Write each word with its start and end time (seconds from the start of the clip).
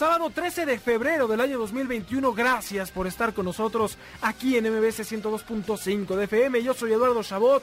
sábado 0.00 0.30
13 0.30 0.64
de 0.64 0.78
febrero 0.78 1.28
del 1.28 1.42
año 1.42 1.58
2021. 1.58 2.32
Gracias 2.32 2.90
por 2.90 3.06
estar 3.06 3.34
con 3.34 3.44
nosotros 3.44 3.98
aquí 4.22 4.56
en 4.56 4.64
MBS 4.64 5.00
102.5 5.00 6.16
de 6.16 6.24
FM. 6.24 6.62
Yo 6.62 6.72
soy 6.72 6.94
Eduardo 6.94 7.22
Chabot 7.22 7.62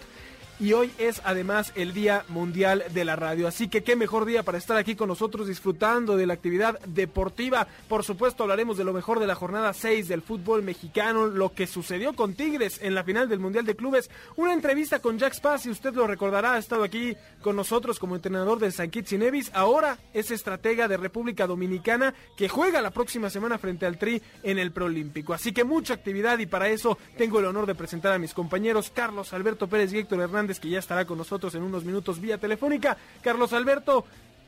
y 0.60 0.74
hoy 0.74 0.92
es 0.98 1.22
además 1.24 1.72
el 1.76 1.94
Día 1.94 2.26
Mundial 2.30 2.84
de 2.94 3.06
la 3.06 3.16
Radio. 3.16 3.48
Así 3.48 3.68
que 3.68 3.84
qué 3.84 3.96
mejor 3.96 4.26
día 4.26 4.44
para 4.44 4.58
estar 4.58 4.78
aquí 4.78 4.96
con 4.96 5.08
nosotros 5.08 5.48
disfrutando 5.48 6.18
de 6.18 6.26
la 6.26 6.34
actividad 6.34 6.80
deportiva. 6.86 7.68
Por 7.88 8.04
supuesto 8.04 8.44
hablaremos 8.44 8.78
de 8.78 8.84
lo 8.84 8.94
mejor 8.94 9.20
de 9.20 9.28
la 9.28 9.36
jornada 9.36 9.74
6 9.74 10.08
del 10.08 10.22
fútbol 10.22 10.64
mexicano, 10.64 11.28
lo 11.28 11.54
que 11.54 11.68
sucedió 11.68 12.14
con 12.14 12.34
Tigres 12.34 12.80
en 12.82 12.96
la 12.96 13.04
final 13.04 13.30
del 13.30 13.40
Mundial 13.40 13.66
de 13.66 13.76
Clubes, 13.76 14.10
una 14.36 14.54
entrevista 14.54 15.00
con 15.00 15.18
Jack 15.18 15.34
Spass, 15.34 15.66
y 15.66 15.70
usted 15.70 15.94
lo 15.94 16.08
recordará, 16.08 16.54
ha 16.54 16.58
estado 16.58 16.84
aquí 16.84 17.16
con 17.42 17.55
nosotros 17.55 18.00
como 18.00 18.16
entrenador 18.16 18.60
de 18.60 18.72
San 18.72 18.90
Kitts 18.90 19.14
y 19.14 19.18
ahora 19.54 19.98
es 20.14 20.32
estratega 20.32 20.88
de 20.88 20.98
República 20.98 21.48
Dominicana 21.48 22.14
que 22.36 22.50
juega 22.50 22.82
la 22.82 22.92
próxima 22.92 23.30
semana 23.30 23.58
frente 23.58 23.86
al 23.86 23.98
Tri 23.98 24.22
en 24.44 24.58
el 24.58 24.72
Preolímpico. 24.72 25.34
Así 25.34 25.52
que 25.52 25.64
mucha 25.64 25.94
actividad 25.94 26.40
y 26.40 26.46
para 26.46 26.70
eso 26.70 26.98
tengo 27.18 27.40
el 27.40 27.46
honor 27.46 27.66
de 27.66 27.76
presentar 27.76 28.14
a 28.14 28.20
mis 28.20 28.34
compañeros 28.34 28.92
Carlos 28.94 29.34
Alberto 29.34 29.68
Pérez 29.68 29.94
y 29.94 29.99
Héctor 29.99 30.21
Hernández 30.21 30.46
que 30.59 30.70
ya 30.70 30.79
estará 30.79 31.05
con 31.05 31.17
nosotros 31.17 31.53
en 31.55 31.63
unos 31.63 31.84
minutos 31.84 32.20
vía 32.20 32.37
telefónica. 32.37 32.98
Carlos 33.21 33.53
Alberto, 33.53 34.05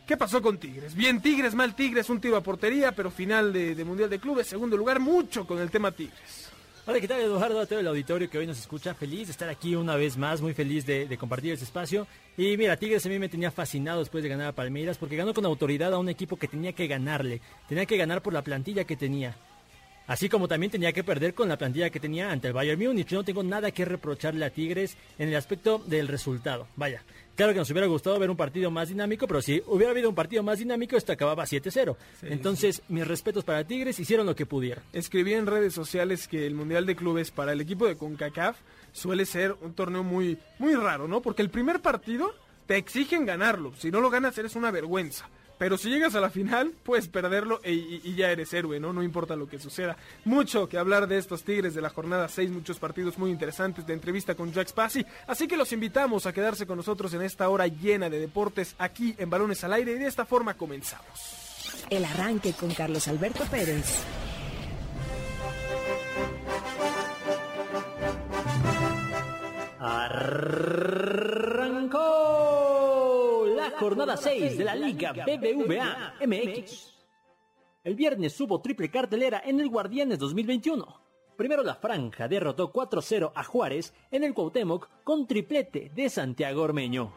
¿qué 0.07 0.15
pasó 0.17 0.41
con 0.41 0.57
Tigres? 0.57 0.95
Bien 0.95 1.21
Tigres, 1.21 1.53
mal 1.53 1.75
Tigres, 1.75 2.09
un 2.09 2.21
tiro 2.21 2.37
a 2.37 2.41
portería, 2.41 2.93
pero 2.93 3.11
final 3.11 3.51
de, 3.51 3.83
Mundial 3.83 4.09
de 4.09 4.19
Clubes, 4.19 4.47
segundo 4.47 4.77
lugar, 4.77 4.99
mucho 4.99 5.45
con 5.45 5.59
el 5.59 5.69
tema 5.69 5.91
Tigres. 5.91 6.49
Hola, 6.87 6.99
¿qué 6.99 7.07
tal 7.07 7.21
Eduardo? 7.21 7.59
A 7.59 7.65
todo 7.65 7.79
el 7.79 7.87
auditorio 7.87 8.29
que 8.29 8.39
hoy 8.39 8.47
nos 8.47 8.57
escucha. 8.57 8.95
Feliz 8.95 9.27
de 9.27 9.31
estar 9.33 9.49
aquí 9.49 9.75
una 9.75 9.95
vez 9.95 10.17
más, 10.17 10.41
muy 10.41 10.53
feliz 10.53 10.85
de, 10.85 11.17
compartir 11.19 11.53
este 11.53 11.65
espacio. 11.65 12.07
Y 12.35 12.57
mira, 12.57 12.77
Tigres 12.77 13.05
a 13.05 13.09
mí 13.09 13.19
me 13.19 13.29
tenía 13.29 13.51
fascinado 13.51 13.99
después 13.99 14.23
de 14.23 14.29
ganar 14.29 14.47
a 14.47 14.53
Palmeiras 14.53 14.97
porque 14.97 15.15
ganó 15.15 15.33
con 15.33 15.45
autoridad 15.45 15.93
a 15.93 15.99
un 15.99 16.09
equipo 16.09 16.37
que 16.37 16.47
tenía 16.47 16.73
que 16.73 16.87
ganarle. 16.87 17.41
Tenía 17.67 17.85
que 17.85 17.97
ganar 17.97 18.23
por 18.23 18.33
la 18.33 18.41
plantilla 18.41 18.85
que 18.85 18.95
tenía. 18.95 19.35
Así 20.09 20.27
como 20.27 20.47
también 20.47 20.71
tenía 20.71 20.91
que 20.91 21.03
perder 21.03 21.35
con 21.35 21.47
la 21.47 21.57
plantilla 21.59 21.91
que 21.91 21.99
tenía 21.99 22.31
ante 22.31 22.47
el 22.47 22.53
Bayern 22.53 22.81
Múnich. 22.81 23.11
No 23.11 23.23
tengo 23.23 23.43
nada 23.43 23.69
que 23.69 23.85
reprocharle 23.85 24.43
a 24.43 24.49
Tigres 24.49 24.97
en 25.19 25.29
el 25.29 25.35
aspecto 25.35 25.77
del 25.85 26.07
resultado. 26.07 26.67
Vaya, 26.75 27.03
claro 27.35 27.53
que 27.53 27.59
nos 27.59 27.69
hubiera 27.69 27.85
gustado 27.85 28.17
ver 28.17 28.31
un 28.31 28.35
partido 28.35 28.71
más 28.71 28.89
dinámico, 28.89 29.27
pero 29.27 29.39
si 29.43 29.61
hubiera 29.67 29.91
habido 29.91 30.09
un 30.09 30.15
partido 30.15 30.41
más 30.41 30.57
dinámico, 30.57 30.97
esto 30.97 31.11
acababa 31.11 31.45
7-0. 31.45 31.95
Entonces, 32.23 32.81
mis 32.89 33.07
respetos 33.07 33.43
para 33.43 33.63
Tigres, 33.65 33.99
hicieron 33.99 34.25
lo 34.25 34.35
que 34.35 34.47
pudieron. 34.47 34.83
Escribí 34.93 35.33
en 35.33 35.45
redes 35.45 35.75
sociales 35.75 36.27
que 36.27 36.47
el 36.47 36.55
Mundial 36.55 36.87
de 36.87 36.95
Clubes 36.95 37.29
para 37.29 37.53
el 37.53 37.61
equipo 37.61 37.85
de 37.85 37.95
CONCACAF 37.95 38.57
suele 38.91 39.27
ser 39.27 39.55
un 39.61 39.75
torneo 39.75 40.03
muy, 40.03 40.39
muy 40.57 40.73
raro, 40.73 41.07
¿no? 41.07 41.21
Porque 41.21 41.43
el 41.43 41.51
primer 41.51 41.81
partido 41.81 42.33
te 42.65 42.77
exigen 42.77 43.27
ganarlo. 43.27 43.73
Si 43.77 43.91
no 43.91 44.01
lo 44.01 44.09
ganas, 44.09 44.35
eres 44.39 44.55
una 44.55 44.71
vergüenza. 44.71 45.29
Pero 45.59 45.77
si 45.77 45.89
llegas 45.89 46.15
a 46.15 46.21
la 46.21 46.29
final, 46.29 46.73
puedes 46.83 47.09
perderlo 47.09 47.59
e, 47.63 47.73
y, 47.73 48.15
ya 48.15 48.31
eres 48.31 48.53
héroe, 48.53 48.79
¿no? 48.79 48.93
No 48.93 49.03
importa 49.03 49.35
lo 49.35 49.47
que 49.47 49.59
suceda. 49.59 49.97
Mucho 50.23 50.69
que 50.69 50.77
hablar 50.77 51.05
de 51.07 51.17
estos 51.17 51.43
Tigres 51.43 51.75
de 51.75 51.81
la 51.81 51.89
jornada 51.89 52.29
6, 52.29 52.49
muchos 52.49 52.79
partidos 52.79 53.17
muy 53.17 53.29
interesantes 53.29 53.85
de 53.85 53.93
entrevista 53.93 54.35
con 54.35 54.53
Jack 54.53 54.69
Spassi. 54.69 55.05
Así 55.27 55.47
que 55.47 55.57
los 55.57 55.73
invitamos 55.73 56.25
a 56.25 56.33
quedarse 56.33 56.65
con 56.65 56.77
nosotros 56.77 57.13
en 57.13 57.21
esta 57.21 57.49
hora 57.49 57.67
llena 57.67 58.09
de 58.09 58.19
deportes 58.19 58.73
aquí 58.79 59.13
en 59.17 59.29
Balones 59.29 59.61
al 59.65 59.73
Aire 59.73 59.91
y 59.91 59.99
de 59.99 60.07
esta 60.07 60.25
forma 60.25 60.53
comenzamos. 60.53 61.85
El 61.89 62.05
arranque 62.05 62.53
con 62.53 62.73
Carlos 62.73 63.07
Alberto 63.09 63.43
Pérez. 63.51 64.05
Jornada 73.71 74.17
6 74.17 74.57
de 74.57 74.63
la 74.63 74.75
Liga 74.75 75.13
BBVA 75.13 76.15
MX. 76.25 76.93
El 77.83 77.95
viernes 77.95 78.39
hubo 78.41 78.61
triple 78.61 78.89
cartelera 78.89 79.41
en 79.45 79.59
el 79.59 79.69
Guardianes 79.69 80.19
2021. 80.19 80.85
Primero 81.37 81.63
la 81.63 81.75
franja 81.75 82.27
derrotó 82.27 82.73
4-0 82.73 83.31
a 83.33 83.43
Juárez 83.43 83.93
en 84.11 84.23
el 84.23 84.33
Cuauhtémoc 84.33 84.89
con 85.03 85.25
triplete 85.25 85.89
de 85.95 86.09
Santiago 86.09 86.63
Ormeño. 86.63 87.13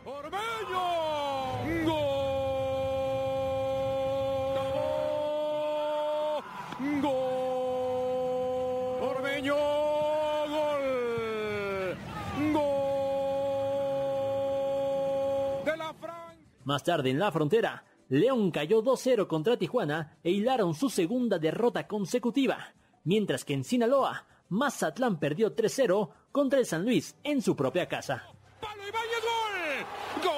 Más 16.64 16.84
tarde 16.84 17.10
en 17.10 17.18
la 17.18 17.32
frontera, 17.32 17.84
León 18.08 18.50
cayó 18.50 18.82
2-0 18.82 19.26
contra 19.26 19.56
Tijuana 19.56 20.18
e 20.22 20.30
hilaron 20.30 20.74
su 20.74 20.90
segunda 20.90 21.38
derrota 21.38 21.88
consecutiva, 21.88 22.74
mientras 23.04 23.44
que 23.44 23.54
en 23.54 23.64
Sinaloa, 23.64 24.26
Mazatlán 24.48 25.18
perdió 25.18 25.56
3-0 25.56 26.10
contra 26.30 26.58
el 26.60 26.66
San 26.66 26.84
Luis 26.84 27.16
en 27.24 27.42
su 27.42 27.56
propia 27.56 27.88
casa. 27.88 28.24
¡Palo 28.60 28.82
Ibáñez, 28.86 29.22
gol! 29.22 30.22
¡Gol! 30.24 30.32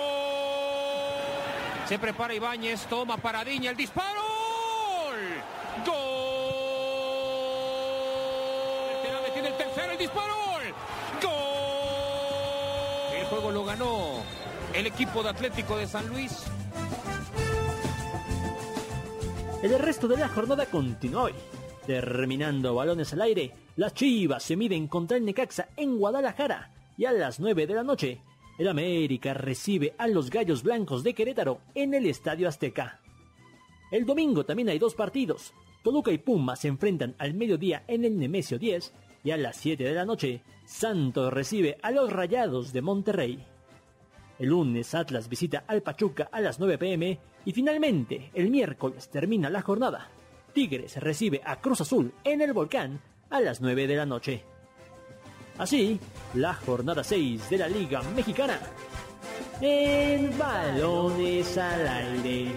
Se 1.88 1.98
prepara 1.98 2.34
Ibáñez, 2.34 2.86
toma 2.86 3.18
Paradiña, 3.18 3.70
el 3.70 3.76
disparo. 3.76 4.22
¡Gol! 5.84 5.94
Tiene 9.34 9.48
el 9.48 9.56
tercero, 9.56 9.92
el 9.92 9.98
disparo. 9.98 10.34
¡Gol! 11.20 11.32
El 13.18 13.26
juego 13.26 13.50
lo 13.50 13.64
ganó 13.64 14.22
el 14.74 14.86
equipo 14.86 15.22
de 15.22 15.28
Atlético 15.28 15.76
de 15.76 15.86
San 15.86 16.08
Luis. 16.08 16.44
El 19.62 19.78
resto 19.78 20.08
de 20.08 20.16
la 20.16 20.28
jornada 20.28 20.66
continúa 20.66 21.24
hoy. 21.24 21.32
Terminando 21.86 22.74
balones 22.74 23.12
al 23.12 23.22
aire, 23.22 23.52
las 23.76 23.94
Chivas 23.94 24.42
se 24.42 24.56
miden 24.56 24.88
contra 24.88 25.16
el 25.16 25.24
Necaxa 25.24 25.68
en 25.76 25.98
Guadalajara 25.98 26.72
y 26.96 27.04
a 27.04 27.12
las 27.12 27.40
9 27.40 27.66
de 27.66 27.74
la 27.74 27.82
noche, 27.82 28.20
el 28.58 28.68
América 28.68 29.34
recibe 29.34 29.94
a 29.98 30.08
los 30.08 30.30
Gallos 30.30 30.62
Blancos 30.62 31.02
de 31.04 31.14
Querétaro 31.14 31.60
en 31.74 31.94
el 31.94 32.06
Estadio 32.06 32.48
Azteca. 32.48 33.00
El 33.90 34.06
domingo 34.06 34.44
también 34.44 34.68
hay 34.70 34.78
dos 34.78 34.94
partidos. 34.94 35.52
Toluca 35.82 36.10
y 36.10 36.18
Puma 36.18 36.56
se 36.56 36.68
enfrentan 36.68 37.14
al 37.18 37.34
mediodía 37.34 37.84
en 37.86 38.04
el 38.04 38.18
Nemesio 38.18 38.58
10 38.58 38.92
y 39.22 39.30
a 39.30 39.36
las 39.36 39.56
7 39.56 39.84
de 39.84 39.94
la 39.94 40.04
noche, 40.04 40.42
Santos 40.64 41.32
recibe 41.32 41.78
a 41.82 41.90
los 41.90 42.12
Rayados 42.12 42.72
de 42.72 42.82
Monterrey. 42.82 43.53
El 44.38 44.48
lunes 44.48 44.94
Atlas 44.94 45.28
visita 45.28 45.64
al 45.66 45.82
Pachuca 45.82 46.28
a 46.32 46.40
las 46.40 46.58
9 46.58 46.78
pm 46.78 47.18
y 47.44 47.52
finalmente 47.52 48.30
el 48.34 48.50
miércoles 48.50 49.08
termina 49.08 49.48
la 49.48 49.62
jornada. 49.62 50.08
Tigres 50.52 50.96
recibe 50.96 51.40
a 51.44 51.60
Cruz 51.60 51.80
Azul 51.80 52.12
en 52.24 52.40
el 52.40 52.52
Volcán 52.52 53.00
a 53.30 53.40
las 53.40 53.60
9 53.60 53.86
de 53.86 53.96
la 53.96 54.06
noche. 54.06 54.44
Así, 55.58 56.00
la 56.34 56.54
jornada 56.54 57.04
6 57.04 57.48
de 57.50 57.58
la 57.58 57.68
Liga 57.68 58.02
Mexicana. 58.14 58.58
En 59.60 60.36
balones 60.36 61.56
al 61.56 61.86
aire. 61.86 62.52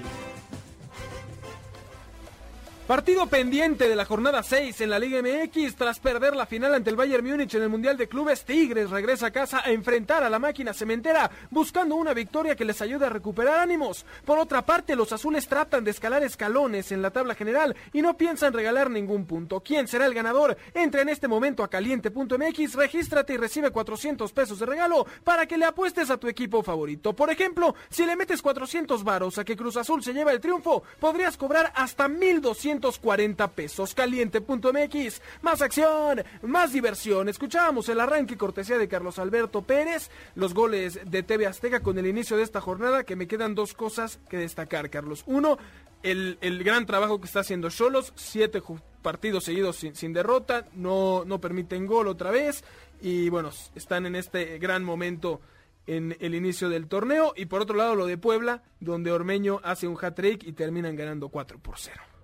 Partido 2.88 3.28
pendiente 3.28 3.90
de 3.90 3.98
la 3.98 4.06
jornada 4.06 4.42
6 4.42 4.80
en 4.80 4.90
la 4.90 4.98
Liga 4.98 5.22
MX. 5.22 5.76
Tras 5.76 6.00
perder 6.00 6.38
la 6.38 6.46
final 6.46 6.74
ante 6.74 6.90
el 6.90 6.96
Bayern 6.96 7.28
Múnich 7.28 7.54
en 7.56 7.64
el 7.64 7.68
Mundial 7.68 7.98
de 7.98 8.08
Clubes, 8.08 8.46
Tigres 8.46 8.90
regresa 8.90 9.26
a 9.26 9.32
casa 9.32 9.62
a 9.62 9.72
enfrentar 9.72 10.24
a 10.24 10.30
la 10.30 10.40
máquina 10.40 10.74
cementera, 10.74 11.30
buscando 11.50 11.96
una 11.96 12.14
victoria 12.14 12.56
que 12.56 12.64
les 12.64 12.82
ayude 12.82 13.06
a 13.06 13.10
recuperar 13.10 13.60
ánimos. 13.60 14.06
Por 14.24 14.40
otra 14.40 14.62
parte, 14.62 14.96
los 14.96 15.12
azules 15.12 15.50
tratan 15.50 15.84
de 15.84 15.92
escalar 15.92 16.24
escalones 16.24 16.94
en 16.94 17.02
la 17.02 17.12
tabla 17.12 17.36
general 17.36 17.76
y 17.92 18.02
no 18.02 18.16
piensan 18.16 18.54
regalar 18.54 18.90
ningún 18.90 19.26
punto. 19.26 19.60
¿Quién 19.60 19.90
será 19.90 20.06
el 20.06 20.14
ganador? 20.14 20.58
Entra 20.74 21.02
en 21.02 21.10
este 21.10 21.28
momento 21.28 21.66
a 21.66 21.70
caliente.mx, 21.70 22.74
regístrate 22.74 23.34
y 23.34 23.38
recibe 23.38 23.72
400 23.72 24.32
pesos 24.32 24.60
de 24.60 24.66
regalo 24.66 25.06
para 25.26 25.46
que 25.46 25.58
le 25.58 25.66
apuestes 25.66 26.10
a 26.10 26.16
tu 26.16 26.30
equipo 26.30 26.64
favorito. 26.64 27.14
Por 27.14 27.32
ejemplo, 27.32 27.76
si 27.90 28.06
le 28.06 28.16
metes 28.16 28.42
400 28.42 29.04
varos 29.04 29.38
a 29.38 29.44
que 29.44 29.58
Cruz 29.58 29.76
Azul 29.76 30.02
se 30.02 30.14
lleva 30.14 30.32
el 30.32 30.40
triunfo, 30.40 30.84
podrías 31.02 31.36
cobrar 31.36 31.74
hasta 31.76 32.08
1200 32.08 32.77
240 32.80 33.48
pesos. 33.52 33.94
Caliente.mx. 33.94 35.22
Más 35.42 35.62
acción, 35.62 36.24
más 36.42 36.74
diversión. 36.74 37.30
Escuchábamos 37.30 37.90
el 37.90 38.00
arranque 38.00 38.38
cortesía 38.38 38.78
de 38.78 38.88
Carlos 38.88 39.20
Alberto 39.20 39.62
Pérez, 39.62 40.10
los 40.36 40.54
goles 40.54 41.00
de 41.06 41.24
TV 41.24 41.48
Azteca 41.48 41.82
con 41.82 41.98
el 41.98 42.08
inicio 42.08 42.38
de 42.38 42.44
esta 42.44 42.62
jornada, 42.62 43.04
que 43.04 43.16
me 43.16 43.28
quedan 43.28 43.56
dos 43.56 43.74
cosas 43.74 44.20
que 44.30 44.38
destacar, 44.38 44.90
Carlos. 44.90 45.24
Uno, 45.26 45.58
el, 46.04 46.38
el 46.42 46.64
gran 46.64 46.86
trabajo 46.86 47.20
que 47.20 47.28
está 47.28 47.42
haciendo 47.42 47.70
Cholos, 47.70 48.14
siete 48.16 48.62
partidos 49.02 49.46
seguidos 49.46 49.78
sin, 49.78 49.96
sin, 49.96 50.14
derrota, 50.14 50.68
no, 50.74 51.24
no 51.26 51.40
permiten 51.40 51.86
gol 51.86 52.08
otra 52.08 52.32
vez 52.32 52.64
y 53.02 53.30
bueno, 53.30 53.52
están 53.76 54.06
en 54.06 54.16
este 54.16 54.58
gran 54.60 54.84
momento 54.84 55.42
en 55.86 56.18
el 56.20 56.36
inicio 56.36 56.70
del 56.70 56.88
torneo 56.88 57.34
y 57.36 57.46
por 57.46 57.62
otro 57.62 57.76
lado 57.76 57.96
lo 57.96 58.06
de 58.06 58.18
Puebla, 58.18 58.64
donde 58.80 59.12
Ormeño 59.12 59.62
hace 59.64 59.88
un 59.88 59.98
hat-trick 60.00 60.44
y 60.44 60.52
terminan 60.52 60.96
ganando 60.96 61.30
4 61.30 61.60
por 61.60 61.80
0 61.80 62.17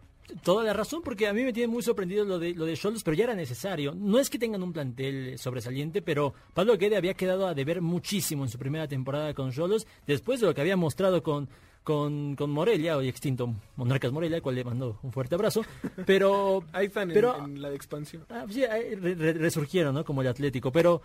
toda 0.44 0.64
la 0.64 0.74
razón, 0.74 1.02
porque 1.04 1.28
a 1.28 1.34
mí 1.34 1.44
me 1.44 1.54
tiene 1.54 1.72
muy 1.72 1.84
sorprendido 1.84 2.26
lo 2.26 2.40
de 2.40 2.54
lo 2.54 2.66
de 2.66 2.78
pero 3.04 3.16
ya 3.16 3.26
era 3.26 3.36
necesario. 3.36 3.94
No 3.96 4.20
es 4.20 4.30
que 4.30 4.40
tengan 4.40 4.64
un 4.64 4.74
plantel 4.74 5.38
sobresaliente, 5.38 6.02
pero 6.02 6.34
Pablo 6.54 6.78
Guede 6.78 6.98
había 6.98 7.14
quedado 7.14 7.48
a 7.48 7.54
deber 7.54 7.82
muchísimo 7.82 8.44
en 8.44 8.50
su 8.50 8.58
primera 8.58 8.88
temporada 8.88 9.34
con 9.34 9.52
Cholos, 9.52 9.88
después 10.08 10.40
de 10.40 10.48
lo 10.48 10.54
que 10.54 10.62
había 10.62 10.78
mostrado 10.78 11.24
con 11.24 11.50
con, 11.84 12.36
con 12.36 12.50
Morelia, 12.50 12.98
hoy 12.98 13.10
extinto 13.10 13.54
Monarcas 13.76 14.12
Morelia, 14.12 14.38
al 14.38 14.42
cual 14.42 14.56
le 14.56 14.64
mando 14.64 15.00
un 15.04 15.12
fuerte 15.12 15.36
abrazo. 15.36 15.64
Pero. 16.06 16.64
Ahí 16.74 16.88
están 16.88 17.10
pero, 17.10 17.38
en, 17.44 17.62
la 17.62 17.70
de 17.70 17.76
expansión. 17.76 18.26
Ah, 18.30 18.46
sí, 18.50 18.64
resurgieron, 18.66 19.94
¿no? 19.94 20.06
Como 20.06 20.22
el 20.22 20.28
Atlético. 20.28 20.72
Pero 20.72 21.02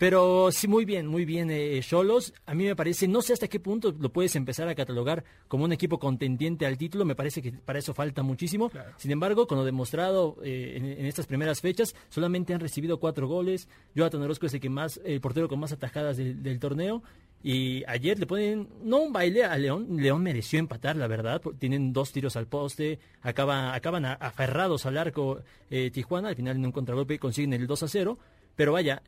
pero 0.00 0.50
sí, 0.50 0.66
muy 0.66 0.86
bien, 0.86 1.06
muy 1.06 1.26
bien, 1.26 1.50
eh, 1.50 1.78
Cholos. 1.82 2.32
a 2.46 2.54
mí 2.54 2.64
me 2.64 2.74
parece, 2.74 3.06
no 3.06 3.20
sé 3.20 3.34
hasta 3.34 3.48
qué 3.48 3.60
punto 3.60 3.94
lo 4.00 4.10
puedes 4.10 4.34
empezar 4.34 4.66
a 4.66 4.74
catalogar 4.74 5.24
como 5.46 5.64
un 5.64 5.74
equipo 5.74 5.98
contendiente 5.98 6.64
al 6.64 6.78
título. 6.78 7.04
Me 7.04 7.14
parece 7.14 7.42
que 7.42 7.52
para 7.52 7.80
eso 7.80 7.92
falta 7.92 8.22
muchísimo. 8.22 8.70
Sin 8.96 9.10
embargo, 9.10 9.46
con 9.46 9.58
lo 9.58 9.64
demostrado 9.66 10.38
eh, 10.42 10.96
en, 10.98 11.04
estas 11.04 11.26
primeras 11.26 11.60
fechas, 11.60 11.94
solamente 12.08 12.54
han 12.54 12.60
recibido 12.60 12.98
cuatro 12.98 13.28
goles. 13.28 13.68
Jonathan 13.94 14.22
Orozco 14.22 14.46
es 14.46 14.54
el, 14.54 14.60
que 14.60 14.70
más, 14.70 14.98
el 15.04 15.20
portero 15.20 15.50
con 15.50 15.60
más 15.60 15.72
atajadas 15.72 16.16
del, 16.16 16.58
torneo. 16.60 17.02
Y 17.42 17.84
ayer 17.86 18.18
le 18.18 18.24
ponen, 18.24 18.70
no 18.82 19.02
un 19.02 19.12
baile 19.12 19.44
a 19.44 19.58
León, 19.58 19.98
León 19.98 20.22
mereció 20.22 20.58
empatar, 20.58 20.96
la 20.96 21.08
verdad, 21.08 21.42
tienen 21.58 21.92
dos 21.92 22.10
tiros 22.10 22.36
al 22.36 22.46
poste, 22.46 23.00
acaba, 23.20 23.74
acaban 23.74 24.06
aferrados 24.06 24.86
al 24.86 24.96
arco 24.96 25.42
eh, 25.68 25.90
Tijuana, 25.90 26.30
al 26.30 26.36
final 26.36 26.56
en 26.56 26.64
un 26.64 26.72
contragolpe 26.72 27.18
consiguen 27.18 27.52
el 27.52 27.66
2 27.66 27.82
a 27.82 27.88
0, 27.88 28.18
pero 28.56 28.72
vaya, 28.72 29.02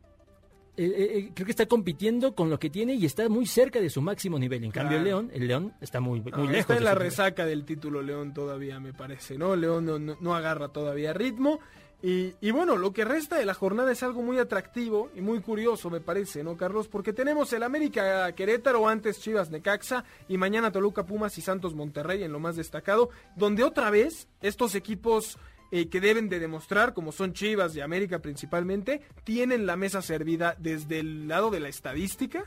eh, 0.74 0.84
eh, 0.84 1.18
eh, 1.18 1.30
creo 1.34 1.44
que 1.44 1.52
está 1.52 1.66
compitiendo 1.66 2.34
con 2.34 2.48
lo 2.48 2.58
que 2.58 2.70
tiene 2.70 2.94
y 2.94 3.04
está 3.04 3.28
muy 3.28 3.44
cerca 3.46 3.78
de 3.78 3.90
su 3.90 4.00
máximo 4.00 4.38
nivel. 4.38 4.64
En 4.64 4.70
cambio, 4.70 4.96
el 4.96 5.04
León, 5.04 5.30
el 5.34 5.46
León 5.46 5.74
está 5.82 6.00
muy, 6.00 6.20
muy 6.20 6.30
lejos. 6.30 6.56
Está 6.56 6.76
en 6.78 6.84
la 6.84 6.94
resaca 6.94 7.44
del 7.44 7.66
título 7.66 8.00
León 8.00 8.32
todavía, 8.32 8.80
me 8.80 8.94
parece, 8.94 9.36
¿no? 9.36 9.54
León 9.54 10.16
no, 10.18 10.34
agarra 10.34 10.68
todavía 10.68 11.12
ritmo. 11.12 11.60
Y, 12.04 12.34
y, 12.40 12.50
bueno, 12.50 12.76
lo 12.76 12.92
que 12.92 13.04
resta 13.04 13.36
de 13.36 13.44
la 13.44 13.54
jornada 13.54 13.92
es 13.92 14.02
algo 14.02 14.22
muy 14.22 14.36
atractivo 14.38 15.10
y 15.14 15.20
muy 15.20 15.40
curioso, 15.40 15.88
me 15.88 16.00
parece, 16.00 16.42
¿no, 16.42 16.56
Carlos? 16.56 16.88
Porque 16.88 17.12
tenemos 17.12 17.52
el 17.52 17.62
América 17.62 18.32
Querétaro, 18.32 18.88
antes 18.88 19.20
Chivas 19.20 19.50
Necaxa, 19.50 20.04
y 20.26 20.36
mañana 20.36 20.72
Toluca 20.72 21.06
Pumas 21.06 21.38
y 21.38 21.42
Santos 21.42 21.76
Monterrey 21.76 22.24
en 22.24 22.32
lo 22.32 22.40
más 22.40 22.56
destacado, 22.56 23.10
donde 23.36 23.62
otra 23.62 23.90
vez 23.90 24.26
estos 24.40 24.74
equipos 24.74 25.38
eh, 25.74 25.88
que 25.88 26.02
deben 26.02 26.28
de 26.28 26.38
demostrar, 26.38 26.92
como 26.92 27.12
son 27.12 27.32
Chivas 27.32 27.74
y 27.74 27.80
América 27.80 28.18
principalmente, 28.18 29.00
tienen 29.24 29.64
la 29.64 29.74
mesa 29.74 30.02
servida 30.02 30.54
desde 30.58 31.00
el 31.00 31.26
lado 31.26 31.50
de 31.50 31.60
la 31.60 31.70
estadística 31.70 32.44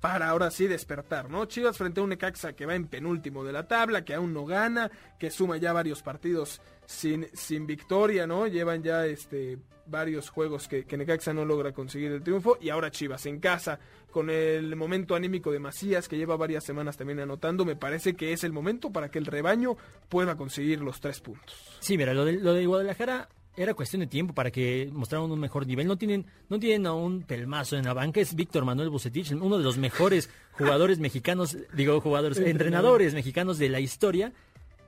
para 0.00 0.28
ahora 0.28 0.50
sí 0.50 0.66
despertar, 0.66 1.30
¿no? 1.30 1.46
Chivas 1.46 1.78
frente 1.78 2.00
a 2.00 2.02
un 2.02 2.10
Necaxa 2.10 2.54
que 2.54 2.66
va 2.66 2.74
en 2.74 2.88
penúltimo 2.88 3.44
de 3.44 3.52
la 3.52 3.68
tabla, 3.68 4.04
que 4.04 4.14
aún 4.14 4.34
no 4.34 4.44
gana, 4.44 4.90
que 5.20 5.30
suma 5.30 5.56
ya 5.56 5.72
varios 5.72 6.02
partidos 6.02 6.60
sin, 6.84 7.28
sin 7.32 7.64
victoria, 7.64 8.26
¿no? 8.26 8.48
Llevan 8.48 8.82
ya 8.82 9.06
este 9.06 9.56
varios 9.86 10.28
juegos 10.28 10.66
que, 10.66 10.84
que 10.84 10.96
Necaxa 10.96 11.32
no 11.32 11.44
logra 11.44 11.72
conseguir 11.72 12.10
el 12.10 12.24
triunfo 12.24 12.58
y 12.60 12.70
ahora 12.70 12.90
Chivas 12.90 13.24
en 13.26 13.38
casa 13.38 13.78
con 14.14 14.30
el 14.30 14.76
momento 14.76 15.16
anímico 15.16 15.50
de 15.50 15.58
Macías 15.58 16.06
que 16.06 16.16
lleva 16.16 16.36
varias 16.36 16.62
semanas 16.62 16.96
también 16.96 17.18
anotando, 17.18 17.64
me 17.64 17.74
parece 17.74 18.14
que 18.14 18.32
es 18.32 18.44
el 18.44 18.52
momento 18.52 18.92
para 18.92 19.10
que 19.10 19.18
el 19.18 19.26
rebaño 19.26 19.76
pueda 20.08 20.36
conseguir 20.36 20.80
los 20.82 21.00
tres 21.00 21.18
puntos. 21.18 21.56
Sí, 21.80 21.98
mira, 21.98 22.14
lo 22.14 22.24
de, 22.24 22.34
lo 22.34 22.54
de 22.54 22.64
Guadalajara 22.64 23.28
era 23.56 23.74
cuestión 23.74 23.98
de 23.98 24.06
tiempo 24.06 24.32
para 24.32 24.52
que 24.52 24.88
mostraran 24.92 25.28
un 25.28 25.40
mejor 25.40 25.66
nivel. 25.66 25.88
No 25.88 25.98
tienen, 25.98 26.26
no 26.48 26.60
tienen 26.60 26.86
a 26.86 26.92
un 26.92 27.22
pelmazo 27.22 27.76
en 27.76 27.86
la 27.86 27.92
banca, 27.92 28.20
es 28.20 28.36
Víctor 28.36 28.64
Manuel 28.64 28.88
Bucetich, 28.88 29.32
uno 29.32 29.58
de 29.58 29.64
los 29.64 29.78
mejores 29.78 30.30
jugadores 30.52 30.98
mexicanos, 31.00 31.58
digo 31.72 32.00
jugadores, 32.00 32.38
entrenadores 32.38 33.14
mexicanos 33.14 33.58
de 33.58 33.68
la 33.68 33.80
historia 33.80 34.32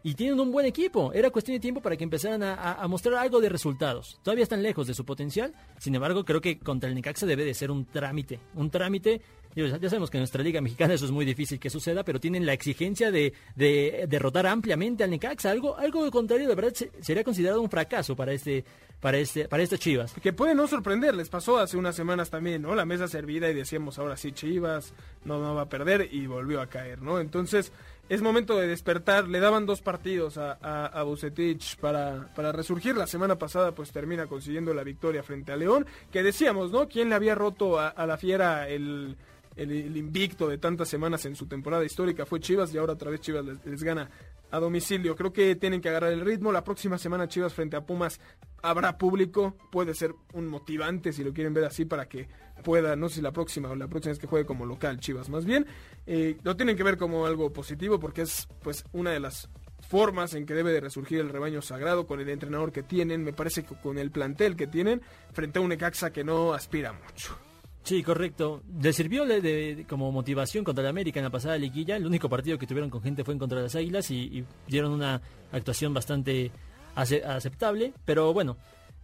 y 0.06 0.14
tienen 0.14 0.38
un 0.38 0.52
buen 0.52 0.66
equipo. 0.66 1.12
Era 1.12 1.30
cuestión 1.30 1.56
de 1.56 1.60
tiempo 1.60 1.80
para 1.80 1.96
que 1.96 2.04
empezaran 2.04 2.40
a, 2.40 2.86
mostrar 2.86 3.16
algo 3.16 3.40
de 3.40 3.48
resultados. 3.48 4.20
Todavía 4.22 4.44
están 4.44 4.62
lejos 4.62 4.86
de 4.86 4.94
su 4.94 5.04
potencial. 5.04 5.52
Sin 5.80 5.96
embargo, 5.96 6.24
creo 6.24 6.40
que 6.40 6.60
contra 6.60 6.88
el 6.88 6.94
Necaxa 6.94 7.26
debe 7.26 7.44
de 7.44 7.52
ser 7.54 7.72
un 7.72 7.86
trámite. 7.86 8.38
Un 8.54 8.70
trámite. 8.70 9.20
Ya 9.56 9.88
sabemos 9.88 10.08
que 10.08 10.18
en 10.18 10.20
nuestra 10.20 10.44
liga 10.44 10.60
mexicana 10.60 10.94
eso 10.94 11.06
es 11.06 11.10
muy 11.10 11.24
difícil 11.24 11.58
que 11.58 11.70
suceda, 11.70 12.04
pero 12.04 12.20
tienen 12.20 12.46
la 12.46 12.52
exigencia 12.52 13.10
de, 13.10 13.32
derrotar 13.56 14.46
ampliamente 14.46 15.02
al 15.02 15.10
Necaxa. 15.10 15.50
Algo, 15.50 15.76
algo 15.76 16.04
de 16.04 16.12
contrario, 16.12 16.46
de 16.46 16.54
verdad, 16.54 16.72
sería 17.00 17.24
considerado 17.24 17.60
un 17.60 17.68
fracaso 17.68 18.14
para 18.14 18.32
este, 18.32 18.64
para 19.00 19.18
este, 19.18 19.48
para 19.48 19.62
estas 19.62 19.80
Chivas. 19.80 20.14
Que 20.22 20.32
puede 20.32 20.54
no 20.54 20.68
sorprender, 20.68 21.14
les 21.14 21.28
pasó 21.28 21.58
hace 21.58 21.76
unas 21.76 21.96
semanas 21.96 22.30
también, 22.30 22.62
¿no? 22.62 22.74
La 22.74 22.84
mesa 22.84 23.08
servida 23.08 23.50
y 23.50 23.54
decíamos 23.54 23.98
ahora 23.98 24.16
sí 24.16 24.30
Chivas, 24.30 24.92
no, 25.24 25.40
no 25.40 25.54
va 25.54 25.62
a 25.62 25.68
perder 25.68 26.08
y 26.12 26.26
volvió 26.26 26.60
a 26.60 26.68
caer, 26.68 27.02
¿no? 27.02 27.18
Entonces, 27.18 27.72
es 28.08 28.22
momento 28.22 28.56
de 28.56 28.66
despertar. 28.66 29.28
Le 29.28 29.40
daban 29.40 29.66
dos 29.66 29.82
partidos 29.82 30.38
a, 30.38 30.52
a, 30.52 31.02
Bucetich 31.02 31.76
para, 31.76 32.32
para 32.34 32.52
resurgir. 32.52 32.96
La 32.96 33.06
semana 33.06 33.36
pasada 33.36 33.72
pues 33.72 33.90
termina 33.92 34.26
consiguiendo 34.26 34.72
la 34.74 34.84
victoria 34.84 35.22
frente 35.22 35.52
a 35.52 35.56
León. 35.56 35.86
Que 36.10 36.22
decíamos, 36.22 36.70
¿no? 36.70 36.88
¿Quién 36.88 37.08
le 37.08 37.14
había 37.14 37.34
roto 37.34 37.78
a, 37.78 38.06
la 38.06 38.16
fiera 38.16 38.68
el, 38.68 39.16
el, 39.56 39.96
invicto 39.96 40.48
de 40.48 40.58
tantas 40.58 40.88
semanas 40.88 41.24
en 41.26 41.34
su 41.34 41.46
temporada 41.46 41.84
histórica? 41.84 42.26
Fue 42.26 42.40
Chivas 42.40 42.72
y 42.72 42.78
ahora 42.78 42.92
otra 42.92 43.10
vez 43.10 43.20
Chivas 43.20 43.44
les 43.44 43.82
gana 43.82 44.08
a 44.56 44.60
domicilio. 44.60 45.14
Creo 45.16 45.32
que 45.32 45.56
tienen 45.56 45.80
que 45.80 45.88
agarrar 45.88 46.12
el 46.12 46.20
ritmo. 46.20 46.52
La 46.52 46.64
próxima 46.64 46.98
semana 46.98 47.28
Chivas 47.28 47.54
frente 47.54 47.76
a 47.76 47.84
Pumas 47.84 48.20
habrá 48.62 48.98
público. 48.98 49.56
Puede 49.70 49.94
ser 49.94 50.14
un 50.32 50.48
motivante 50.48 51.12
si 51.12 51.22
lo 51.22 51.32
quieren 51.32 51.54
ver 51.54 51.64
así 51.64 51.84
para 51.84 52.08
que 52.08 52.28
pueda, 52.64 52.96
no 52.96 53.08
sé 53.08 53.16
si 53.16 53.20
la 53.22 53.32
próxima 53.32 53.70
o 53.70 53.76
la 53.76 53.88
próxima 53.88 54.12
es 54.12 54.18
que 54.18 54.26
juegue 54.26 54.46
como 54.46 54.66
local 54.66 54.98
Chivas 54.98 55.28
más 55.28 55.44
bien. 55.44 55.66
Eh, 56.06 56.36
lo 56.42 56.56
tienen 56.56 56.76
que 56.76 56.82
ver 56.82 56.96
como 56.96 57.26
algo 57.26 57.52
positivo 57.52 58.00
porque 58.00 58.22
es 58.22 58.48
pues 58.62 58.84
una 58.92 59.10
de 59.10 59.20
las 59.20 59.48
formas 59.88 60.34
en 60.34 60.46
que 60.46 60.54
debe 60.54 60.72
de 60.72 60.80
resurgir 60.80 61.20
el 61.20 61.28
rebaño 61.28 61.62
sagrado 61.62 62.06
con 62.06 62.20
el 62.20 62.28
entrenador 62.28 62.72
que 62.72 62.82
tienen, 62.82 63.22
me 63.22 63.32
parece 63.32 63.62
que 63.62 63.74
con 63.76 63.98
el 63.98 64.10
plantel 64.10 64.56
que 64.56 64.66
tienen, 64.66 65.02
frente 65.32 65.58
a 65.58 65.62
un 65.62 65.72
Ecaxa 65.72 66.12
que 66.12 66.24
no 66.24 66.52
aspira 66.52 66.92
mucho. 66.92 67.45
Sí, 67.86 68.02
correcto. 68.02 68.64
Le 68.82 68.92
sirvió 68.92 69.24
de, 69.24 69.86
como 69.88 70.10
motivación 70.10 70.64
contra 70.64 70.82
el 70.82 70.90
América 70.90 71.20
en 71.20 71.24
la 71.24 71.30
pasada 71.30 71.56
liguilla. 71.56 71.94
El 71.94 72.04
único 72.04 72.28
partido 72.28 72.58
que 72.58 72.66
tuvieron 72.66 72.90
con 72.90 73.00
gente 73.00 73.22
fue 73.22 73.34
en 73.34 73.38
contra 73.38 73.62
las 73.62 73.76
Águilas 73.76 74.10
y, 74.10 74.44
dieron 74.66 74.90
una 74.90 75.22
actuación 75.52 75.94
bastante 75.94 76.50
aceptable. 76.96 77.92
Pero 78.04 78.34
bueno, 78.34 78.56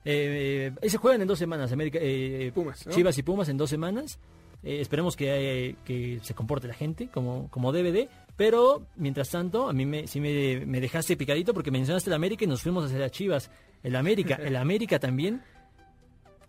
eh, 0.04 0.72
se 0.82 0.98
juegan 0.98 1.22
en 1.22 1.28
dos 1.28 1.38
semanas, 1.38 1.70
América, 1.70 2.00
eh, 2.02 2.52
Chivas 2.90 3.16
y 3.16 3.22
Pumas 3.22 3.48
en 3.48 3.56
dos 3.56 3.70
semanas. 3.70 4.18
Eh, 4.64 4.80
esperemos 4.80 5.14
que, 5.14 5.76
que, 5.84 6.18
se 6.20 6.34
comporte 6.34 6.66
la 6.66 6.74
gente 6.74 7.06
como, 7.06 7.48
como 7.50 7.70
debe 7.70 7.92
de. 7.92 8.08
Pero, 8.36 8.88
mientras 8.96 9.30
tanto, 9.30 9.68
a 9.68 9.72
mí 9.72 9.86
me, 9.86 10.08
sí 10.08 10.20
me, 10.20 10.66
me 10.66 10.80
dejaste 10.80 11.16
picadito 11.16 11.54
porque 11.54 11.70
mencionaste 11.70 12.10
el 12.10 12.14
América 12.14 12.44
y 12.44 12.48
nos 12.48 12.62
fuimos 12.62 12.86
hacia 12.86 12.98
las 12.98 13.12
Chivas. 13.12 13.48
El 13.84 13.94
América, 13.94 14.34
el 14.42 14.56
América 14.56 14.98
también 14.98 15.40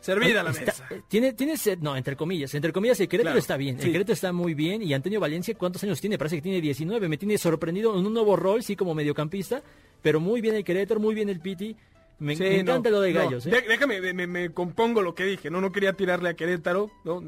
Servida 0.03 0.43
la 0.43 0.51
mesa. 0.51 0.85
Eh, 0.89 1.01
tiene, 1.07 1.31
tiene, 1.31 1.55
no, 1.79 1.95
entre 1.95 2.17
comillas, 2.17 2.53
entre 2.53 2.73
comillas, 2.73 2.99
el 2.99 3.07
Querétaro 3.07 3.39
está 3.39 3.55
bien, 3.55 3.77
el 3.79 3.91
Querétaro 3.91 4.13
está 4.13 4.33
muy 4.33 4.53
bien 4.53 4.81
y 4.81 4.93
Antonio 4.93 5.21
Valencia, 5.21 5.55
¿cuántos 5.57 5.81
años 5.85 6.01
tiene? 6.01 6.17
Parece 6.17 6.35
que 6.35 6.41
tiene 6.41 6.59
19, 6.59 7.07
me 7.07 7.17
tiene 7.17 7.37
sorprendido 7.37 7.97
en 7.97 8.05
un 8.05 8.13
nuevo 8.13 8.35
rol, 8.35 8.63
sí, 8.63 8.75
como 8.75 8.93
mediocampista, 8.93 9.63
pero 10.01 10.19
muy 10.19 10.41
bien 10.41 10.55
el 10.55 10.65
Querétaro, 10.65 10.99
muy 10.99 11.15
bien 11.15 11.29
el 11.29 11.39
Piti, 11.39 11.77
me, 12.19 12.33
encanta 12.33 12.89
lo 12.89 13.01
de 13.01 13.11
Gallos. 13.11 13.45
¿eh? 13.47 13.63
Déjame, 13.67 14.13
me, 14.13 14.49
compongo 14.51 15.01
lo 15.01 15.13
que 15.13 15.25
dije. 15.25 15.49
No, 15.49 15.59
no 15.59 15.71
quería 15.71 15.93
tirarle 15.93 16.29
a 16.29 16.35
Querétaro. 16.35 16.89
¿no? 17.03 17.21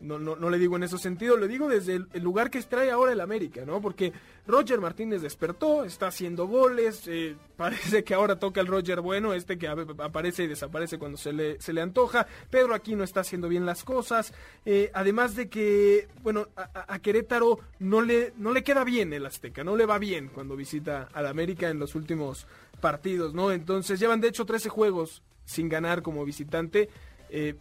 No, 0.00 0.18
no, 0.18 0.50
le 0.50 0.58
digo 0.58 0.76
en 0.76 0.82
ese 0.82 0.98
sentido. 0.98 1.36
Lo 1.36 1.46
digo 1.46 1.68
desde 1.68 1.94
el, 1.94 2.22
lugar 2.22 2.50
que 2.50 2.58
extrae 2.58 2.90
ahora 2.90 3.12
el 3.12 3.20
América, 3.20 3.64
¿no? 3.64 3.80
Porque 3.80 4.12
Roger 4.46 4.80
Martínez 4.80 5.22
despertó, 5.22 5.84
está 5.84 6.08
haciendo 6.08 6.46
goles. 6.46 7.06
Eh, 7.06 7.36
parece 7.56 8.02
que 8.02 8.14
ahora 8.14 8.38
toca 8.38 8.60
el 8.60 8.66
Roger 8.66 9.00
bueno, 9.00 9.34
este 9.34 9.58
que 9.58 9.68
aparece 9.68 10.44
y 10.44 10.46
desaparece 10.48 10.98
cuando 10.98 11.16
se 11.16 11.32
le, 11.32 11.60
se 11.60 11.72
le 11.72 11.80
antoja. 11.80 12.26
Pedro 12.50 12.74
aquí 12.74 12.96
no 12.96 13.04
está 13.04 13.20
haciendo 13.20 13.48
bien 13.48 13.66
las 13.66 13.84
cosas. 13.84 14.34
Eh, 14.64 14.90
además 14.94 15.36
de 15.36 15.48
que, 15.48 16.08
bueno, 16.22 16.48
a, 16.56 16.94
a, 16.94 16.98
Querétaro 16.98 17.60
no 17.78 18.02
le, 18.02 18.32
no 18.36 18.52
le 18.52 18.64
queda 18.64 18.84
bien 18.84 19.12
el 19.12 19.26
Azteca. 19.26 19.62
No 19.62 19.76
le 19.76 19.86
va 19.86 19.98
bien 19.98 20.28
cuando 20.28 20.56
visita 20.56 21.08
al 21.12 21.26
América 21.26 21.70
en 21.70 21.78
los 21.78 21.94
últimos 21.94 22.46
partidos, 22.80 23.32
¿no? 23.32 23.52
Entonces 23.52 24.00
llevan 24.00 24.20
de 24.20 24.28
hecho 24.28 24.44
13 24.44 24.68
juegos 24.68 25.22
sin 25.44 25.68
ganar 25.68 26.02
como 26.02 26.24
visitante. 26.24 26.88
Eh, 27.30 27.54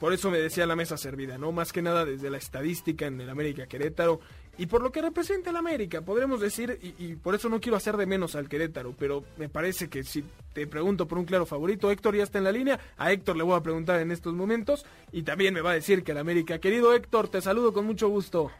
por 0.00 0.12
eso 0.12 0.30
me 0.30 0.38
decía 0.38 0.66
la 0.66 0.76
mesa 0.76 0.96
servida, 0.96 1.38
¿no? 1.38 1.52
Más 1.52 1.72
que 1.72 1.82
nada 1.82 2.04
desde 2.04 2.30
la 2.30 2.38
estadística 2.38 3.06
en 3.06 3.20
el 3.20 3.30
América 3.30 3.66
Querétaro 3.66 4.20
y 4.56 4.66
por 4.66 4.82
lo 4.82 4.92
que 4.92 5.02
representa 5.02 5.50
el 5.50 5.56
América, 5.56 6.02
podremos 6.02 6.40
decir, 6.40 6.78
y, 6.80 7.16
por 7.16 7.34
eso 7.34 7.48
no 7.48 7.60
quiero 7.60 7.76
hacer 7.76 7.96
de 7.96 8.06
menos 8.06 8.36
al 8.36 8.48
Querétaro, 8.48 8.94
pero 8.98 9.24
me 9.36 9.48
parece 9.48 9.88
que 9.88 10.04
si 10.04 10.24
te 10.52 10.66
pregunto 10.66 11.06
por 11.08 11.18
un 11.18 11.24
claro 11.24 11.46
favorito, 11.46 11.90
Héctor 11.90 12.16
ya 12.16 12.22
está 12.22 12.38
en 12.38 12.44
la 12.44 12.52
línea, 12.52 12.78
a 12.96 13.12
Héctor 13.12 13.36
le 13.36 13.42
voy 13.42 13.56
a 13.56 13.62
preguntar 13.62 14.00
en 14.00 14.10
estos 14.10 14.34
momentos 14.34 14.86
y 15.12 15.22
también 15.22 15.54
me 15.54 15.60
va 15.60 15.72
a 15.72 15.74
decir 15.74 16.04
que 16.04 16.12
el 16.12 16.18
América. 16.18 16.58
Querido 16.58 16.94
Héctor, 16.94 17.28
te 17.28 17.40
saludo 17.40 17.72
con 17.72 17.86
mucho 17.86 18.08
gusto. 18.08 18.50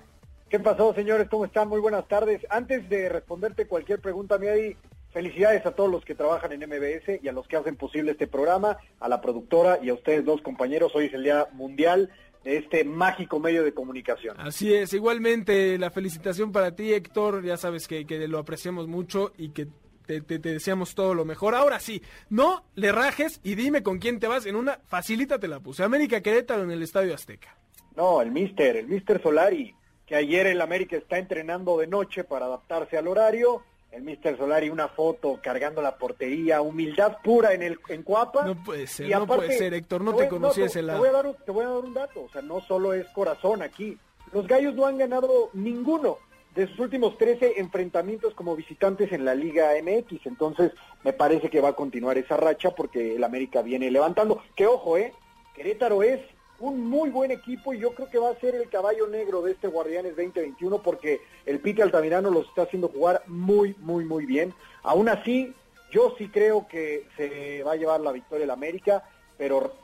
¿Qué 0.48 0.60
pasó, 0.60 0.94
señores? 0.94 1.28
¿Cómo 1.28 1.44
están? 1.44 1.68
Muy 1.68 1.80
buenas 1.80 2.06
tardes. 2.06 2.46
Antes 2.50 2.88
de 2.88 3.08
responderte 3.08 3.66
cualquier 3.66 4.00
pregunta, 4.00 4.38
me 4.38 4.50
hay 4.50 4.76
felicidades 5.12 5.64
a 5.64 5.72
todos 5.72 5.90
los 5.90 6.04
que 6.04 6.14
trabajan 6.14 6.52
en 6.52 6.68
MBS 6.68 7.22
y 7.22 7.28
a 7.28 7.32
los 7.32 7.46
que 7.46 7.56
hacen 7.56 7.76
posible 7.76 8.12
este 8.12 8.26
programa, 8.26 8.78
a 8.98 9.08
la 9.08 9.20
productora 9.20 9.78
y 9.80 9.88
a 9.88 9.94
ustedes 9.94 10.24
dos 10.24 10.42
compañeros. 10.42 10.94
Hoy 10.94 11.06
es 11.06 11.14
el 11.14 11.22
Día 11.22 11.46
Mundial 11.52 12.10
este 12.44 12.84
mágico 12.84 13.40
medio 13.40 13.64
de 13.64 13.72
comunicación. 13.72 14.38
Así 14.38 14.74
es, 14.74 14.92
igualmente 14.92 15.78
la 15.78 15.90
felicitación 15.90 16.52
para 16.52 16.74
ti 16.74 16.92
Héctor, 16.92 17.42
ya 17.42 17.56
sabes 17.56 17.88
que, 17.88 18.06
que 18.06 18.28
lo 18.28 18.38
apreciamos 18.38 18.86
mucho 18.86 19.32
y 19.38 19.50
que 19.50 19.68
te, 20.06 20.20
te, 20.20 20.38
deseamos 20.38 20.94
todo 20.94 21.14
lo 21.14 21.24
mejor. 21.24 21.54
Ahora 21.54 21.80
sí, 21.80 22.02
no 22.28 22.64
le 22.74 22.92
rajes 22.92 23.40
y 23.42 23.54
dime 23.54 23.82
con 23.82 23.98
quién 23.98 24.20
te 24.20 24.26
vas 24.28 24.46
en 24.46 24.56
una, 24.56 24.80
facilita 24.86 25.38
te 25.38 25.48
la 25.48 25.60
puse, 25.60 25.82
América 25.82 26.20
Querétaro 26.20 26.62
en 26.62 26.70
el 26.70 26.82
Estadio 26.82 27.14
Azteca. 27.14 27.56
No, 27.96 28.20
el 28.20 28.30
Mister, 28.30 28.76
el 28.76 28.88
Mister 28.88 29.22
Solari, 29.22 29.74
que 30.04 30.16
ayer 30.16 30.46
el 30.46 30.60
América 30.60 30.96
está 30.96 31.18
entrenando 31.18 31.78
de 31.78 31.86
noche 31.86 32.24
para 32.24 32.46
adaptarse 32.46 32.98
al 32.98 33.08
horario 33.08 33.62
el 33.94 34.02
Mister 34.02 34.36
Solari 34.36 34.70
una 34.70 34.88
foto 34.88 35.38
cargando 35.40 35.80
la 35.80 35.96
portería, 35.96 36.60
humildad 36.60 37.18
pura 37.22 37.52
en 37.54 37.62
el 37.62 37.78
en 37.88 38.02
Cuapa. 38.02 38.44
No 38.44 38.56
puede 38.56 38.86
ser, 38.88 39.08
no 39.08 39.26
puede 39.26 39.56
ser, 39.56 39.72
Héctor, 39.72 40.02
no 40.02 40.14
te, 40.14 40.28
conocías 40.28 40.72
te, 40.72 40.82
voy 40.82 41.08
a 41.08 41.12
dar, 41.12 41.32
te 41.44 41.50
voy 41.52 41.64
a 41.64 41.68
dar 41.68 41.78
un 41.78 41.94
dato, 41.94 42.24
o 42.24 42.28
sea, 42.28 42.42
no 42.42 42.60
solo 42.60 42.92
es 42.92 43.06
corazón 43.08 43.62
aquí. 43.62 43.96
Los 44.32 44.48
Gallos 44.48 44.74
no 44.74 44.86
han 44.86 44.98
ganado 44.98 45.50
ninguno 45.52 46.18
de 46.56 46.66
sus 46.66 46.80
últimos 46.80 47.16
13 47.18 47.54
enfrentamientos 47.60 48.34
como 48.34 48.56
visitantes 48.56 49.12
en 49.12 49.24
la 49.24 49.34
Liga 49.34 49.70
MX, 49.80 50.26
entonces 50.26 50.72
me 51.04 51.12
parece 51.12 51.48
que 51.48 51.60
va 51.60 51.70
a 51.70 51.76
continuar 51.76 52.18
esa 52.18 52.36
racha 52.36 52.70
porque 52.72 53.14
el 53.14 53.22
América 53.22 53.62
viene 53.62 53.90
levantando. 53.92 54.42
Que 54.56 54.66
ojo, 54.66 54.98
eh, 54.98 55.12
Querétaro 55.54 56.02
es 56.02 56.20
un 56.60 56.88
muy 56.88 57.10
buen 57.10 57.30
equipo 57.30 57.74
y 57.74 57.80
yo 57.80 57.94
creo 57.94 58.08
que 58.08 58.18
va 58.18 58.30
a 58.30 58.40
ser 58.40 58.54
el 58.54 58.68
caballo 58.68 59.06
negro 59.08 59.42
de 59.42 59.52
este 59.52 59.68
Guardianes 59.68 60.16
2021 60.16 60.82
porque 60.82 61.20
el 61.46 61.60
Pite 61.60 61.82
Altamirano 61.82 62.30
los 62.30 62.46
está 62.48 62.62
haciendo 62.62 62.88
jugar 62.88 63.22
muy, 63.26 63.74
muy, 63.80 64.04
muy 64.04 64.24
bien. 64.24 64.54
Aún 64.82 65.08
así, 65.08 65.52
yo 65.90 66.14
sí 66.16 66.28
creo 66.28 66.66
que 66.68 67.06
se 67.16 67.62
va 67.62 67.72
a 67.72 67.76
llevar 67.76 68.00
la 68.00 68.12
victoria 68.12 68.44
el 68.44 68.50
América, 68.50 69.02
pero 69.36 69.74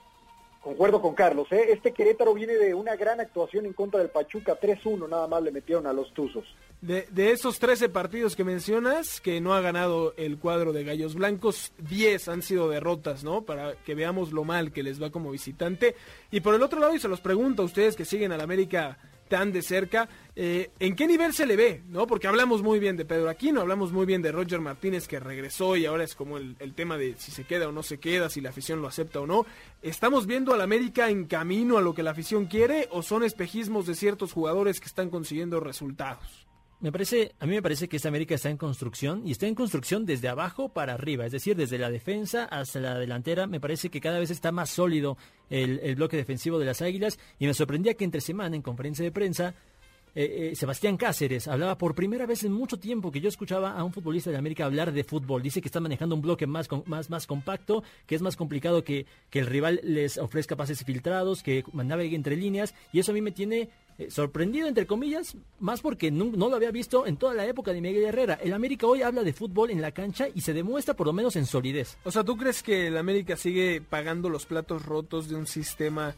concuerdo 0.60 1.00
con 1.00 1.14
Carlos, 1.14 1.50
¿eh? 1.52 1.72
este 1.72 1.92
Querétaro 1.92 2.34
viene 2.34 2.54
de 2.54 2.74
una 2.74 2.94
gran 2.96 3.20
actuación 3.20 3.66
en 3.66 3.72
contra 3.72 4.00
del 4.00 4.10
Pachuca, 4.10 4.58
3-1 4.60 5.08
nada 5.08 5.26
más 5.26 5.42
le 5.42 5.52
metieron 5.52 5.86
a 5.86 5.92
los 5.92 6.12
Tuzos. 6.12 6.44
De, 6.80 7.30
esos 7.30 7.58
13 7.58 7.90
partidos 7.90 8.34
que 8.34 8.42
mencionas, 8.42 9.20
que 9.20 9.38
no 9.42 9.52
ha 9.52 9.60
ganado 9.60 10.14
el 10.16 10.38
cuadro 10.38 10.72
de 10.72 10.82
Gallos 10.82 11.14
Blancos, 11.14 11.72
10 11.78 12.28
han 12.28 12.40
sido 12.40 12.70
derrotas, 12.70 13.22
¿no? 13.22 13.42
Para 13.42 13.74
que 13.84 13.94
veamos 13.94 14.32
lo 14.32 14.44
mal 14.44 14.72
que 14.72 14.82
les 14.82 15.00
va 15.00 15.10
como 15.10 15.30
visitante. 15.30 15.94
Y 16.30 16.40
por 16.40 16.54
el 16.54 16.62
otro 16.62 16.80
lado, 16.80 16.94
y 16.94 16.98
se 16.98 17.08
los 17.08 17.20
pregunto 17.20 17.62
a 17.62 17.66
ustedes 17.66 17.96
que 17.96 18.06
siguen 18.06 18.32
al 18.32 18.40
América 18.40 18.96
tan 19.28 19.52
de 19.52 19.60
cerca, 19.60 20.08
eh, 20.34 20.70
¿en 20.80 20.96
qué 20.96 21.06
nivel 21.06 21.34
se 21.34 21.46
le 21.46 21.54
ve? 21.54 21.82
¿no? 21.88 22.06
Porque 22.06 22.26
hablamos 22.26 22.62
muy 22.62 22.78
bien 22.78 22.96
de 22.96 23.04
Pedro 23.04 23.28
Aquino, 23.28 23.60
hablamos 23.60 23.92
muy 23.92 24.06
bien 24.06 24.22
de 24.22 24.32
Roger 24.32 24.60
Martínez 24.60 25.06
que 25.06 25.20
regresó 25.20 25.76
y 25.76 25.86
ahora 25.86 26.04
es 26.04 26.14
como 26.14 26.38
el, 26.38 26.56
el, 26.58 26.74
tema 26.74 26.96
de 26.96 27.14
si 27.16 27.30
se 27.30 27.44
queda 27.44 27.68
o 27.68 27.72
no 27.72 27.82
se 27.82 28.00
queda, 28.00 28.28
si 28.28 28.40
la 28.40 28.50
afición 28.50 28.82
lo 28.82 28.88
acepta 28.88 29.20
o 29.20 29.26
no. 29.26 29.46
¿Estamos 29.82 30.26
viendo 30.26 30.52
al 30.52 30.62
América 30.62 31.10
en 31.10 31.26
camino 31.26 31.78
a 31.78 31.82
lo 31.82 31.94
que 31.94 32.02
la 32.02 32.10
afición 32.10 32.46
quiere 32.46 32.88
o 32.90 33.02
son 33.02 33.22
espejismos 33.22 33.86
de 33.86 33.94
ciertos 33.94 34.32
jugadores 34.32 34.80
que 34.80 34.86
están 34.86 35.10
consiguiendo 35.10 35.60
resultados? 35.60 36.49
Me 36.80 36.90
parece, 36.90 37.34
a 37.38 37.44
mí 37.44 37.54
me 37.54 37.60
parece 37.60 37.88
que 37.88 37.96
esta 37.96 38.08
América 38.08 38.34
está 38.34 38.48
en 38.48 38.56
construcción 38.56 39.20
y 39.26 39.32
está 39.32 39.46
en 39.46 39.54
construcción 39.54 40.06
desde 40.06 40.28
abajo 40.28 40.70
para 40.70 40.94
arriba, 40.94 41.26
es 41.26 41.32
decir, 41.32 41.54
desde 41.54 41.76
la 41.76 41.90
defensa 41.90 42.46
hasta 42.46 42.80
la 42.80 42.98
delantera. 42.98 43.46
Me 43.46 43.60
parece 43.60 43.90
que 43.90 44.00
cada 44.00 44.18
vez 44.18 44.30
está 44.30 44.50
más 44.50 44.70
sólido 44.70 45.18
el, 45.50 45.94
bloque 45.96 46.16
defensivo 46.16 46.58
de 46.58 46.64
las 46.64 46.80
Águilas 46.80 47.18
y 47.38 47.46
me 47.46 47.52
sorprendía 47.52 47.92
que 47.92 48.04
entre 48.04 48.22
semana 48.22 48.56
en 48.56 48.62
conferencia 48.62 49.04
de 49.04 49.12
prensa 49.12 49.54
eh, 50.14 50.50
eh, 50.50 50.56
Sebastián 50.56 50.96
Cáceres 50.96 51.46
hablaba 51.46 51.78
por 51.78 51.94
primera 51.94 52.26
vez 52.26 52.42
en 52.44 52.52
mucho 52.52 52.78
tiempo 52.78 53.12
que 53.12 53.20
yo 53.20 53.28
escuchaba 53.28 53.72
a 53.72 53.84
un 53.84 53.92
futbolista 53.92 54.30
de 54.30 54.38
América 54.38 54.64
hablar 54.64 54.90
de 54.90 55.04
fútbol. 55.04 55.42
Dice 55.42 55.60
que 55.60 55.68
está 55.68 55.80
manejando 55.80 56.14
un 56.14 56.22
bloque 56.22 56.46
más, 56.46 56.66
más, 56.86 57.10
más 57.10 57.26
compacto, 57.26 57.84
que 58.06 58.14
es 58.14 58.22
más 58.22 58.36
complicado 58.36 58.82
que, 58.84 59.04
que 59.28 59.40
el 59.40 59.46
rival 59.46 59.80
les 59.84 60.16
ofrezca 60.16 60.56
pases 60.56 60.82
filtrados, 60.82 61.42
que 61.42 61.62
navegue 61.74 62.16
entre 62.16 62.36
líneas, 62.36 62.74
y 62.90 63.00
eso 63.00 63.12
a 63.12 63.14
mí 63.14 63.20
me 63.20 63.32
tiene 63.32 63.68
eh, 64.00 64.10
sorprendido, 64.10 64.66
entre 64.66 64.86
comillas, 64.86 65.36
más 65.58 65.82
porque 65.82 66.10
no, 66.10 66.24
no, 66.34 66.48
lo 66.48 66.56
había 66.56 66.70
visto 66.70 67.06
en 67.06 67.18
toda 67.18 67.34
la 67.34 67.44
época 67.46 67.74
de 67.74 67.82
Miguel 67.82 68.04
Herrera. 68.04 68.38
El 68.42 68.54
América 68.54 68.86
hoy 68.86 69.02
habla 69.02 69.22
de 69.22 69.34
fútbol 69.34 69.70
en 69.70 69.82
la 69.82 69.92
cancha 69.92 70.26
y 70.34 70.40
se 70.40 70.54
demuestra 70.54 70.94
por 70.94 71.06
lo 71.06 71.12
menos 71.12 71.36
en 71.36 71.44
solidez. 71.44 71.98
O 72.04 72.10
sea, 72.10 72.24
¿tú 72.24 72.38
crees 72.38 72.62
que 72.62 72.86
el 72.86 72.96
América 72.96 73.36
sigue 73.36 73.82
pagando 73.82 74.30
los 74.30 74.46
platos 74.46 74.86
rotos 74.86 75.28
de 75.28 75.36
un 75.36 75.46
sistema 75.46 76.14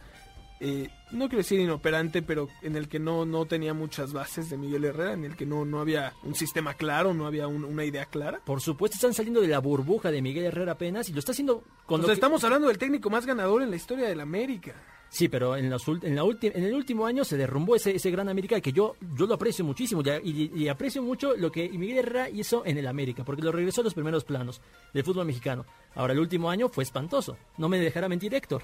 eh, 0.65 0.91
no 1.11 1.27
quiero 1.27 1.39
decir 1.39 1.59
inoperante, 1.59 2.23
pero 2.23 2.49
en 2.63 2.77
el 2.77 2.89
que 2.89 3.01
no, 3.01 3.27
no 3.27 3.47
tenía 3.47 3.75
muchas 3.75 4.13
bases 4.13 4.49
de 4.49 4.57
Miguel 4.57 4.85
Herrera, 4.85 5.13
en 5.13 5.25
el 5.25 5.35
que 5.35 5.45
no, 5.45 5.65
no 5.65 5.81
había 5.81 6.13
un 6.23 6.37
sistema 6.37 6.75
claro, 6.75 7.15
no 7.15 7.27
había 7.27 7.49
un, 7.49 7.65
una 7.65 7.85
idea 7.85 8.07
clara. 8.07 8.41
Por 8.45 8.61
supuesto, 8.61 8.95
están 8.95 9.13
saliendo 9.13 9.41
de 9.41 9.49
la 9.49 9.59
burbuja 9.59 10.13
de 10.13 10.23
Miguel 10.23 10.45
Herrera 10.45 10.73
apenas 10.73 11.09
y 11.09 11.13
lo 11.15 11.19
está 11.19 11.33
haciendo 11.33 11.65
con 11.85 12.01
o 12.01 12.05
sea, 12.05 12.15
estamos 12.15 12.45
hablando 12.45 12.69
del 12.69 12.79
técnico 12.79 13.11
más 13.11 13.27
ganador 13.27 13.61
en 13.63 13.71
la 13.71 13.77
historia 13.77 14.09
del 14.09 14.21
América. 14.21 14.73
Sí, 15.13 15.29
pero 15.29 15.57
en, 15.59 15.69
los, 15.69 15.87
en, 15.89 16.17
la 16.17 16.23
en 16.23 16.65
el 16.65 16.73
último 16.73 17.05
año 17.05 17.23
se 17.23 17.37
derrumbó 17.37 17.77
ese, 17.77 17.95
ese 17.95 18.11
gran 18.11 18.31
América 18.31 18.59
que 18.63 18.73
yo, 18.73 18.97
yo 19.15 19.27
lo 19.27 19.35
aprecio 19.35 19.63
muchísimo 19.63 20.01
y, 20.25 20.51
y, 20.59 20.69
aprecio 20.69 21.03
mucho 21.03 21.37
lo 21.37 21.53
que 21.53 21.69
Miguel 21.69 21.99
Herrera 21.99 22.31
hizo 22.31 22.65
en 22.65 22.79
el 22.79 22.87
América, 22.87 23.23
porque 23.23 23.43
lo 23.43 23.53
regresó 23.53 23.83
a 23.83 23.85
los 23.85 23.93
primeros 23.93 24.25
planos 24.25 24.63
del 24.95 25.05
fútbol 25.05 25.27
mexicano. 25.27 25.67
Ahora, 25.97 26.15
el 26.15 26.19
último 26.19 26.49
año 26.49 26.71
fue 26.71 26.83
espantoso. 26.83 27.37
No 27.59 27.69
me 27.69 27.79
dejará 27.79 28.09
mentir 28.09 28.35
Héctor. 28.35 28.63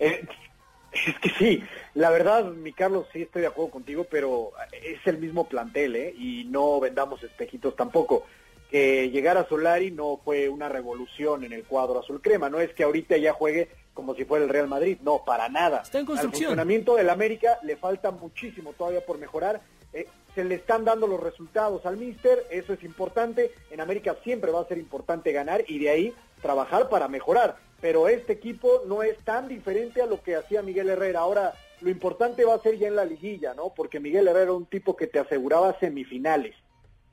Eh, 0.00 0.26
es 1.06 1.18
que 1.20 1.28
sí, 1.38 1.62
la 1.92 2.08
verdad, 2.08 2.46
mi 2.46 2.72
Carlos, 2.72 3.06
sí 3.12 3.20
estoy 3.20 3.42
de 3.42 3.48
acuerdo 3.48 3.72
contigo, 3.72 4.06
pero 4.10 4.52
es 4.72 5.06
el 5.06 5.18
mismo 5.18 5.46
plantel, 5.46 5.96
¿eh? 5.96 6.14
Y 6.16 6.44
no 6.44 6.80
vendamos 6.80 7.22
espejitos 7.22 7.76
tampoco. 7.76 8.24
Que 8.70 9.10
llegar 9.10 9.36
a 9.36 9.46
Solari 9.46 9.90
no 9.90 10.18
fue 10.24 10.48
una 10.48 10.70
revolución 10.70 11.44
en 11.44 11.52
el 11.52 11.64
cuadro 11.64 12.00
azul 12.00 12.22
crema, 12.22 12.48
no 12.48 12.58
es 12.58 12.72
que 12.72 12.84
ahorita 12.84 13.18
ya 13.18 13.34
juegue 13.34 13.68
como 13.96 14.14
si 14.14 14.24
fuera 14.24 14.44
el 14.44 14.50
Real 14.50 14.68
Madrid, 14.68 14.98
no, 15.02 15.24
para 15.24 15.48
nada. 15.48 15.80
Está 15.80 15.98
en 15.98 16.06
construcción. 16.06 16.50
Al 16.50 16.50
funcionamiento 16.50 16.94
del 16.94 17.10
América 17.10 17.58
le 17.64 17.76
falta 17.76 18.12
muchísimo 18.12 18.72
todavía 18.74 19.04
por 19.04 19.18
mejorar. 19.18 19.60
Eh, 19.92 20.06
se 20.36 20.44
le 20.44 20.54
están 20.54 20.84
dando 20.84 21.08
los 21.08 21.18
resultados 21.18 21.84
al 21.86 21.96
Mister, 21.96 22.46
eso 22.50 22.72
es 22.74 22.84
importante. 22.84 23.50
En 23.70 23.80
América 23.80 24.14
siempre 24.22 24.52
va 24.52 24.60
a 24.60 24.68
ser 24.68 24.78
importante 24.78 25.32
ganar 25.32 25.64
y 25.66 25.80
de 25.80 25.90
ahí 25.90 26.14
trabajar 26.40 26.88
para 26.88 27.08
mejorar 27.08 27.56
pero 27.80 28.08
este 28.08 28.32
equipo 28.32 28.82
no 28.86 29.02
es 29.02 29.18
tan 29.18 29.48
diferente 29.48 30.02
a 30.02 30.06
lo 30.06 30.22
que 30.22 30.36
hacía 30.36 30.62
Miguel 30.62 30.88
Herrera. 30.88 31.20
Ahora, 31.20 31.54
lo 31.80 31.90
importante 31.90 32.44
va 32.44 32.54
a 32.54 32.60
ser 32.60 32.78
ya 32.78 32.88
en 32.88 32.96
la 32.96 33.04
liguilla, 33.04 33.54
¿no? 33.54 33.72
Porque 33.74 34.00
Miguel 34.00 34.28
Herrera 34.28 34.44
era 34.44 34.52
un 34.52 34.66
tipo 34.66 34.96
que 34.96 35.06
te 35.06 35.18
aseguraba 35.18 35.78
semifinales. 35.78 36.54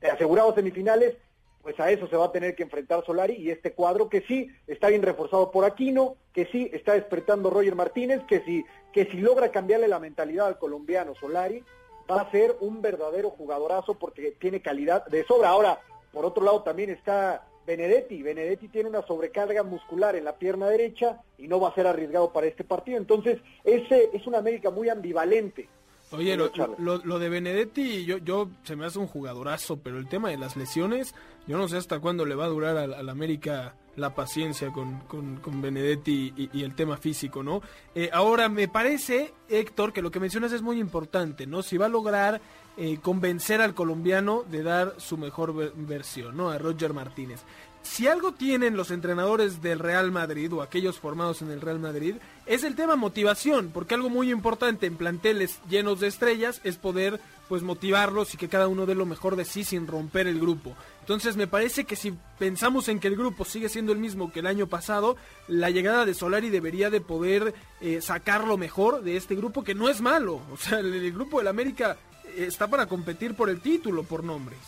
Te 0.00 0.10
aseguraba 0.10 0.54
semifinales, 0.54 1.16
pues 1.64 1.80
a 1.80 1.90
eso 1.90 2.06
se 2.06 2.16
va 2.16 2.26
a 2.26 2.32
tener 2.32 2.54
que 2.54 2.62
enfrentar 2.62 3.04
Solari 3.04 3.34
y 3.34 3.50
este 3.50 3.72
cuadro 3.72 4.10
que 4.10 4.20
sí 4.20 4.48
está 4.66 4.88
bien 4.88 5.02
reforzado 5.02 5.50
por 5.50 5.64
Aquino, 5.64 6.16
que 6.34 6.44
sí 6.46 6.70
está 6.74 6.92
despertando 6.92 7.48
Roger 7.48 7.74
Martínez, 7.74 8.20
que 8.28 8.42
sí, 8.42 8.64
que 8.92 9.06
si 9.06 9.16
logra 9.16 9.50
cambiarle 9.50 9.88
la 9.88 9.98
mentalidad 9.98 10.46
al 10.46 10.58
colombiano 10.58 11.14
Solari, 11.14 11.64
va 12.08 12.20
a 12.20 12.30
ser 12.30 12.54
un 12.60 12.82
verdadero 12.82 13.30
jugadorazo 13.30 13.98
porque 13.98 14.32
tiene 14.32 14.60
calidad 14.60 15.06
de 15.06 15.24
sobra. 15.24 15.48
Ahora, 15.48 15.80
por 16.12 16.26
otro 16.26 16.44
lado 16.44 16.62
también 16.62 16.90
está 16.90 17.46
Benedetti. 17.66 18.22
Benedetti 18.22 18.68
tiene 18.68 18.90
una 18.90 19.06
sobrecarga 19.06 19.62
muscular 19.62 20.16
en 20.16 20.24
la 20.24 20.36
pierna 20.36 20.68
derecha 20.68 21.22
y 21.38 21.48
no 21.48 21.60
va 21.60 21.70
a 21.70 21.74
ser 21.74 21.86
arriesgado 21.86 22.30
para 22.30 22.46
este 22.46 22.62
partido. 22.62 22.98
Entonces, 22.98 23.40
ese 23.64 24.10
es 24.12 24.26
una 24.26 24.36
América 24.36 24.70
muy 24.70 24.90
ambivalente. 24.90 25.68
Oye, 26.10 26.36
lo, 26.36 26.50
lo, 26.78 27.18
de 27.18 27.28
Benedetti, 27.28 28.04
yo, 28.04 28.18
yo 28.18 28.48
se 28.62 28.76
me 28.76 28.86
hace 28.86 28.98
un 28.98 29.06
jugadorazo, 29.06 29.78
pero 29.78 29.98
el 29.98 30.08
tema 30.08 30.28
de 30.28 30.36
las 30.36 30.56
lesiones, 30.56 31.14
yo 31.46 31.58
no 31.58 31.66
sé 31.66 31.76
hasta 31.76 31.98
cuándo 31.98 32.24
le 32.24 32.34
va 32.34 32.44
a 32.44 32.48
durar 32.48 32.76
al, 32.76 33.08
América 33.08 33.74
la 33.96 34.14
paciencia 34.14 34.70
con, 34.70 35.00
con, 35.00 35.62
Benedetti 35.62 36.50
y, 36.52 36.62
el 36.62 36.74
tema 36.74 36.96
físico, 36.96 37.42
¿no? 37.42 37.62
Eh, 37.94 38.10
ahora, 38.12 38.48
me 38.48 38.68
parece, 38.68 39.32
Héctor, 39.48 39.92
que 39.92 40.02
lo 40.02 40.10
que 40.10 40.20
mencionas 40.20 40.52
es 40.52 40.62
muy 40.62 40.78
importante, 40.78 41.46
¿no? 41.46 41.62
Si 41.62 41.76
va 41.76 41.86
a 41.86 41.90
lograr 41.90 42.40
eh, 42.76 42.98
convencer 43.00 43.60
al 43.60 43.74
colombiano 43.74 44.44
de 44.50 44.62
dar 44.62 44.94
su 44.98 45.16
mejor 45.16 45.74
versión, 45.76 46.36
¿no? 46.36 46.50
A 46.50 46.58
Roger 46.58 46.92
Martínez. 46.92 47.44
Si 47.84 48.08
algo 48.08 48.32
tienen 48.32 48.78
los 48.78 48.90
entrenadores 48.90 49.60
del 49.60 49.78
Real 49.78 50.10
Madrid 50.10 50.52
o 50.54 50.62
aquellos 50.62 50.98
formados 50.98 51.42
en 51.42 51.50
el 51.50 51.60
Real 51.60 51.78
Madrid, 51.78 52.16
es 52.46 52.64
el 52.64 52.74
tema 52.74 52.96
motivación, 52.96 53.70
porque 53.72 53.94
algo 53.94 54.08
muy 54.08 54.32
importante 54.32 54.86
en 54.86 54.96
planteles 54.96 55.60
llenos 55.68 56.00
de 56.00 56.08
estrellas 56.08 56.62
es 56.64 56.76
poder 56.76 57.20
pues 57.46 57.62
motivarlos 57.62 58.32
y 58.32 58.38
que 58.38 58.48
cada 58.48 58.68
uno 58.68 58.86
dé 58.86 58.94
lo 58.94 59.04
mejor 59.04 59.36
de 59.36 59.44
sí 59.44 59.64
sin 59.64 59.86
romper 59.86 60.26
el 60.26 60.40
grupo. 60.40 60.74
Entonces 61.00 61.36
me 61.36 61.46
parece 61.46 61.84
que 61.84 61.94
si 61.94 62.14
pensamos 62.38 62.88
en 62.88 62.98
que 63.00 63.08
el 63.08 63.16
grupo 63.16 63.44
sigue 63.44 63.68
siendo 63.68 63.92
el 63.92 63.98
mismo 63.98 64.32
que 64.32 64.40
el 64.40 64.46
año 64.46 64.66
pasado, 64.66 65.16
la 65.46 65.68
llegada 65.68 66.06
de 66.06 66.14
Solari 66.14 66.48
debería 66.48 66.88
de 66.88 67.02
poder 67.02 67.54
eh, 67.82 68.00
sacar 68.00 68.46
lo 68.46 68.56
mejor 68.56 69.02
de 69.02 69.18
este 69.18 69.36
grupo 69.36 69.62
que 69.62 69.74
no 69.74 69.90
es 69.90 70.00
malo. 70.00 70.40
O 70.50 70.56
sea, 70.56 70.78
el, 70.78 70.94
el 70.94 71.12
grupo 71.12 71.38
del 71.38 71.48
América 71.48 71.98
está 72.34 72.66
para 72.66 72.86
competir 72.86 73.34
por 73.34 73.50
el 73.50 73.60
título, 73.60 74.04
por 74.04 74.24
nombres. 74.24 74.58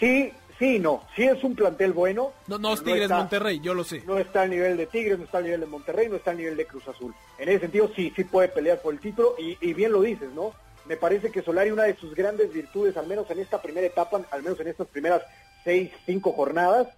Sí, 0.00 0.32
sí, 0.64 0.78
no. 0.78 1.02
Sí 1.14 1.24
es 1.24 1.42
un 1.44 1.54
plantel 1.54 1.92
bueno. 1.92 2.32
No, 2.46 2.58
no 2.58 2.72
es 2.72 2.82
Tigres 2.82 3.10
Monterrey, 3.10 3.60
yo 3.60 3.74
lo 3.74 3.84
sé. 3.84 4.02
No 4.06 4.18
está 4.18 4.42
al 4.42 4.50
nivel 4.50 4.76
de 4.76 4.86
Tigres, 4.86 5.18
no 5.18 5.24
está 5.24 5.38
al 5.38 5.44
nivel 5.44 5.60
de 5.60 5.66
Monterrey, 5.66 6.08
no 6.08 6.16
está 6.16 6.30
al 6.30 6.38
nivel 6.38 6.56
de 6.56 6.66
Cruz 6.66 6.88
Azul. 6.88 7.14
En 7.38 7.48
ese 7.48 7.60
sentido, 7.60 7.90
sí, 7.94 8.12
sí 8.16 8.24
puede 8.24 8.48
pelear 8.48 8.80
por 8.80 8.94
el 8.94 9.00
título 9.00 9.34
y, 9.38 9.56
y 9.60 9.74
bien 9.74 9.92
lo 9.92 10.02
dices, 10.02 10.30
¿no? 10.32 10.52
Me 10.86 10.96
parece 10.96 11.30
que 11.30 11.42
Solari, 11.42 11.70
una 11.70 11.84
de 11.84 11.96
sus 11.96 12.14
grandes 12.14 12.52
virtudes, 12.52 12.96
al 12.96 13.06
menos 13.06 13.30
en 13.30 13.38
esta 13.38 13.60
primera 13.60 13.86
etapa, 13.86 14.20
al 14.30 14.42
menos 14.42 14.60
en 14.60 14.68
estas 14.68 14.86
primeras 14.88 15.22
seis, 15.64 15.90
cinco 16.04 16.32
jornadas, 16.32 16.88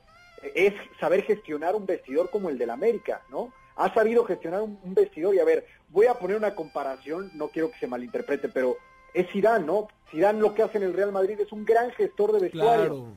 es 0.54 0.75
saber 1.00 1.23
gestionar 1.23 1.75
un 1.75 1.87
vestidor 1.87 2.30
como 2.30 2.50
el 2.50 2.58
del 2.58 2.70
América, 2.70 3.23
¿no? 3.30 3.52
Ha 3.76 3.92
sabido 3.92 4.25
gestionar 4.25 4.62
un, 4.62 4.78
vestidor 4.94 5.35
y 5.35 5.38
a 5.38 5.44
ver, 5.44 5.66
voy 5.90 6.06
a 6.06 6.14
poner 6.14 6.37
una 6.37 6.54
comparación, 6.54 7.30
no 7.35 7.49
quiero 7.49 7.70
que 7.70 7.78
se 7.78 7.87
malinterprete, 7.87 8.49
pero 8.49 8.76
es 9.12 9.28
Zidane, 9.30 9.64
¿no? 9.64 9.88
Zidane 10.11 10.40
lo 10.40 10.54
que 10.54 10.62
hace 10.62 10.78
en 10.78 10.85
el 10.85 10.94
Real 10.94 11.12
Madrid 11.12 11.38
es 11.40 11.52
un 11.52 11.64
gran 11.64 11.90
gestor 11.92 12.32
de 12.32 12.40
vestuario, 12.40 13.16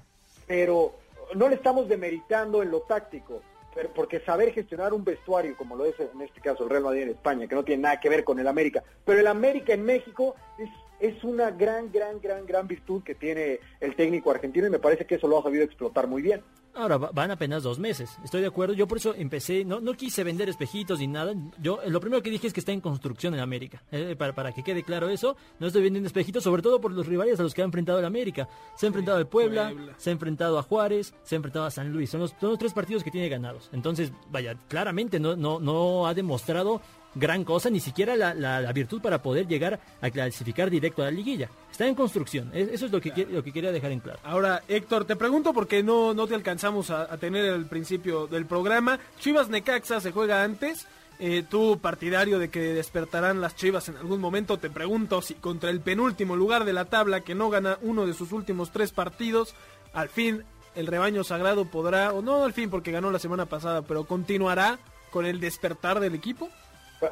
pero 0.50 0.96
no 1.36 1.48
le 1.48 1.54
estamos 1.54 1.88
demeritando 1.88 2.64
en 2.64 2.72
lo 2.72 2.82
táctico, 2.82 3.44
pero 3.76 3.94
porque 3.94 4.20
saber 4.22 4.52
gestionar 4.52 4.96
un 4.96 5.04
vestuario, 5.04 5.56
como 5.56 5.76
lo 5.76 5.86
es 5.86 5.94
en 6.00 6.20
este 6.22 6.42
caso 6.42 6.64
el 6.64 6.72
Real 6.72 6.86
Madrid 6.86 7.04
en 7.04 7.10
España, 7.10 7.48
que 7.48 7.54
no 7.54 7.64
tiene 7.64 7.84
nada 7.84 8.00
que 8.00 8.10
ver 8.10 8.24
con 8.24 8.40
el 8.40 8.48
América, 8.48 8.84
pero 9.06 9.20
el 9.20 9.28
América 9.28 9.74
en 9.74 9.86
México 9.86 10.36
es 10.58 10.70
es 11.00 11.24
una 11.24 11.52
gran, 11.52 11.92
gran, 11.92 12.20
gran, 12.22 12.46
gran 12.46 12.68
virtud 12.68 13.04
que 13.04 13.16
tiene 13.16 13.60
el 13.80 13.96
técnico 13.96 14.32
argentino 14.32 14.68
y 14.68 14.70
me 14.70 14.80
parece 14.80 15.06
que 15.06 15.16
eso 15.16 15.28
lo 15.28 15.40
ha 15.40 15.44
sabido 15.44 15.64
explotar 15.64 16.08
muy 16.08 16.22
bien. 16.22 16.42
Ahora 16.76 16.98
van 16.98 17.32
apenas 17.32 17.64
dos 17.64 17.80
meses, 17.80 18.18
estoy 18.24 18.42
de 18.42 18.48
acuerdo. 18.48 18.74
Yo 18.74 18.88
por 18.88 19.00
eso 19.00 19.16
empecé, 19.16 19.66
no, 19.66 19.82
no 19.82 19.96
quise 19.96 20.24
vender 20.24 20.50
espejitos 20.50 21.00
ni 21.00 21.08
nada. 21.08 21.34
Yo 21.60 21.80
lo 21.88 22.00
primero 22.00 22.22
que 22.22 22.30
dije 22.30 22.48
es 22.48 22.54
que 22.54 22.60
está 22.60 22.72
en 22.72 22.80
construcción 22.80 23.34
en 23.34 23.40
América. 23.40 23.82
Eh, 23.92 24.16
para, 24.18 24.34
para 24.34 24.52
que 24.52 24.64
quede 24.64 24.84
claro 24.84 25.10
eso, 25.10 25.36
no 25.60 25.68
estoy 25.68 25.82
vendiendo 25.82 26.08
espejitos, 26.08 26.44
sobre 26.44 26.62
todo 26.62 26.80
por 26.80 26.92
los 26.92 27.08
rivales 27.08 27.40
a 27.40 27.44
los 27.44 27.54
que 27.54 27.64
ha 27.64 27.66
enfrentado 27.66 28.00
el 28.00 28.06
América. 28.06 28.48
Se 28.76 28.86
ha 28.86 28.88
enfrentado 28.88 29.18
al 29.18 29.28
Puebla, 29.28 29.74
se 29.98 30.12
ha 30.12 30.14
enfrentado 30.14 30.60
a 30.60 30.64
Juárez, 30.64 31.14
se 31.24 31.36
ha 31.36 31.38
enfrentado 31.38 31.66
a 31.66 31.72
San 31.72 31.92
Luis. 31.92 32.12
Son 32.12 32.22
los, 32.22 32.36
son 32.40 32.52
los 32.52 32.60
tres 32.60 32.72
partidos 32.72 33.04
que 33.04 33.12
tiene 33.12 33.30
ganados. 33.30 33.70
Entonces, 33.74 34.14
vaya, 34.30 34.56
claramente 34.68 35.20
no, 35.20 35.36
no, 35.36 35.60
no 35.60 36.08
ha 36.08 36.14
demostrado 36.14 36.82
gran 37.16 37.44
cosa, 37.44 37.70
ni 37.70 37.80
siquiera 37.80 38.16
la, 38.16 38.72
virtud 38.74 39.02
para 39.02 39.22
poder 39.22 39.48
llegar 39.48 39.80
a 40.02 40.10
clasificar 40.10 40.70
directo 40.70 41.02
a 41.02 41.06
la 41.06 41.12
liguilla. 41.12 41.50
Está 41.72 41.88
en 41.88 41.96
construcción, 41.96 42.52
eso 42.54 42.86
es 42.86 42.92
lo 42.92 43.02
que, 43.02 43.28
lo 43.30 43.44
que 43.44 43.52
quería 43.52 43.72
dejar 43.72 43.92
en 43.92 44.00
claro. 44.00 44.20
Ahora, 44.24 44.64
Héctor, 44.68 45.06
te 45.06 45.16
pregunto 45.16 45.54
porque 45.54 45.84
no, 45.84 46.14
no 46.14 46.28
te 46.28 46.36
alcanzamos 46.36 46.90
a, 46.90 47.18
tener 47.18 47.46
el 47.46 47.66
principio 47.66 48.28
del 48.28 48.46
programa. 48.46 49.00
Chivas 49.20 49.50
Necaxa 49.50 50.00
se 50.00 50.12
juega 50.12 50.44
antes. 50.44 50.88
Eh, 51.22 51.44
tú, 51.50 51.80
partidario 51.80 52.40
de 52.40 52.50
que 52.50 52.74
despertarán 52.74 53.42
las 53.42 53.56
Chivas 53.56 53.90
en 53.90 53.98
algún 53.98 54.22
momento, 54.22 54.58
te 54.58 54.70
pregunto 54.70 55.22
si 55.22 55.34
contra 55.34 55.70
el 55.70 55.82
penúltimo 55.82 56.38
lugar 56.38 56.64
de 56.64 56.72
la 56.72 56.86
tabla, 56.86 57.22
que 57.22 57.36
no 57.36 57.50
gana 57.50 57.78
uno 57.82 58.06
de 58.06 58.14
sus 58.14 58.32
últimos 58.32 58.72
tres 58.72 58.94
partidos, 58.94 59.54
al 59.92 60.08
fin 60.08 60.46
el 60.76 60.88
rebaño 60.88 61.26
sagrado 61.26 61.66
podrá, 61.66 62.14
o 62.14 62.22
no 62.22 62.46
al 62.46 62.54
fin 62.54 62.70
porque 62.70 62.92
ganó 62.92 63.12
la 63.12 63.20
semana 63.20 63.46
pasada, 63.48 63.82
pero 63.82 64.06
continuará 64.06 64.80
con 65.12 65.26
el 65.26 65.40
despertar 65.40 66.00
del 66.00 66.16
equipo? 66.16 66.50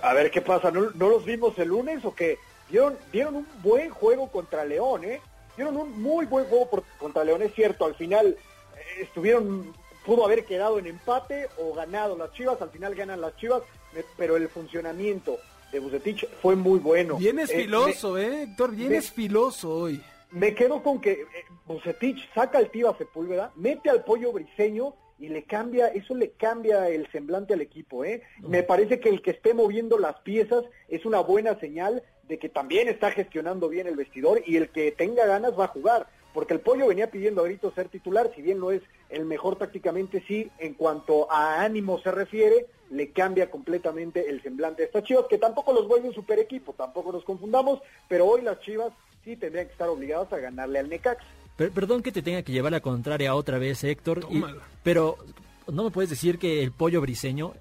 A 0.01 0.13
ver 0.13 0.32
qué 0.32 0.41
pasa, 0.41 0.72
¿no, 0.72 0.82
los 0.82 1.25
vimos 1.25 1.58
el 1.60 1.70
lunes 1.70 2.03
o 2.03 2.13
qué? 2.13 2.38
Dieron, 2.70 2.98
dieron 3.12 3.36
un 3.38 3.48
buen 3.63 3.89
juego 3.89 4.29
contra 4.29 4.65
León, 4.65 5.06
¿eh? 5.06 5.22
Dieron 5.56 5.77
un 5.77 6.01
muy 6.01 6.25
buen 6.25 6.46
juego 6.46 6.70
contra 7.00 7.24
León, 7.24 7.41
es 7.41 7.53
cierto, 7.53 7.86
al 7.86 7.96
final 7.96 8.27
eh, 8.27 9.01
estuvieron, 9.01 9.74
pudo 10.06 10.25
haber 10.25 10.46
quedado 10.46 10.77
en 10.77 10.88
empate 10.88 11.48
o 11.58 11.74
ganado 11.74 12.17
las 12.17 12.34
Chivas, 12.34 12.62
al 12.62 12.70
final 12.70 12.96
ganan 12.96 13.22
las 13.22 13.36
Chivas, 13.38 13.63
pero 14.17 14.36
el 14.36 14.50
funcionamiento 14.50 15.39
de 15.72 15.79
Bucetich 15.79 16.27
fue 16.41 16.56
muy 16.56 16.79
bueno. 16.79 17.15
Bien 17.17 17.39
es 17.39 17.51
filoso, 17.51 18.17
eh, 18.17 18.44
Héctor, 18.44 18.75
bien 18.75 18.94
es 18.94 19.12
filoso 19.12 19.74
hoy. 19.74 20.01
Me 20.32 20.53
quedo 20.53 20.84
con 20.84 21.00
que 21.00 21.12
eh, 21.12 21.27
Bucetich 21.65 22.32
saca 22.34 22.58
al 22.58 22.70
Tiva 22.70 22.96
Sepúlveda, 22.98 23.51
mete 23.56 23.89
al 23.89 24.03
pollo 24.03 24.34
briseño 24.34 24.94
y 25.20 25.30
le 25.30 25.44
cambia, 25.44 25.88
eso 25.88 26.16
le 26.16 26.32
cambia 26.32 26.90
el 26.90 27.10
semblante 27.12 27.54
al 27.54 27.62
equipo, 27.62 28.06
¿eh? 28.06 28.22
Me 28.42 28.64
parece 28.64 29.00
que 29.00 29.10
el 29.10 29.22
que 29.22 29.32
esté 29.32 29.54
moviendo 29.54 29.98
las 29.98 30.20
piezas 30.20 30.64
es 30.90 31.06
una 31.06 31.20
buena 31.22 31.60
señal 31.60 32.04
de 32.28 32.38
que 32.38 32.50
también 32.50 32.88
está 32.88 33.12
gestionando 33.12 33.70
bien 33.70 33.88
el 33.88 33.96
vestidor 33.96 34.42
y 34.46 34.58
el 34.58 34.70
que 34.70 34.92
tenga 34.92 35.26
ganas 35.26 35.58
va 35.58 35.66
a 35.66 35.70
jugar, 35.70 36.08
porque 36.34 36.54
el 36.54 36.60
pollo 36.60 36.88
venía 36.88 37.10
pidiendo 37.10 37.42
a 37.42 37.46
gritos 37.46 37.74
ser 37.74 37.90
titular, 37.90 38.32
si 38.36 38.42
bien 38.42 38.60
no 38.60 38.72
es 38.72 38.82
el 39.10 39.26
mejor 39.26 39.56
tácticamente, 39.56 40.24
sí, 40.28 40.52
en 40.60 40.74
cuanto 40.74 41.32
a 41.32 41.64
ánimo 41.64 42.00
se 42.00 42.12
refiere, 42.12 42.68
le 42.90 43.12
cambia 43.12 43.50
completamente 43.50 44.30
el 44.30 44.42
semblante 44.44 44.84
a 44.84 44.86
estas 44.86 45.04
Chivas, 45.04 45.26
que 45.30 45.38
tampoco 45.38 45.74
los 45.74 45.88
vuelve 45.88 46.10
un 46.10 46.13
super 46.13 46.38
equipo, 46.39 46.74
tampoco 46.74 47.12
nos 47.12 47.24
confundamos, 47.24 47.82
pero 48.08 48.28
hoy 48.28 48.41
las 48.41 48.60
Chivas 48.60 48.94
sí 49.24 49.36
tendrían 49.36 49.65
que 49.65 49.74
estar 49.74 49.89
obligadas 49.89 50.32
a 50.32 50.38
ganarle 50.38 50.80
al 50.80 50.89
Necax 50.89 51.24
perdón 51.58 52.04
que 52.04 52.12
te 52.12 52.22
tenga 52.22 52.43
que 52.43 52.52
llevar 52.52 52.72
la 52.72 52.82
contraria 52.82 53.36
otra 53.36 53.58
vez, 53.58 53.84
Héctor. 53.84 54.28
pero 54.84 55.17
no 55.67 55.84
me 55.84 55.91
puedes 55.91 56.10
decir 56.10 56.38
que 56.38 56.63
el 56.63 56.72
pollo 56.72 57.02
briseño 57.02 57.54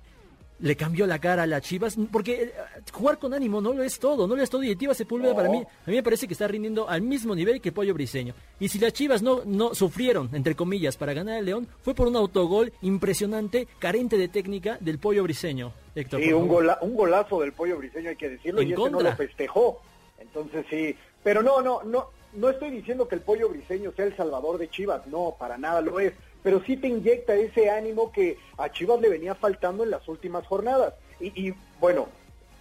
le 0.59 0.77
cambió 0.77 1.07
la 1.07 1.19
cara 1.19 1.43
a 1.43 1.47
las 1.47 1.63
Chivas, 1.63 1.97
porque 2.11 2.45
eh, 2.45 2.53
jugar 2.93 3.19
con 3.19 3.35
ánimo 3.35 3.61
no 3.61 3.73
lo 3.73 3.83
es 3.83 3.99
todo, 3.99 4.27
no 4.27 4.37
lo 4.37 4.43
es 4.43 4.49
todo. 4.49 4.63
Y 4.63 4.71
el 4.71 4.79
Chivas 4.79 4.97
Sepúlveda 4.97 5.35
para 5.35 5.51
mí, 5.51 5.59
a 5.59 5.91
mí 5.91 5.97
me 5.97 6.03
parece 6.03 6.27
que 6.27 6.33
está 6.33 6.49
rindiendo 6.49 6.89
al 6.89 7.03
mismo 7.03 7.35
nivel 7.35 7.61
que 7.61 7.69
el 7.69 7.75
pollo 7.75 7.93
briseño. 7.95 8.35
Y 8.59 8.69
si 8.69 8.79
las 8.79 8.93
Chivas 8.93 9.23
no, 9.23 9.43
no 9.45 9.75
sufrieron, 9.75 10.31
entre 10.33 10.55
comillas, 10.55 10.97
para 10.97 11.13
ganar 11.13 11.39
al 11.39 11.45
León, 11.45 11.69
fue 11.83 11.95
por 11.95 12.09
un 12.09 12.17
autogol 12.17 12.73
impresionante, 12.83 13.69
carente 13.79 14.17
de 14.17 14.29
técnica 14.29 14.79
del 14.81 14.99
pollo 14.99 15.23
briseño. 15.23 15.73
Héctor, 15.95 16.23
sí, 16.23 16.33
un, 16.33 16.49
un 16.49 16.97
golazo 16.97 17.41
del 17.41 17.53
pollo 17.53 17.77
briseño, 17.77 18.11
hay 18.11 18.17
que 18.17 18.31
decirlo, 18.31 18.63
y 18.63 18.73
ese 18.73 18.91
no 18.91 19.01
lo 19.01 19.17
festejó. 19.17 19.81
Entonces 20.19 20.65
sí, 20.71 20.97
pero 21.23 21.43
no, 21.43 21.61
no, 21.61 21.83
no, 21.83 22.11
no 22.37 22.51
estoy 22.51 22.71
diciendo 22.71 23.09
que 23.09 23.17
el 23.17 23.21
pollo 23.23 23.49
briseño 23.49 23.93
sea 23.93 24.05
el 24.05 24.17
salvador 24.17 24.59
de 24.59 24.69
Chivas, 24.69 25.07
no, 25.07 25.37
para 25.39 25.59
nada 25.59 25.81
lo 25.81 25.99
es, 26.01 26.13
pero 26.43 26.63
sí 26.65 26.77
te 26.77 26.89
inyecta 26.89 27.35
ese 27.35 27.71
ánimo 27.71 28.13
que 28.13 28.39
a 28.57 28.71
Chivas 28.71 29.01
le 29.01 29.09
venía 29.09 29.35
faltando 29.35 29.85
en 29.85 29.91
las 29.91 30.07
últimas 30.09 30.47
jornadas. 30.47 30.95
Y, 31.19 31.55
bueno, 31.81 32.09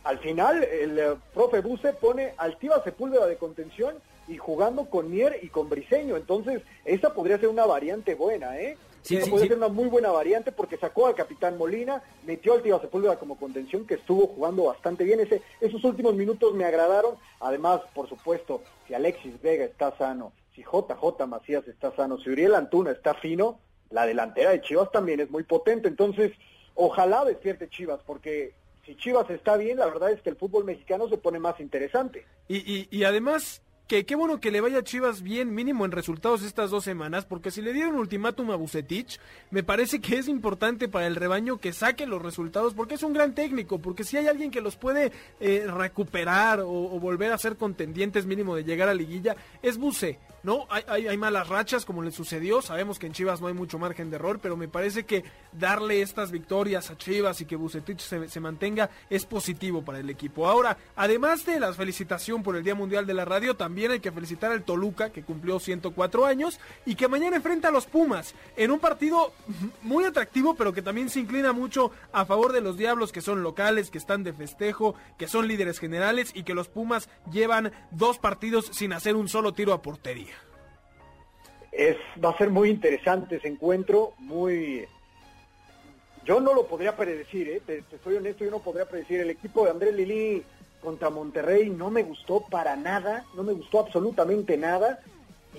al 0.04 0.20
final 0.20 0.64
el 0.64 0.98
eh, 0.98 1.16
profe 1.34 1.62
Buse 1.62 1.94
pone 1.94 2.34
al 2.38 2.58
Tiva 2.58 2.84
Sepúlveda 2.84 3.28
de 3.28 3.38
contención 3.38 3.96
y 4.28 4.38
jugando 4.38 4.90
con 4.90 5.12
Mier 5.12 5.40
y 5.42 5.50
con 5.50 5.70
Briseño, 5.70 6.16
entonces 6.16 6.62
esa 6.84 7.14
podría 7.14 7.38
ser 7.38 7.50
una 7.50 7.66
variante 7.66 8.16
buena, 8.16 8.60
¿eh? 8.60 8.78
Sí, 9.06 9.20
puede 9.30 9.48
ser 9.48 9.58
una 9.58 9.68
muy 9.68 9.88
buena 9.88 10.10
variante 10.10 10.52
porque 10.52 10.78
sacó 10.78 11.06
al 11.06 11.14
capitán 11.14 11.60
Molina, 11.60 12.02
metió 12.26 12.54
al 12.54 12.64
Tío 12.64 12.82
Sepúlveda 12.82 13.20
como 13.20 13.38
contención 13.38 13.86
que 13.86 13.94
estuvo 13.94 14.26
jugando 14.26 14.64
bastante 14.64 15.04
bien. 15.04 15.20
Ese, 15.20 15.44
esos 15.62 15.84
últimos 15.84 16.16
minutos 16.16 16.56
me 16.56 16.66
agradaron. 16.66 17.16
Además, 17.40 17.82
por 17.94 18.10
supuesto, 18.10 18.64
si 18.88 18.96
Alexis 18.96 19.40
Vega 19.44 19.64
está 19.64 19.96
sano, 19.96 20.34
si 20.56 20.64
JJ 20.64 21.28
Macías 21.28 21.68
está 21.68 21.96
sano, 21.96 22.18
si 22.18 22.32
Uriel 22.32 22.56
Antuna 22.56 22.92
está 22.92 23.14
fino, 23.14 23.60
la 23.92 24.08
delantera 24.08 24.50
de 24.50 24.62
Chivas 24.62 24.92
también 24.92 25.20
es 25.20 25.30
muy 25.30 25.44
potente. 25.44 25.88
Entonces, 25.88 26.32
ojalá 26.74 27.26
despierte 27.26 27.70
Chivas 27.70 28.00
porque 28.08 28.56
si 28.88 28.96
Chivas 28.96 29.30
está 29.30 29.56
bien, 29.56 29.78
la 29.78 29.86
verdad 29.86 30.10
es 30.10 30.22
que 30.24 30.32
el 30.32 30.36
fútbol 30.36 30.66
mexicano 30.66 31.08
se 31.10 31.18
pone 31.18 31.38
más 31.38 31.60
interesante. 31.60 32.26
Y, 32.48 32.58
y, 32.58 32.88
y 32.90 33.04
además, 33.04 33.62
que 33.88 34.06
qué 34.06 34.16
bueno 34.16 34.40
que 34.40 34.50
le 34.50 34.62
vaya 34.62 34.80
a 34.80 34.84
Chivas 34.84 35.22
bien 35.22 35.54
mínimo 35.54 35.86
en 35.86 35.92
resultados 35.92 36.42
estas 36.42 36.72
dos 36.72 36.84
semanas, 36.84 37.26
porque 37.26 37.52
si 37.52 37.62
le 37.62 37.72
dieron 37.72 37.96
ultimátum 37.96 38.50
a 38.52 38.56
Bucetich, 38.56 39.20
me 39.52 39.64
parece 39.64 40.02
que 40.02 40.18
es 40.18 40.28
importante 40.28 40.88
para 40.88 41.06
el 41.06 41.16
rebaño 41.16 41.60
que 41.60 41.72
saque 41.72 42.08
los 42.08 42.22
resultados, 42.22 42.74
porque 42.74 42.96
es 42.96 43.04
un 43.04 43.14
gran 43.14 43.36
técnico, 43.36 43.80
porque 43.80 44.04
si 44.04 44.18
hay 44.18 44.28
alguien 44.28 44.50
que 44.50 44.62
los 44.62 44.76
puede 44.76 45.12
eh, 45.40 45.68
recuperar 45.68 46.62
o, 46.62 46.96
volver 47.00 47.32
a 47.32 47.38
ser 47.38 47.58
contendientes 47.58 48.26
mínimo 48.26 48.56
de 48.56 48.64
llegar 48.64 48.90
a 48.90 48.94
liguilla, 48.94 49.36
es 49.62 49.78
Buce. 49.78 50.18
¿no? 50.42 50.68
Hay, 50.70 51.08
hay, 51.08 51.18
malas 51.18 51.48
rachas 51.50 51.86
como 51.86 52.04
le 52.04 52.12
sucedió, 52.12 52.62
sabemos 52.62 53.00
que 53.00 53.08
en 53.08 53.14
Chivas 53.14 53.42
no 53.42 53.48
hay 53.48 53.56
mucho 53.56 53.80
margen 53.80 54.12
de 54.12 54.18
error, 54.18 54.40
pero 54.40 54.56
me 54.56 54.68
parece 54.68 55.04
que 55.04 55.24
darle 55.52 56.04
estas 56.04 56.32
victorias 56.32 56.92
a 56.92 56.98
Chivas 56.98 57.42
y 57.42 57.46
que 57.46 57.56
Bucetich 57.56 58.00
se, 58.00 58.30
se, 58.30 58.40
mantenga 58.40 58.92
es 59.10 59.26
positivo 59.26 59.84
para 59.84 60.00
el 60.00 60.10
equipo. 60.10 60.48
Ahora, 60.48 60.78
además 60.96 61.48
de 61.48 61.60
la 61.60 61.74
felicitación 61.74 62.44
por 62.44 62.56
el 62.56 62.64
Día 62.64 62.76
Mundial 62.76 63.08
de 63.08 63.16
la 63.16 63.26
Radio, 63.26 63.56
también 63.56 63.75
hay 63.84 64.00
que 64.00 64.12
felicitar 64.12 64.52
al 64.52 64.64
Toluca, 64.64 65.12
que 65.12 65.24
cumplió 65.24 65.60
104 65.60 66.26
años 66.26 66.60
y 66.86 66.96
que 66.96 67.08
mañana 67.08 67.38
enfrenta 67.38 67.68
a 67.68 67.72
los 67.72 67.86
Pumas 67.86 68.36
en 68.58 68.72
un 68.72 68.80
partido 68.80 69.34
muy 69.82 70.06
atractivo, 70.06 70.56
pero 70.56 70.74
que 70.74 70.82
también 70.82 71.10
se 71.10 71.20
inclina 71.20 71.54
mucho 71.54 71.92
a 72.12 72.26
favor 72.26 72.52
de 72.52 72.62
los 72.62 72.78
Diablos, 72.78 73.12
que 73.12 73.22
son 73.22 73.44
locales, 73.44 73.92
que 73.92 73.98
están 73.98 74.24
de 74.24 74.34
festejo, 74.34 74.96
que 75.18 75.28
son 75.28 75.48
líderes 75.48 75.80
generales 75.80 76.32
y 76.34 76.44
que 76.44 76.54
los 76.54 76.68
Pumas 76.68 77.10
llevan 77.32 77.72
dos 77.92 78.18
partidos 78.18 78.70
sin 78.72 78.94
hacer 78.94 79.16
un 79.16 79.30
solo 79.30 79.54
tiro 79.54 79.74
a 79.74 79.82
portería 79.82 80.36
es, 81.76 81.98
va 82.24 82.30
a 82.30 82.38
ser 82.38 82.50
muy 82.50 82.70
interesante 82.70 83.36
ese 83.36 83.48
encuentro, 83.48 84.14
muy... 84.20 84.86
Yo 86.24 86.40
no 86.40 86.54
lo 86.54 86.66
podría 86.66 86.96
predecir, 86.96 87.50
¿eh? 87.50 87.62
te, 87.64 87.84
soy 88.04 88.16
honesto, 88.16 88.44
yo 88.44 88.50
no 88.50 88.60
podría 88.60 88.88
predecir. 88.88 89.20
El 89.20 89.30
equipo 89.30 89.64
de 89.64 89.72
Andrés 89.72 89.94
Lili 89.94 90.44
contra 90.86 91.10
Monterrey 91.10 91.70
no 91.70 91.90
me 91.90 92.04
gustó 92.04 92.42
para 92.42 92.76
nada, 92.76 93.26
no 93.36 93.44
me 93.44 93.54
gustó 93.54 93.80
absolutamente 93.80 94.56
nada. 94.56 95.00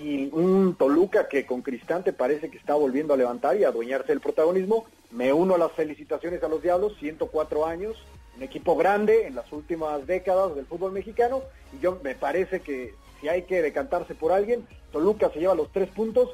Y 0.01 0.29
un 0.31 0.75
Toluca 0.75 1.27
que 1.27 1.45
con 1.45 1.61
Cristante 1.61 2.13
parece 2.13 2.49
que 2.49 2.57
está 2.57 2.75
volviendo 2.75 3.13
a 3.13 3.17
levantar 3.17 3.57
y 3.57 3.65
a 3.65 3.67
adueñarse 3.67 4.07
del 4.07 4.21
protagonismo. 4.21 4.85
Me 5.11 5.33
uno 5.33 5.55
a 5.55 5.57
las 5.57 5.71
felicitaciones 5.73 6.41
a 6.43 6.47
los 6.47 6.61
Diablos, 6.61 6.95
104 6.99 7.65
años, 7.65 7.97
un 8.35 8.43
equipo 8.43 8.75
grande 8.75 9.27
en 9.27 9.35
las 9.35 9.51
últimas 9.51 10.07
décadas 10.07 10.55
del 10.55 10.65
fútbol 10.65 10.93
mexicano. 10.93 11.41
Y 11.73 11.79
yo 11.79 11.99
me 12.03 12.15
parece 12.15 12.61
que 12.61 12.93
si 13.19 13.27
hay 13.27 13.43
que 13.43 13.61
decantarse 13.61 14.15
por 14.15 14.31
alguien, 14.31 14.65
Toluca 14.91 15.29
se 15.29 15.39
lleva 15.39 15.55
los 15.55 15.71
tres 15.71 15.89
puntos. 15.89 16.29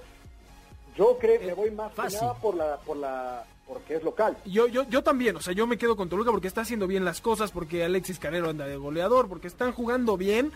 Yo 0.96 1.18
creo 1.18 1.40
que 1.40 1.48
me 1.48 1.54
voy 1.54 1.72
más 1.72 1.94
que 1.94 2.16
nada 2.16 2.36
por 2.36 2.56
la, 2.56 2.78
por 2.78 2.98
la, 2.98 3.46
porque 3.68 3.96
es 3.96 4.04
local. 4.04 4.38
Yo, 4.46 4.68
yo, 4.68 4.88
yo 4.90 5.04
también, 5.04 5.36
o 5.36 5.42
sea, 5.42 5.54
yo 5.54 5.68
me 5.68 5.78
quedo 5.78 5.96
con 5.96 6.10
Toluca 6.10 6.32
porque 6.32 6.48
está 6.48 6.62
haciendo 6.62 6.88
bien 6.88 7.06
las 7.06 7.22
cosas, 7.22 7.52
porque 7.52 7.84
Alexis 7.84 8.20
Canero 8.20 8.50
anda 8.50 8.68
de 8.68 8.78
goleador, 8.78 9.28
porque 9.28 9.48
están 9.48 9.72
jugando 9.72 10.18
bien. 10.18 10.52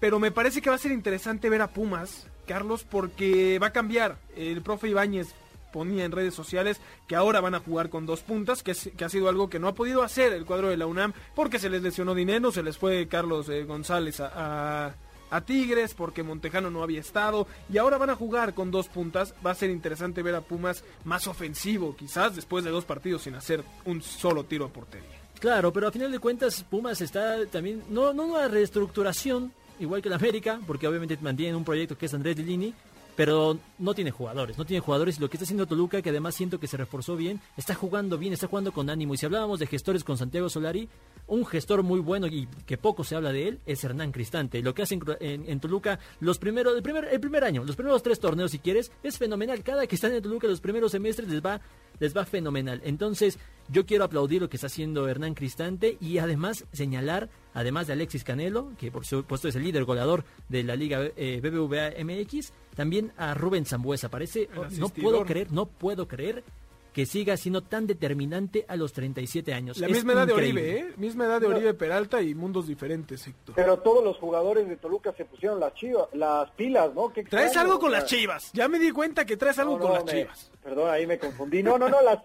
pero 0.00 0.18
me 0.18 0.30
parece 0.30 0.60
que 0.60 0.70
va 0.70 0.76
a 0.76 0.80
ser 0.80 0.92
interesante 0.92 1.48
ver 1.48 1.62
a 1.62 1.68
Pumas, 1.68 2.26
Carlos, 2.46 2.84
porque 2.84 3.58
va 3.58 3.68
a 3.68 3.72
cambiar. 3.72 4.18
El 4.36 4.62
profe 4.62 4.88
Ibáñez 4.88 5.34
ponía 5.72 6.04
en 6.04 6.12
redes 6.12 6.34
sociales 6.34 6.80
que 7.08 7.16
ahora 7.16 7.40
van 7.40 7.54
a 7.54 7.60
jugar 7.60 7.88
con 7.88 8.06
dos 8.06 8.20
puntas, 8.20 8.62
que, 8.62 8.72
ha 8.72 9.08
sido 9.08 9.28
algo 9.28 9.48
que 9.48 9.58
no 9.58 9.68
ha 9.68 9.74
podido 9.74 10.02
hacer 10.02 10.32
el 10.32 10.44
cuadro 10.44 10.68
de 10.68 10.76
la 10.76 10.86
UNAM 10.86 11.14
porque 11.34 11.58
se 11.58 11.70
les 11.70 11.82
lesionó 11.82 12.14
dinero, 12.14 12.52
se 12.52 12.62
les 12.62 12.78
fue 12.78 13.08
Carlos 13.08 13.48
eh, 13.48 13.64
González 13.64 14.20
a, 14.20 14.94
a, 15.32 15.40
Tigres 15.40 15.94
porque 15.94 16.22
Montejano 16.22 16.70
no 16.70 16.82
había 16.82 17.00
estado 17.00 17.46
y 17.72 17.78
ahora 17.78 17.98
van 17.98 18.10
a 18.10 18.14
jugar 18.14 18.54
con 18.54 18.70
dos 18.70 18.88
puntas. 18.88 19.34
Va 19.44 19.50
a 19.50 19.54
ser 19.54 19.70
interesante 19.70 20.22
ver 20.22 20.34
a 20.34 20.40
Pumas 20.40 20.84
más 21.04 21.26
ofensivo, 21.26 21.96
quizás 21.96 22.36
después 22.36 22.64
de 22.64 22.70
dos 22.70 22.84
partidos 22.84 23.22
sin 23.22 23.34
hacer 23.34 23.64
un 23.84 24.02
solo 24.02 24.44
tiro 24.44 24.66
a 24.66 24.68
portería. 24.68 25.22
Claro, 25.40 25.72
pero 25.72 25.88
a 25.88 25.92
final 25.92 26.12
de 26.12 26.18
cuentas 26.18 26.64
Pumas 26.70 27.00
está 27.00 27.44
también, 27.46 27.82
no, 27.90 28.12
no 28.12 28.26
una 28.26 28.48
reestructuración, 28.48 29.52
igual 29.80 30.00
que 30.00 30.08
la 30.08 30.16
América, 30.16 30.60
porque 30.66 30.86
obviamente 30.86 31.18
mantienen 31.20 31.56
un 31.56 31.64
proyecto 31.64 31.98
que 31.98 32.06
es 32.06 32.14
Andrés 32.14 32.38
Lini, 32.38 32.72
pero 33.16 33.58
no 33.78 33.94
tiene 33.94 34.10
jugadores, 34.10 34.56
no 34.56 34.64
tiene 34.64 34.80
jugadores 34.80 35.18
y 35.18 35.20
lo 35.20 35.28
que 35.28 35.36
está 35.36 35.44
haciendo 35.44 35.66
Toluca, 35.66 36.00
que 36.00 36.10
además 36.10 36.34
siento 36.34 36.58
que 36.58 36.66
se 36.66 36.76
reforzó 36.76 37.16
bien, 37.16 37.40
está 37.56 37.74
jugando 37.74 38.18
bien, 38.18 38.32
está 38.32 38.46
jugando 38.46 38.72
con 38.72 38.88
ánimo. 38.88 39.14
Y 39.14 39.18
si 39.18 39.26
hablábamos 39.26 39.58
de 39.58 39.66
gestores 39.66 40.04
con 40.04 40.16
Santiago 40.16 40.48
Solari, 40.48 40.88
un 41.32 41.46
gestor 41.46 41.82
muy 41.82 42.00
bueno 42.00 42.26
y 42.26 42.46
que 42.66 42.76
poco 42.76 43.04
se 43.04 43.16
habla 43.16 43.32
de 43.32 43.48
él 43.48 43.60
es 43.64 43.82
Hernán 43.82 44.12
Cristante. 44.12 44.60
Lo 44.60 44.74
que 44.74 44.82
hace 44.82 44.98
en, 45.20 45.60
Toluca 45.60 45.98
los 46.20 46.38
primeros, 46.38 46.76
el 46.76 46.82
primer, 46.82 47.08
el 47.10 47.20
primer 47.20 47.42
año, 47.42 47.64
los 47.64 47.74
primeros 47.74 48.02
tres 48.02 48.20
torneos 48.20 48.50
si 48.50 48.58
quieres, 48.58 48.92
es 49.02 49.16
fenomenal. 49.16 49.62
Cada 49.62 49.86
que 49.86 49.94
están 49.94 50.12
en 50.12 50.22
Toluca 50.22 50.46
los 50.46 50.60
primeros 50.60 50.92
semestres 50.92 51.28
les 51.30 51.42
va 51.42 51.58
les 52.00 52.14
va 52.14 52.26
fenomenal. 52.26 52.82
Entonces, 52.84 53.38
yo 53.68 53.86
quiero 53.86 54.04
aplaudir 54.04 54.42
lo 54.42 54.50
que 54.50 54.56
está 54.56 54.66
haciendo 54.66 55.08
Hernán 55.08 55.34
Cristante 55.34 55.96
y 56.00 56.18
además 56.18 56.66
señalar, 56.72 57.30
además 57.54 57.86
de 57.86 57.94
Alexis 57.94 58.24
Canelo, 58.24 58.72
que 58.76 58.90
por 58.90 59.06
supuesto 59.06 59.48
es 59.48 59.56
el 59.56 59.62
líder 59.62 59.84
goleador 59.84 60.24
de 60.48 60.64
la 60.64 60.76
Liga 60.76 61.00
eh, 61.16 61.40
BBVA 61.40 61.92
MX, 62.04 62.52
también 62.74 63.12
a 63.16 63.32
Rubén 63.32 63.64
Zambuesa. 63.64 64.10
Parece, 64.10 64.50
no 64.78 64.88
puedo 64.90 65.24
creer, 65.24 65.50
no 65.50 65.66
puedo 65.66 66.08
creer 66.08 66.44
que 66.92 67.06
siga 67.06 67.36
siendo 67.36 67.62
tan 67.62 67.86
determinante 67.86 68.64
a 68.68 68.76
los 68.76 68.92
37 68.92 69.54
años. 69.54 69.78
La 69.78 69.88
misma 69.88 70.12
edad 70.12 70.26
de 70.26 70.32
Oribe, 70.34 70.78
¿eh? 70.78 70.92
Misma 70.96 71.24
edad 71.24 71.40
de 71.40 71.46
Oribe 71.46 71.74
Peralta 71.74 72.20
y 72.20 72.34
mundos 72.34 72.66
diferentes, 72.66 73.26
Héctor. 73.26 73.54
Pero 73.54 73.78
todos 73.78 74.04
los 74.04 74.18
jugadores 74.18 74.68
de 74.68 74.76
Toluca 74.76 75.12
se 75.16 75.24
pusieron 75.24 75.58
las 75.58 75.74
chivas, 75.74 76.08
las 76.12 76.50
pilas, 76.52 76.94
¿no? 76.94 77.12
traes 77.28 77.56
algo 77.56 77.78
con 77.78 77.92
las 77.92 78.04
chivas. 78.04 78.50
Ya 78.52 78.68
me 78.68 78.78
di 78.78 78.90
cuenta 78.90 79.24
que 79.24 79.36
traes 79.36 79.58
algo 79.58 79.78
con 79.78 79.92
las 79.92 80.04
chivas. 80.04 80.50
Perdón, 80.62 80.90
ahí 80.90 81.06
me 81.06 81.18
confundí. 81.18 81.62
No, 81.62 81.78
no, 81.78 81.88
no, 81.88 82.02
las, 82.02 82.18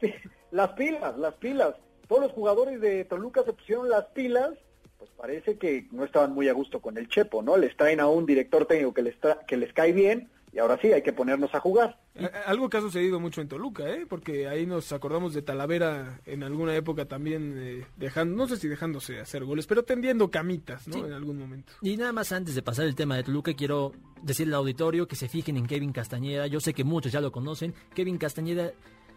las 0.51 0.69
pilas, 0.71 1.17
las 1.17 1.33
pilas. 1.35 1.75
Todos 2.07 2.21
los 2.21 2.31
jugadores 2.31 2.81
de 2.81 3.05
Toluca 3.05 3.43
se 3.43 3.53
pusieron 3.53 3.89
las 3.89 4.05
pilas 4.07 4.51
pues 4.97 5.11
parece 5.15 5.59
que 5.59 5.85
no 5.91 6.03
estaban 6.05 6.33
muy 6.33 6.49
a 6.49 6.53
gusto 6.53 6.81
con 6.81 6.97
el 6.97 7.07
Chepo, 7.07 7.43
¿no? 7.43 7.55
Les 7.55 7.77
traen 7.77 7.99
a 7.99 8.07
un 8.07 8.25
director 8.25 8.65
técnico 8.65 8.95
que 8.95 9.03
les, 9.03 9.15
que 9.47 9.55
les 9.55 9.71
cae 9.71 9.93
bien 9.93 10.27
y 10.51 10.59
ahora 10.59 10.77
sí, 10.81 10.91
hay 10.91 11.01
que 11.01 11.13
ponernos 11.13 11.53
a 11.53 11.59
jugar. 11.59 11.99
Algo 12.45 12.69
que 12.69 12.77
ha 12.77 12.81
sucedido 12.81 13.19
mucho 13.19 13.41
en 13.41 13.47
Toluca, 13.47 13.87
¿eh? 13.89 14.05
porque 14.07 14.47
ahí 14.47 14.65
nos 14.65 14.91
acordamos 14.91 15.33
de 15.33 15.41
Talavera 15.41 16.19
en 16.25 16.43
alguna 16.43 16.75
época 16.75 17.05
también 17.05 17.55
eh, 17.57 17.85
dejando, 17.97 18.35
no 18.35 18.47
sé 18.47 18.57
si 18.57 18.67
dejándose 18.67 19.19
hacer 19.19 19.43
goles, 19.43 19.67
pero 19.67 19.83
tendiendo 19.83 20.31
camitas, 20.31 20.87
¿no? 20.87 21.05
En 21.05 21.13
algún 21.13 21.37
momento. 21.37 21.73
Y 21.81 21.97
nada 21.97 22.13
más 22.13 22.31
antes 22.31 22.55
de 22.55 22.61
pasar 22.61 22.85
el 22.85 22.95
tema 22.95 23.17
de 23.17 23.23
Toluca, 23.23 23.53
quiero 23.53 23.91
decirle 24.23 24.55
al 24.55 24.61
auditorio 24.61 25.07
que 25.07 25.15
se 25.15 25.27
fijen 25.27 25.57
en 25.57 25.67
Kevin 25.67 25.91
Castañeda. 25.91 26.47
Yo 26.47 26.59
sé 26.59 26.73
que 26.73 26.83
muchos 26.83 27.11
ya 27.11 27.21
lo 27.21 27.31
conocen. 27.31 27.73
Kevin 27.93 28.17
Castañeda 28.17 28.71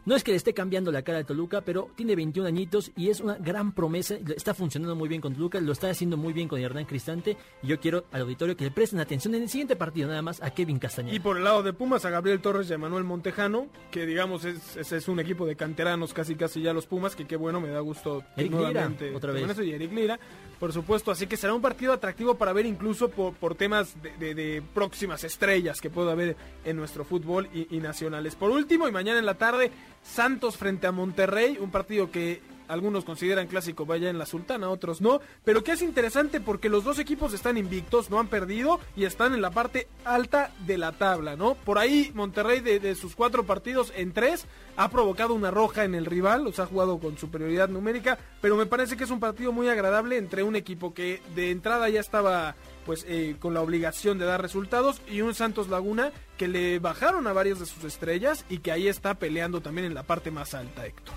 no 0.06 0.16
es 0.16 0.24
que 0.24 0.30
le 0.30 0.36
esté 0.36 0.54
cambiando 0.54 0.90
la 0.90 1.02
cara 1.02 1.18
de 1.18 1.24
Toluca, 1.24 1.60
pero 1.60 1.90
tiene 1.94 2.16
21 2.16 2.48
añitos 2.48 2.90
y 2.96 3.10
es 3.10 3.20
una 3.20 3.34
gran 3.34 3.72
promesa. 3.72 4.16
Está 4.34 4.54
funcionando 4.54 4.96
muy 4.96 5.08
bien 5.08 5.20
con 5.20 5.34
Toluca, 5.34 5.60
lo 5.60 5.72
está 5.72 5.90
haciendo 5.90 6.16
muy 6.16 6.32
bien 6.32 6.48
con 6.48 6.60
Hernán 6.60 6.86
Cristante. 6.86 7.36
Y 7.62 7.66
yo 7.66 7.78
quiero 7.80 8.04
al 8.12 8.22
auditorio 8.22 8.56
que 8.56 8.64
le 8.64 8.70
presten 8.70 9.00
atención 9.00 9.34
en 9.34 9.42
el 9.42 9.48
siguiente 9.48 9.76
partido, 9.76 10.08
nada 10.08 10.22
más, 10.22 10.42
a 10.42 10.50
Kevin 10.50 10.78
Castañeda. 10.78 11.14
Y 11.14 11.20
por 11.20 11.36
el 11.36 11.44
lado 11.44 11.62
de 11.62 11.72
Pumas, 11.72 12.04
a 12.04 12.10
Gabriel 12.10 12.40
Torres 12.40 12.70
y 12.70 12.72
a 12.72 12.78
Manuel 12.78 13.04
Montejano, 13.04 13.66
que 13.90 14.06
digamos 14.06 14.44
es, 14.44 14.76
es, 14.76 15.08
un 15.08 15.20
equipo 15.20 15.46
de 15.46 15.56
canteranos 15.56 16.14
casi 16.14 16.34
casi 16.34 16.62
ya 16.62 16.72
los 16.72 16.86
Pumas, 16.86 17.14
que 17.14 17.26
qué 17.26 17.36
bueno, 17.36 17.60
me 17.60 17.68
da 17.68 17.80
gusto. 17.80 18.24
Eric 18.36 18.52
Lira, 18.52 18.90
otra 19.14 19.32
vez. 19.32 19.58
y 19.60 19.72
Eric 19.72 19.92
Lira, 19.92 20.18
por 20.58 20.72
supuesto. 20.72 21.10
Así 21.10 21.26
que 21.26 21.36
será 21.36 21.54
un 21.54 21.62
partido 21.62 21.92
atractivo 21.92 22.36
para 22.36 22.52
ver 22.52 22.66
incluso 22.66 23.10
por, 23.10 23.34
por 23.34 23.54
temas 23.54 23.94
de, 24.02 24.62
próximas 24.74 25.24
estrellas 25.24 25.80
que 25.80 25.90
pueda 25.90 26.12
haber 26.12 26.36
en 26.64 26.76
nuestro 26.76 27.04
fútbol 27.04 27.48
y, 27.52 27.76
y 27.76 27.80
nacionales. 27.80 28.34
Por 28.34 28.50
último, 28.50 28.88
y 28.88 28.92
mañana 28.92 29.18
en 29.18 29.26
la 29.26 29.34
tarde, 29.34 29.70
Santos 30.02 30.56
frente 30.56 30.86
a 30.86 30.92
Monterrey, 30.92 31.58
un 31.60 31.70
partido 31.70 32.10
que 32.10 32.40
algunos 32.70 33.04
consideran 33.04 33.48
clásico 33.48 33.84
vaya 33.84 34.10
en 34.10 34.18
la 34.18 34.26
Sultana, 34.26 34.70
otros 34.70 35.00
no, 35.00 35.20
pero 35.44 35.64
que 35.64 35.72
es 35.72 35.82
interesante 35.82 36.40
porque 36.40 36.68
los 36.68 36.84
dos 36.84 37.00
equipos 37.00 37.34
están 37.34 37.58
invictos, 37.58 38.10
no 38.10 38.20
han 38.20 38.28
perdido 38.28 38.78
y 38.96 39.04
están 39.04 39.34
en 39.34 39.42
la 39.42 39.50
parte 39.50 39.88
alta 40.04 40.52
de 40.66 40.78
la 40.78 40.92
tabla, 40.92 41.34
¿no? 41.34 41.54
Por 41.56 41.78
ahí 41.78 42.12
Monterrey 42.14 42.60
de, 42.60 42.94
sus 42.94 43.16
cuatro 43.16 43.44
partidos 43.44 43.92
en 43.96 44.12
tres 44.12 44.46
ha 44.76 44.88
provocado 44.88 45.34
una 45.34 45.50
roja 45.50 45.84
en 45.84 45.96
el 45.96 46.06
rival, 46.06 46.44
los 46.44 46.60
ha 46.60 46.66
jugado 46.66 47.00
con 47.00 47.18
superioridad 47.18 47.68
numérica, 47.68 48.18
pero 48.40 48.56
me 48.56 48.66
parece 48.66 48.96
que 48.96 49.04
es 49.04 49.10
un 49.10 49.20
partido 49.20 49.50
muy 49.50 49.68
agradable 49.68 50.16
entre 50.16 50.44
un 50.44 50.54
equipo 50.54 50.94
que 50.94 51.20
de 51.34 51.50
entrada 51.50 51.88
ya 51.88 52.00
estaba 52.00 52.54
pues 52.90 53.06
eh, 53.08 53.36
con 53.38 53.54
la 53.54 53.62
obligación 53.62 54.18
de 54.18 54.24
dar 54.24 54.42
resultados 54.42 55.00
y 55.08 55.20
un 55.20 55.32
Santos 55.32 55.68
Laguna 55.68 56.10
que 56.36 56.48
le 56.48 56.80
bajaron 56.80 57.28
a 57.28 57.32
varias 57.32 57.60
de 57.60 57.66
sus 57.66 57.84
estrellas 57.84 58.44
y 58.48 58.58
que 58.58 58.72
ahí 58.72 58.88
está 58.88 59.14
peleando 59.14 59.60
también 59.60 59.86
en 59.86 59.94
la 59.94 60.02
parte 60.02 60.32
más 60.32 60.54
alta, 60.54 60.84
Héctor. 60.84 61.14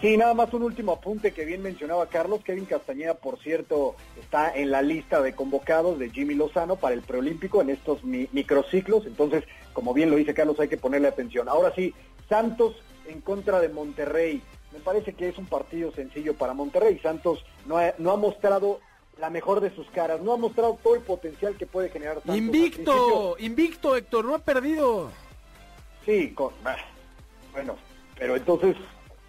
Sí, 0.00 0.16
nada 0.16 0.32
más 0.32 0.54
un 0.54 0.62
último 0.62 0.92
apunte 0.92 1.32
que 1.32 1.44
bien 1.44 1.60
mencionaba 1.60 2.06
Carlos. 2.06 2.42
Kevin 2.42 2.64
Castañeda, 2.64 3.12
por 3.12 3.38
cierto, 3.40 3.94
está 4.22 4.56
en 4.56 4.70
la 4.70 4.80
lista 4.80 5.20
de 5.20 5.34
convocados 5.34 5.98
de 5.98 6.08
Jimmy 6.08 6.32
Lozano 6.32 6.76
para 6.76 6.94
el 6.94 7.02
preolímpico 7.02 7.60
en 7.60 7.68
estos 7.68 8.02
microciclos. 8.04 9.04
Entonces, 9.04 9.44
como 9.74 9.92
bien 9.92 10.08
lo 10.08 10.16
dice 10.16 10.32
Carlos, 10.32 10.58
hay 10.60 10.68
que 10.68 10.78
ponerle 10.78 11.08
atención. 11.08 11.46
Ahora 11.46 11.74
sí, 11.74 11.92
Santos 12.26 12.74
en 13.06 13.20
contra 13.20 13.60
de 13.60 13.68
Monterrey. 13.68 14.40
Me 14.72 14.78
parece 14.78 15.12
que 15.12 15.28
es 15.28 15.36
un 15.36 15.44
partido 15.44 15.92
sencillo 15.92 16.32
para 16.32 16.54
Monterrey. 16.54 16.98
Santos 17.00 17.44
no 17.66 17.76
no 17.98 18.12
ha 18.12 18.16
mostrado 18.16 18.80
la 19.22 19.30
mejor 19.30 19.60
de 19.60 19.72
sus 19.72 19.88
caras. 19.90 20.20
No 20.20 20.32
ha 20.32 20.36
mostrado 20.36 20.76
todo 20.82 20.96
el 20.96 21.00
potencial 21.02 21.56
que 21.56 21.64
puede 21.64 21.90
generar. 21.90 22.20
invicto, 22.24 23.36
invicto, 23.38 23.96
Héctor, 23.96 24.24
no 24.24 24.34
ha 24.34 24.40
perdido. 24.40 25.12
Sí, 26.04 26.34
bueno, 27.52 27.76
pero 28.18 28.34
entonces 28.34 28.74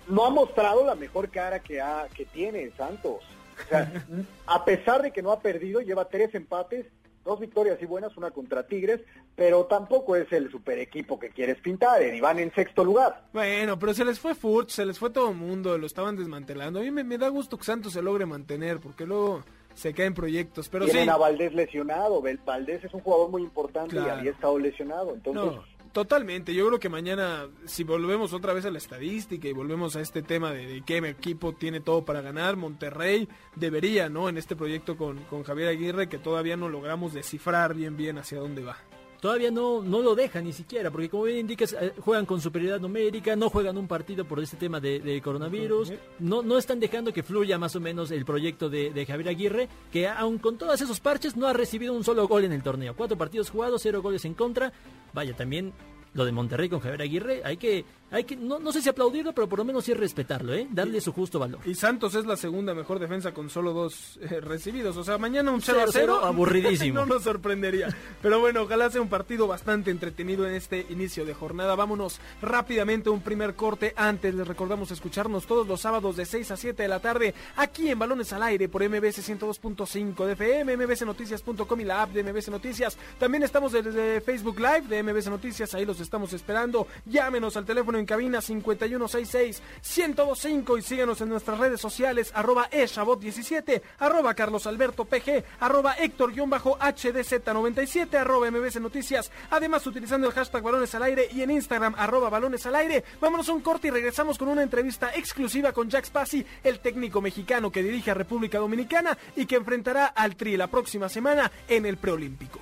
no 0.08 0.26
ha 0.26 0.32
mostrado 0.32 0.84
la 0.84 0.96
mejor 0.96 1.30
cara 1.30 1.60
que, 1.60 1.80
ha, 1.80 2.08
que 2.12 2.26
tiene 2.26 2.72
Santos. 2.76 3.22
O 3.66 3.70
sea, 3.70 4.04
a 4.48 4.66
pesar 4.66 5.04
de 5.04 5.12
que 5.12 5.22
no 5.22 5.32
ha 5.32 5.42
perdido, 5.42 5.80
lleva 5.80 6.06
tres 6.06 6.34
empates, 6.34 6.88
dos 7.24 7.40
victorias 7.40 7.78
y 7.80 7.86
buenas, 7.86 8.18
una 8.18 8.32
contra 8.32 8.66
Tigres, 8.66 9.02
pero 9.36 9.66
tampoco 9.66 10.16
es 10.16 10.32
el 10.32 10.52
super 10.52 10.80
equipo 10.80 11.20
que 11.20 11.30
quieres 11.30 11.60
pintar, 11.60 12.02
y 12.04 12.20
van 12.20 12.40
en 12.40 12.54
sexto 12.54 12.84
lugar. 12.84 13.26
Bueno, 13.34 13.80
pero 13.80 13.94
se 13.94 14.06
les 14.06 14.20
fue 14.20 14.36
Furch, 14.36 14.70
se 14.70 14.86
les 14.86 15.00
fue 15.00 15.10
todo 15.10 15.30
el 15.30 15.38
mundo, 15.38 15.78
lo 15.78 15.86
estaban 15.86 16.16
desmantelando. 16.16 16.80
A 16.80 16.84
mí 16.84 16.92
me, 16.92 17.18
da 17.18 17.30
gusto 17.30 17.58
que 17.58 17.64
Santos 17.64 17.94
se 17.94 18.02
logre 18.02 18.26
mantener, 18.26 18.80
porque 18.80 19.06
luego 19.06 19.44
se 19.74 19.94
caen 19.94 20.14
proyectos. 20.14 20.70
Pero 20.70 20.86
Tienen 20.86 21.06
sí. 21.06 21.10
a 21.10 21.18
Valdés 21.18 21.54
lesionado. 21.54 22.24
Valdés 22.46 22.84
es 22.84 22.94
un 22.94 23.02
jugador 23.02 23.30
muy 23.30 23.42
importante 23.42 23.96
y 23.96 24.00
había 24.00 24.32
estado 24.32 24.58
lesionado. 24.60 25.14
Entonces. 25.14 25.60
totalmente. 25.92 26.54
Yo 26.54 26.68
creo 26.68 26.80
que 26.80 26.90
mañana, 26.90 27.48
si 27.66 27.84
volvemos 27.84 28.34
otra 28.34 28.54
vez 28.54 28.66
a 28.66 28.72
la 28.72 28.78
estadística 28.78 29.48
y 29.48 29.54
volvemos 29.54 29.96
a 29.96 30.02
este 30.02 30.22
tema 30.22 30.52
de, 30.52 30.66
de 30.66 30.82
qué 30.82 30.98
equipo 30.98 31.54
tiene 31.54 31.80
todo 31.80 32.04
para 32.06 32.22
ganar, 32.22 32.56
Monterrey 32.56 33.28
debería, 33.56 34.10
¿no? 34.10 34.30
En 34.30 34.38
este 34.38 34.56
proyecto 34.56 34.98
con, 34.98 35.24
con 35.26 35.44
Javier 35.44 35.70
Aguirre, 35.70 36.10
que 36.10 36.18
todavía 36.18 36.58
no 36.58 36.70
logramos 36.70 37.14
descifrar 37.14 37.74
bien, 37.74 37.98
bien 37.98 38.18
hacia 38.18 38.40
dónde 38.40 38.64
va 38.64 38.78
todavía 39.24 39.52
no, 39.52 39.82
no 39.82 40.02
lo 40.02 40.16
dejan 40.16 40.44
ni 40.44 40.52
siquiera, 40.52 40.92
porque 40.92 41.08
como 41.08 41.24
bien 41.24 41.38
indicas, 41.38 41.72
eh, 41.80 41.94
juegan 42.02 42.26
con 42.26 42.42
superioridad 42.42 42.82
numérica, 42.82 43.38
no 43.38 43.50
juegan 43.50 43.78
un 43.78 43.88
partido 43.88 44.26
por 44.26 44.42
este 44.42 44.58
tema 44.58 44.82
de, 44.82 45.22
coronavirus, 45.24 45.94
no, 46.20 46.42
no 46.42 46.58
están 46.58 46.82
dejando 46.82 47.14
que 47.14 47.24
fluya 47.24 47.58
más 47.58 47.74
o 47.78 47.80
menos 47.80 48.12
el 48.12 48.26
proyecto 48.26 48.70
de, 48.70 48.92
de, 48.92 49.06
Javier 49.06 49.30
Aguirre, 49.30 49.70
que 49.94 50.10
aun 50.10 50.40
con 50.40 50.58
todos 50.58 50.82
esos 50.82 51.00
parches 51.00 51.38
no 51.38 51.48
ha 51.48 51.54
recibido 51.54 51.94
un 51.94 52.04
solo 52.04 52.28
gol 52.28 52.44
en 52.44 52.52
el 52.52 52.64
torneo. 52.64 52.98
Cuatro 52.98 53.18
partidos 53.18 53.50
jugados, 53.50 53.82
cero 53.82 54.02
goles 54.02 54.26
en 54.26 54.34
contra. 54.34 54.74
Vaya, 55.14 55.34
también 55.34 55.72
lo 56.14 56.26
de 56.26 56.34
Monterrey 56.34 56.68
con 56.68 56.82
Javier 56.82 57.02
Aguirre, 57.02 57.42
hay 57.46 57.56
que, 57.56 57.86
hay 58.14 58.26
que 58.26 58.36
no, 58.36 58.60
no 58.60 58.72
sé 58.72 58.82
si 58.82 58.90
aplaudirlo, 58.90 59.34
pero 59.34 59.50
por 59.50 59.58
lo 59.60 59.66
menos 59.66 59.86
sí 59.86 59.94
respetarlo, 59.94 60.54
¿eh? 60.54 60.68
darle 60.70 61.02
su 61.02 61.12
justo 61.12 61.40
valor. 61.40 61.60
Y 61.66 61.74
Santos 61.74 62.14
es 62.14 62.26
la 62.26 62.38
segunda 62.38 62.76
mejor 62.76 63.00
defensa 63.00 63.34
con 63.34 63.50
solo 63.50 63.74
dos 63.74 64.20
eh, 64.22 64.40
recibidos, 64.40 64.96
o 64.98 65.04
sea, 65.04 65.18
mañana 65.18 65.52
un 65.52 65.62
0 65.62 65.80
a 65.82 65.92
0, 65.92 66.20
aburridísimo. 66.24 67.00
no 67.00 67.06
nos 67.08 67.24
sorprendería. 67.24 67.88
Pero 68.22 68.40
bueno, 68.40 68.62
ojalá 68.62 68.92
sea 68.92 69.02
un 69.02 69.10
partido 69.10 69.48
bastante 69.48 69.90
entretenido 69.90 70.46
en 70.48 70.54
este 70.54 70.86
inicio 70.90 71.26
de 71.26 71.34
jornada. 71.34 71.76
Vámonos 71.76 72.20
rápidamente 72.42 73.10
un 73.10 73.22
primer 73.22 73.56
corte. 73.56 73.94
Antes 73.96 74.36
les 74.36 74.48
recordamos 74.48 74.92
escucharnos 74.92 75.48
todos 75.48 75.68
los 75.68 75.82
sábados 75.82 76.16
de 76.16 76.26
6 76.26 76.52
a 76.52 76.58
7 76.58 76.84
de 76.84 76.90
la 76.90 77.00
tarde 77.00 77.34
aquí 77.56 77.90
en 77.90 77.98
Balones 77.98 78.32
al 78.32 78.44
Aire 78.44 78.70
por 78.70 78.88
MBS 78.88 79.28
102.5 79.28 80.26
de 80.26 80.34
FM, 80.34 80.78
mbsnoticias.com 80.78 81.82
y 81.82 81.84
la 81.84 82.04
app 82.04 82.12
de 82.12 82.24
MBS 82.24 82.50
Noticias. 82.50 82.96
También 83.18 83.42
estamos 83.42 83.72
desde 83.72 84.22
Facebook 84.22 84.60
Live 84.60 84.84
de 84.88 85.02
MBS 85.02 85.30
Noticias, 85.30 85.74
ahí 85.74 85.86
los 85.86 86.00
estamos 86.00 86.32
esperando. 86.34 86.88
Llámenos 87.06 87.58
al 87.58 87.66
teléfono 87.66 88.03
en 88.04 88.08
cabina 88.08 88.40
5166-1025 88.40 90.78
y 90.78 90.82
síguenos 90.82 91.22
en 91.22 91.30
nuestras 91.30 91.58
redes 91.58 91.80
sociales 91.80 92.34
arroba 92.36 92.70
eshabot17, 92.70 93.82
arroba 94.00 94.34
carlosalbertopg, 94.34 95.46
arroba 95.62 95.96
héctor-hdz97, 95.96 98.16
arroba 98.16 98.52
mbc 98.52 98.82
noticias, 98.82 99.32
además 99.50 99.88
utilizando 99.88 100.28
el 100.28 100.34
hashtag 100.34 100.62
balones 100.62 100.94
al 100.96 101.04
aire 101.04 101.30
y 101.32 101.44
en 101.44 101.52
Instagram 101.52 101.96
arroba 101.98 102.30
balones 102.30 102.66
al 102.66 102.76
aire. 102.76 103.06
Vámonos 103.22 103.48
a 103.48 103.54
un 103.54 103.62
corte 103.62 103.88
y 103.88 103.92
regresamos 103.92 104.38
con 104.38 104.50
una 104.50 104.64
entrevista 104.64 105.12
exclusiva 105.16 105.72
con 105.72 105.90
Jack 105.90 106.04
Spassi, 106.06 106.46
el 106.64 106.80
técnico 106.80 107.22
mexicano 107.22 107.72
que 107.72 107.84
dirige 107.84 108.12
a 108.12 108.16
República 108.16 108.60
Dominicana 108.60 109.18
y 109.38 109.46
que 109.46 109.56
enfrentará 109.56 110.08
al 110.08 110.36
Tri 110.36 110.58
la 110.58 110.68
próxima 110.68 111.08
semana 111.08 111.50
en 111.70 111.86
el 111.86 111.96
preolímpico. 111.96 112.60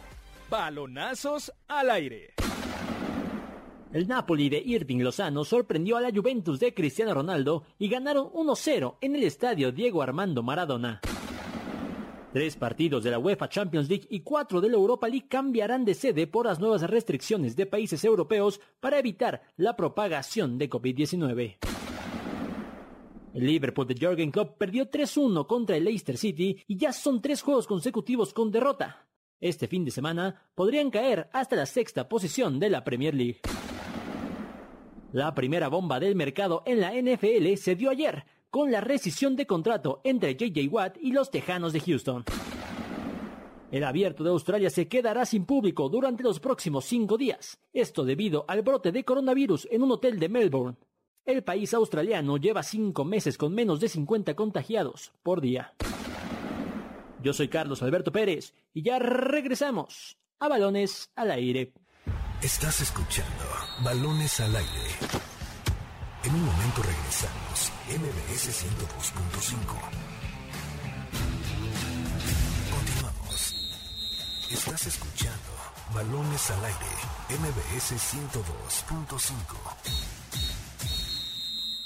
Balonazos 0.50 1.52
al 1.68 1.90
aire. 1.90 2.36
El 3.94 4.08
Napoli 4.08 4.48
de 4.48 4.58
Irving 4.58 5.00
Lozano 5.00 5.44
sorprendió 5.44 5.98
a 5.98 6.02
la 6.02 6.12
Juventus 6.12 6.62
de 6.62 6.74
Cristiano 6.74 7.14
Ronaldo 7.14 7.64
y 7.78 7.90
ganaron 7.90 8.28
1-0 8.28 8.96
en 9.02 9.18
el 9.18 9.24
estadio 9.24 9.74
Diego 9.74 10.02
Armando 10.02 10.44
Maradona. 10.44 11.02
Tres 12.32 12.56
partidos 12.56 13.04
de 13.04 13.12
la 13.12 13.20
UEFA 13.20 13.50
Champions 13.50 13.90
League 13.90 14.08
y 14.10 14.22
cuatro 14.22 14.62
de 14.62 14.70
la 14.70 14.76
Europa 14.76 15.10
League 15.10 15.28
cambiarán 15.28 15.84
de 15.84 15.94
sede 15.94 16.26
por 16.26 16.46
las 16.46 16.62
nuevas 16.62 16.84
restricciones 16.84 17.58
de 17.58 17.66
países 17.66 18.06
europeos 18.06 18.62
para 18.80 18.98
evitar 18.98 19.42
la 19.58 19.76
propagación 19.76 20.58
de 20.58 20.70
COVID-19. 20.70 21.58
El 23.34 23.46
Liverpool 23.46 23.88
de 23.88 23.96
Jürgen 23.96 24.32
Klopp 24.32 24.58
perdió 24.58 24.90
3-1 24.90 25.46
contra 25.48 25.76
el 25.76 25.84
Leicester 25.84 26.18
City 26.18 26.64
y 26.66 26.78
ya 26.78 26.94
son 26.94 27.22
tres 27.22 27.42
juegos 27.42 27.68
consecutivos 27.68 28.34
con 28.34 28.52
derrota. 28.52 29.06
Este 29.42 29.68
fin 29.68 29.84
de 29.84 29.92
semana 29.92 30.50
podrían 30.56 30.92
caer 30.92 31.30
hasta 31.34 31.58
la 31.58 31.66
sexta 31.66 32.08
posición 32.08 32.58
de 32.58 32.70
la 32.70 32.86
Premier 32.86 33.14
League. 33.14 33.42
La 35.14 35.36
primera 35.36 35.68
bomba 35.68 36.00
del 36.00 36.16
mercado 36.16 36.64
en 36.66 36.80
la 36.80 36.94
NFL 36.94 37.56
se 37.58 37.76
dio 37.76 37.90
ayer, 37.90 38.24
con 38.50 38.72
la 38.72 38.80
rescisión 38.80 39.36
de 39.36 39.46
contrato 39.46 40.00
entre 40.06 40.36
JJ 40.36 40.70
Watt 40.72 40.98
y 41.02 41.12
los 41.12 41.30
Tejanos 41.30 41.74
de 41.74 41.82
Houston. 41.82 42.24
El 43.72 43.84
abierto 43.84 44.24
de 44.24 44.30
Australia 44.30 44.70
se 44.70 44.88
quedará 44.88 45.26
sin 45.26 45.46
público 45.46 45.90
durante 45.90 46.24
los 46.24 46.40
próximos 46.40 46.86
cinco 46.86 47.18
días, 47.18 47.60
esto 47.74 48.06
debido 48.06 48.46
al 48.48 48.62
brote 48.62 48.94
de 48.94 49.04
coronavirus 49.04 49.68
en 49.70 49.84
un 49.84 49.92
hotel 49.92 50.18
de 50.18 50.30
Melbourne. 50.30 50.78
El 51.26 51.44
país 51.44 51.74
australiano 51.74 52.38
lleva 52.38 52.64
cinco 52.64 53.04
meses 53.04 53.38
con 53.38 53.54
menos 53.54 53.82
de 53.82 53.90
50 53.90 54.34
contagiados 54.36 55.12
por 55.24 55.42
día. 55.42 55.74
Yo 57.22 57.34
soy 57.34 57.50
Carlos 57.50 57.84
Alberto 57.84 58.14
Pérez 58.14 58.54
y 58.74 58.82
ya 58.82 58.98
regresamos 58.98 60.18
a 60.40 60.48
Balones 60.48 61.12
al 61.16 61.32
Aire. 61.32 61.74
Estás 62.42 62.82
escuchando 62.82 63.46
Balones 63.84 64.40
al 64.40 64.56
Aire. 64.56 64.88
En 66.24 66.34
un 66.34 66.44
momento 66.44 66.82
regresamos, 66.82 67.72
MBS 67.88 68.66
102.5. 68.66 69.58
Continuamos. 72.72 73.56
Estás 74.50 74.88
escuchando 74.88 75.52
Balones 75.94 76.50
al 76.50 76.66
Aire, 76.66 76.88
MBS 77.30 77.94
102.5. 77.94 80.02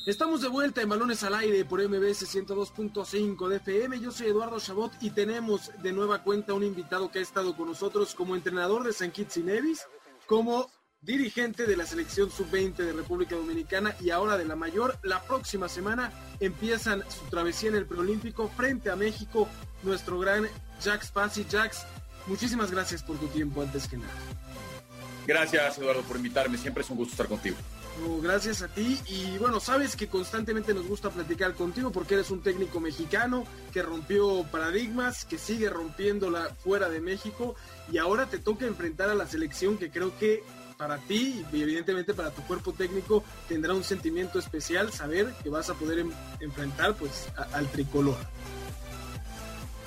Estamos 0.06 0.42
de 0.42 0.48
vuelta 0.48 0.82
en 0.82 0.88
Balones 0.88 1.22
al 1.24 1.36
Aire 1.36 1.66
por 1.66 1.82
MBS 1.82 2.34
102.5 2.34 3.50
de 3.50 3.58
FM. 3.58 4.00
Yo 4.00 4.10
soy 4.12 4.28
Eduardo 4.28 4.62
Chabot 4.62 4.94
y 5.02 5.10
tenemos 5.10 5.74
de 5.84 5.92
nueva 5.92 6.24
cuenta 6.24 6.54
un 6.54 6.64
invitado 6.64 7.12
que 7.12 7.20
ha 7.20 7.24
estado 7.24 7.58
con 7.58 7.68
nosotros 7.68 8.16
como 8.16 8.38
entrenador 8.38 8.86
de 8.86 8.94
San 8.94 9.12
Kitts 9.12 9.36
y 9.38 9.44
Nevis, 9.44 9.86
como 10.28 10.70
dirigente 11.02 11.66
de 11.68 11.78
la 11.78 11.86
selección 11.86 12.32
sub-20 12.32 12.78
de 12.78 12.94
República 12.94 13.36
Dominicana 13.36 13.96
y 14.02 14.10
ahora 14.10 14.38
de 14.38 14.46
la 14.46 14.56
mayor. 14.56 14.98
La 15.04 15.22
próxima 15.22 15.70
semana 15.70 16.12
empiezan 16.40 17.04
su 17.10 17.26
travesía 17.30 17.70
en 17.70 17.76
el 17.76 17.86
preolímpico 17.86 18.50
frente 18.50 18.90
a 18.90 18.96
México, 18.96 19.48
nuestro 19.84 20.20
gran 20.20 20.48
Jax 20.84 21.12
Pasi. 21.12 21.46
Jax, 21.50 21.86
muchísimas 22.28 22.72
gracias 22.72 23.04
por 23.04 23.18
tu 23.20 23.28
tiempo 23.28 23.62
antes 23.62 23.88
que 23.88 23.98
nada. 23.98 24.14
Gracias 25.28 25.78
Eduardo 25.78 26.02
por 26.02 26.18
invitarme, 26.18 26.58
siempre 26.58 26.84
es 26.84 26.90
un 26.90 26.98
gusto 26.98 27.14
estar 27.14 27.28
contigo 27.28 27.58
gracias 28.22 28.62
a 28.62 28.68
ti 28.68 29.00
y 29.08 29.38
bueno, 29.38 29.60
sabes 29.60 29.96
que 29.96 30.08
constantemente 30.08 30.74
nos 30.74 30.88
gusta 30.88 31.10
platicar 31.10 31.54
contigo 31.54 31.92
porque 31.92 32.16
eres 32.16 32.32
un 32.32 32.42
técnico 32.42 32.80
mexicano 32.80 33.46
que 33.72 33.82
rompió 33.82 34.44
paradigmas, 34.52 35.26
que 35.26 35.38
sigue 35.38 35.70
rompiéndola 35.70 36.50
fuera 36.64 36.90
de 36.90 37.02
México 37.02 37.56
y 37.92 37.98
ahora 37.98 38.26
te 38.26 38.40
toca 38.40 38.66
enfrentar 38.66 39.10
a 39.10 39.16
la 39.16 39.28
selección 39.28 39.78
que 39.78 39.92
creo 39.92 40.18
que 40.18 40.44
para 40.78 40.98
ti 40.98 41.46
y 41.54 41.62
evidentemente 41.62 42.14
para 42.14 42.32
tu 42.32 42.42
cuerpo 42.44 42.74
técnico 42.74 43.24
tendrá 43.48 43.74
un 43.74 43.84
sentimiento 43.84 44.40
especial 44.40 44.92
saber 44.92 45.34
que 45.42 45.50
vas 45.50 45.70
a 45.70 45.76
poder 45.76 46.06
enfrentar 46.40 46.96
pues 46.96 47.30
al 47.54 47.68
tricolor. 47.70 48.18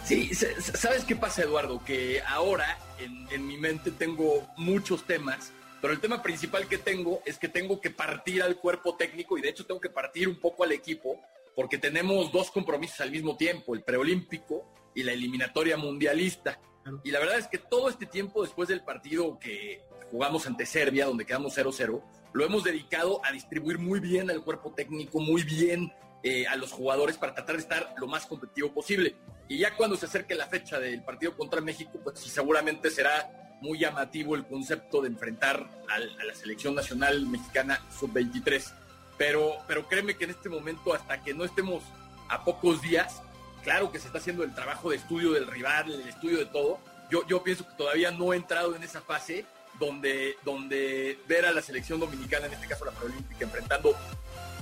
Sí, 0.04 0.30
¿sabes 0.34 1.04
qué 1.04 1.14
pasa 1.14 1.42
Eduardo? 1.42 1.84
Que 1.84 2.22
ahora 2.22 2.78
en, 2.98 3.28
en 3.30 3.46
mi 3.46 3.58
mente 3.58 3.90
tengo 3.90 4.48
muchos 4.56 5.04
temas 5.04 5.52
pero 5.80 5.92
el 5.92 6.00
tema 6.00 6.22
principal 6.22 6.66
que 6.68 6.78
tengo 6.78 7.22
es 7.24 7.38
que 7.38 7.48
tengo 7.48 7.80
que 7.80 7.90
partir 7.90 8.42
al 8.42 8.56
cuerpo 8.56 8.96
técnico 8.96 9.38
y 9.38 9.42
de 9.42 9.50
hecho 9.50 9.66
tengo 9.66 9.80
que 9.80 9.90
partir 9.90 10.28
un 10.28 10.40
poco 10.40 10.64
al 10.64 10.72
equipo 10.72 11.20
porque 11.54 11.78
tenemos 11.78 12.30
dos 12.30 12.50
compromisos 12.50 13.00
al 13.00 13.10
mismo 13.10 13.36
tiempo, 13.36 13.74
el 13.74 13.82
preolímpico 13.82 14.64
y 14.94 15.02
la 15.02 15.12
eliminatoria 15.12 15.76
mundialista. 15.76 16.60
Y 17.04 17.10
la 17.10 17.18
verdad 17.18 17.38
es 17.38 17.48
que 17.48 17.58
todo 17.58 17.88
este 17.88 18.06
tiempo 18.06 18.42
después 18.42 18.68
del 18.68 18.82
partido 18.82 19.38
que 19.38 19.82
jugamos 20.10 20.46
ante 20.46 20.64
Serbia, 20.66 21.06
donde 21.06 21.26
quedamos 21.26 21.56
0-0, 21.56 22.02
lo 22.32 22.44
hemos 22.44 22.64
dedicado 22.64 23.20
a 23.24 23.32
distribuir 23.32 23.78
muy 23.78 24.00
bien 24.00 24.30
al 24.30 24.42
cuerpo 24.42 24.72
técnico, 24.72 25.20
muy 25.20 25.42
bien 25.42 25.92
eh, 26.22 26.46
a 26.46 26.56
los 26.56 26.72
jugadores 26.72 27.16
para 27.16 27.34
tratar 27.34 27.56
de 27.56 27.62
estar 27.62 27.94
lo 27.98 28.06
más 28.06 28.26
competitivo 28.26 28.72
posible. 28.72 29.16
Y 29.48 29.58
ya 29.58 29.76
cuando 29.76 29.96
se 29.96 30.06
acerque 30.06 30.34
la 30.34 30.46
fecha 30.46 30.78
del 30.78 31.02
partido 31.02 31.36
contra 31.36 31.60
México, 31.60 31.98
pues 32.02 32.20
seguramente 32.20 32.90
será 32.90 33.47
muy 33.60 33.78
llamativo 33.78 34.34
el 34.34 34.46
concepto 34.46 35.00
de 35.02 35.08
enfrentar 35.08 35.68
a 35.88 35.98
la 35.98 36.34
selección 36.34 36.74
nacional 36.74 37.26
mexicana 37.26 37.80
sub-23. 37.98 38.72
Pero, 39.16 39.56
pero 39.66 39.88
créeme 39.88 40.16
que 40.16 40.24
en 40.24 40.30
este 40.30 40.48
momento, 40.48 40.94
hasta 40.94 41.22
que 41.22 41.34
no 41.34 41.44
estemos 41.44 41.82
a 42.28 42.44
pocos 42.44 42.80
días, 42.80 43.20
claro 43.62 43.90
que 43.90 43.98
se 43.98 44.06
está 44.06 44.18
haciendo 44.18 44.44
el 44.44 44.54
trabajo 44.54 44.90
de 44.90 44.96
estudio 44.96 45.32
del 45.32 45.46
rival, 45.46 45.92
el 45.92 46.08
estudio 46.08 46.38
de 46.38 46.46
todo. 46.46 46.78
Yo, 47.10 47.26
yo 47.26 47.42
pienso 47.42 47.66
que 47.66 47.74
todavía 47.76 48.10
no 48.10 48.32
he 48.32 48.36
entrado 48.36 48.76
en 48.76 48.82
esa 48.82 49.00
fase 49.00 49.44
donde, 49.78 50.36
donde 50.44 51.18
ver 51.26 51.46
a 51.46 51.52
la 51.52 51.62
selección 51.62 52.00
dominicana, 52.00 52.46
en 52.46 52.52
este 52.52 52.66
caso 52.66 52.84
la 52.84 52.92
Paralímpica, 52.92 53.44
enfrentando 53.44 53.94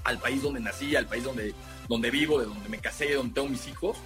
al 0.04 0.18
país 0.18 0.42
donde 0.42 0.60
nací, 0.60 0.94
al 0.94 1.06
país 1.06 1.24
donde, 1.24 1.54
donde 1.88 2.10
vivo, 2.10 2.38
de 2.38 2.46
donde 2.46 2.68
me 2.68 2.78
casé, 2.78 3.14
donde 3.14 3.34
tengo 3.34 3.48
mis 3.48 3.66
hijos, 3.66 3.98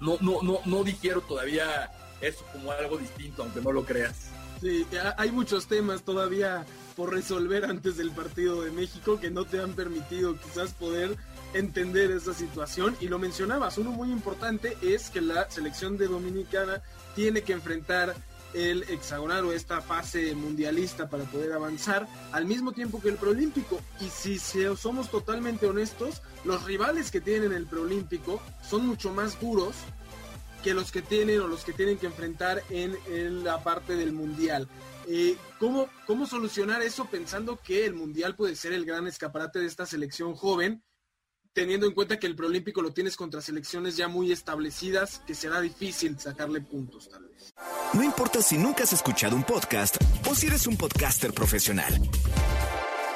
no, 0.00 0.16
no, 0.20 0.42
no, 0.42 0.60
no 0.64 0.84
digiero 0.84 1.20
todavía 1.20 1.90
eso 2.20 2.44
como 2.52 2.72
algo 2.72 2.98
distinto, 2.98 3.42
aunque 3.42 3.60
no 3.60 3.72
lo 3.72 3.84
creas. 3.84 4.30
Sí, 4.60 4.86
hay 5.16 5.30
muchos 5.30 5.66
temas 5.66 6.02
todavía 6.02 6.66
por 6.96 7.12
resolver 7.12 7.64
antes 7.64 7.96
del 7.96 8.10
partido 8.10 8.62
de 8.62 8.72
México 8.72 9.20
que 9.20 9.30
no 9.30 9.44
te 9.44 9.60
han 9.60 9.74
permitido 9.74 10.36
quizás 10.36 10.72
poder 10.72 11.16
entender 11.54 12.10
esa 12.10 12.34
situación 12.34 12.96
y 13.00 13.08
lo 13.08 13.18
mencionabas, 13.18 13.78
uno 13.78 13.92
muy 13.92 14.10
importante 14.10 14.76
es 14.82 15.10
que 15.10 15.20
la 15.20 15.48
selección 15.50 15.96
de 15.96 16.08
Dominicana 16.08 16.82
tiene 17.14 17.42
que 17.42 17.52
enfrentar 17.52 18.14
el 18.54 18.82
hexagonal 18.84 19.44
o 19.44 19.52
esta 19.52 19.80
fase 19.80 20.34
mundialista 20.34 21.08
para 21.08 21.24
poder 21.24 21.52
avanzar 21.52 22.08
al 22.32 22.46
mismo 22.46 22.72
tiempo 22.72 23.00
que 23.00 23.10
el 23.10 23.16
preolímpico 23.16 23.78
y 24.00 24.08
si 24.08 24.38
somos 24.38 25.10
totalmente 25.10 25.66
honestos 25.66 26.22
los 26.44 26.64
rivales 26.64 27.10
que 27.10 27.20
tienen 27.20 27.52
el 27.52 27.66
preolímpico 27.66 28.40
son 28.62 28.86
mucho 28.86 29.12
más 29.12 29.38
duros 29.40 29.74
que 30.62 30.74
los 30.74 30.92
que 30.92 31.02
tienen 31.02 31.40
o 31.40 31.48
los 31.48 31.64
que 31.64 31.72
tienen 31.72 31.98
que 31.98 32.06
enfrentar 32.06 32.62
en, 32.70 33.44
la 33.44 33.62
parte 33.62 33.96
del 33.96 34.12
mundial. 34.12 34.68
Eh, 35.06 35.36
¿cómo, 35.58 35.88
¿Cómo 36.06 36.26
solucionar 36.26 36.82
eso 36.82 37.06
pensando 37.06 37.58
que 37.62 37.86
el 37.86 37.94
mundial 37.94 38.36
puede 38.36 38.56
ser 38.56 38.72
el 38.72 38.84
gran 38.84 39.06
escaparate 39.06 39.58
de 39.60 39.66
esta 39.66 39.86
selección 39.86 40.34
joven? 40.34 40.82
teniendo 41.58 41.86
en 41.86 41.92
cuenta 41.92 42.20
que 42.20 42.28
el 42.28 42.36
preolímpico 42.36 42.82
lo 42.82 42.92
tienes 42.92 43.16
contra 43.16 43.40
selecciones 43.40 43.96
ya 43.96 44.06
muy 44.06 44.30
establecidas, 44.30 45.22
que 45.26 45.34
será 45.34 45.60
difícil 45.60 46.16
sacarle 46.20 46.60
puntos 46.60 47.08
tal 47.08 47.24
vez. 47.24 47.52
No 47.94 48.04
importa 48.04 48.40
si 48.40 48.56
nunca 48.56 48.84
has 48.84 48.92
escuchado 48.92 49.34
un 49.34 49.42
podcast 49.42 49.96
o 50.30 50.36
si 50.36 50.46
eres 50.46 50.68
un 50.68 50.76
podcaster 50.76 51.32
profesional. 51.32 52.00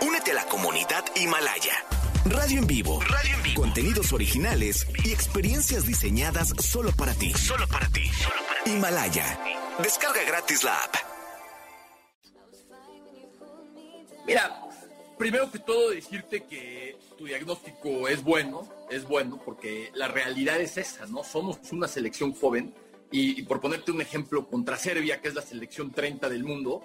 Únete 0.00 0.32
a 0.32 0.34
la 0.34 0.46
comunidad 0.46 1.04
Himalaya. 1.14 2.01
Radio 2.32 2.60
en 2.60 2.66
vivo. 2.66 2.98
Radio 3.00 3.34
en 3.34 3.42
vivo. 3.42 3.60
Contenidos 3.60 4.12
originales 4.14 4.86
y 5.04 5.12
experiencias 5.12 5.86
diseñadas 5.86 6.54
solo 6.58 6.90
para 6.92 7.12
ti. 7.12 7.30
Solo 7.34 7.68
para 7.68 7.86
ti. 7.88 8.10
Himalaya. 8.64 9.38
Descarga 9.82 10.24
gratis 10.24 10.64
la 10.64 10.74
app. 10.78 10.94
Mira, 14.26 14.62
primero 15.18 15.50
que 15.50 15.58
todo 15.58 15.90
decirte 15.90 16.44
que 16.44 16.96
tu 17.18 17.26
diagnóstico 17.26 18.08
es 18.08 18.22
bueno, 18.22 18.66
es 18.88 19.06
bueno, 19.06 19.38
porque 19.44 19.90
la 19.94 20.08
realidad 20.08 20.58
es 20.58 20.78
esa, 20.78 21.04
¿no? 21.06 21.24
Somos 21.24 21.58
una 21.70 21.86
selección 21.86 22.32
joven 22.32 22.74
y, 23.10 23.38
y 23.40 23.42
por 23.42 23.60
ponerte 23.60 23.92
un 23.92 24.00
ejemplo, 24.00 24.48
contra 24.48 24.78
Serbia, 24.78 25.20
que 25.20 25.28
es 25.28 25.34
la 25.34 25.42
selección 25.42 25.90
30 25.90 26.30
del 26.30 26.44
mundo, 26.44 26.82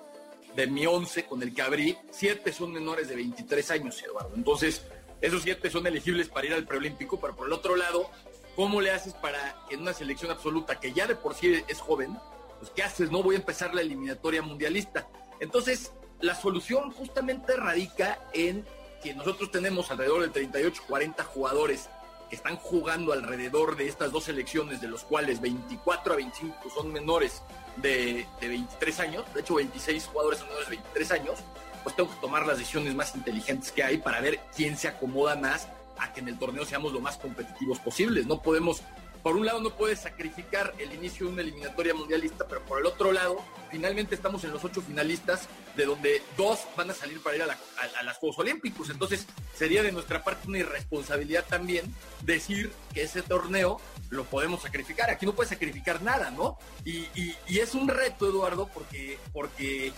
de 0.58 0.68
mi 0.68 0.86
11 0.86 1.26
con 1.26 1.42
el 1.42 1.54
que 1.54 1.62
abrí, 1.62 1.98
siete 2.12 2.52
son 2.52 2.74
menores 2.74 3.08
de 3.08 3.16
23 3.16 3.72
años, 3.72 4.04
Eduardo. 4.04 4.34
Entonces, 4.36 4.82
esos 5.22 5.44
siete 5.44 5.70
son 5.70 5.88
elegibles 5.88 6.30
para 6.30 6.48
ir 6.48 6.54
al 6.54 6.66
preolímpico, 6.66 7.20
pero 7.20 7.36
por 7.36 7.48
el 7.48 7.54
otro 7.54 7.76
lado, 7.76 8.10
¿cómo 8.56 8.82
le 8.82 8.92
haces 8.92 9.14
para 9.14 9.56
que 9.68 9.76
en 9.76 9.82
una 9.82 9.94
selección 9.94 10.32
absoluta, 10.32 10.80
que 10.80 10.94
ya 10.94 11.08
de 11.08 11.16
por 11.16 11.34
sí 11.36 11.64
es 11.68 11.80
joven, 11.80 12.18
pues 12.60 12.72
¿qué 12.72 12.84
haces? 12.84 13.12
No 13.12 13.24
voy 13.24 13.36
a 13.36 13.40
empezar 13.40 13.74
la 13.74 13.82
eliminatoria 13.82 14.42
mundialista. 14.42 15.08
Entonces, 15.40 15.92
la 16.22 16.36
solución 16.36 16.92
justamente 16.92 17.56
radica 17.56 18.20
en 18.34 18.66
que 19.04 19.14
nosotros 19.14 19.52
tenemos 19.52 19.92
alrededor 19.92 20.22
de 20.22 20.30
38, 20.30 20.84
40 20.88 21.24
jugadores 21.24 21.90
que 22.30 22.36
están 22.36 22.58
jugando 22.58 23.14
alrededor 23.14 23.78
de 23.78 23.88
estas 23.88 24.12
dos 24.12 24.26
selecciones, 24.26 24.82
de 24.82 24.88
los 24.88 25.04
cuales 25.04 25.40
24 25.40 26.14
a 26.14 26.16
25 26.18 26.70
son 26.70 26.92
menores 26.92 27.42
de, 27.78 28.26
23 28.42 29.00
años, 29.00 29.26
de 29.34 29.42
hecho 29.42 29.56
26 29.56 30.06
jugadores 30.08 30.40
son 30.40 30.50
menores 30.50 30.70
de 30.70 30.76
23 30.78 31.12
años, 31.12 31.40
pues 31.88 31.96
tengo 31.96 32.10
que 32.10 32.20
tomar 32.20 32.46
las 32.46 32.58
decisiones 32.58 32.94
más 32.96 33.16
inteligentes 33.16 33.72
que 33.72 33.82
hay 33.82 33.98
para 34.00 34.20
ver 34.20 34.42
quién 34.54 34.76
se 34.76 34.90
acomoda 34.90 35.38
más 35.38 35.70
a 35.98 36.12
que 36.12 36.20
en 36.20 36.28
el 36.28 36.38
torneo 36.38 36.66
seamos 36.66 36.92
lo 36.92 37.00
más 37.00 37.16
competitivos 37.16 37.80
posibles. 37.80 38.28
No 38.28 38.42
podemos 38.42 38.82
por 39.18 39.36
un 39.36 39.46
lado 39.46 39.62
no 39.62 39.76
puedes 39.76 40.00
sacrificar 40.00 40.74
el 40.78 40.94
inicio 40.94 41.28
de 41.28 41.34
una 41.34 41.42
eliminatoria 41.42 41.94
mundialista, 41.94 42.48
pero 42.48 42.64
por 42.64 42.80
el 42.80 42.86
otro 42.86 43.12
lado, 43.12 43.38
finalmente 43.72 44.16
estamos 44.16 44.44
en 44.44 44.52
los 44.52 44.64
ocho 44.64 44.82
finalistas, 44.82 45.48
de 45.76 45.86
donde 45.86 46.22
dos 46.36 46.60
van 46.76 46.90
a 46.90 46.94
salir 46.94 47.22
para 47.22 47.36
ir 47.36 47.44
a, 47.44 47.58
a, 48.00 48.04
las 48.04 48.18
Juegos 48.18 48.40
Olímpicos. 48.40 48.90
Entonces, 48.90 49.28
sería 49.56 49.84
de 49.84 49.92
nuestra 49.92 50.24
parte 50.24 50.48
una 50.48 50.60
irresponsabilidad 50.60 51.46
también 51.46 51.94
decir 52.24 52.72
que 52.94 53.04
ese 53.04 53.22
torneo 53.22 53.80
lo 54.10 54.24
podemos 54.26 54.62
sacrificar. 54.62 55.10
Aquí 55.10 55.26
no 55.26 55.34
puedes 55.34 55.50
sacrificar 55.50 56.02
nada, 56.02 56.32
¿no? 56.32 56.58
Y, 56.86 57.08
es 57.48 57.76
un 57.76 57.88
reto, 57.88 58.28
Eduardo, 58.28 58.70
porque, 58.74 59.20
porque 59.34 59.92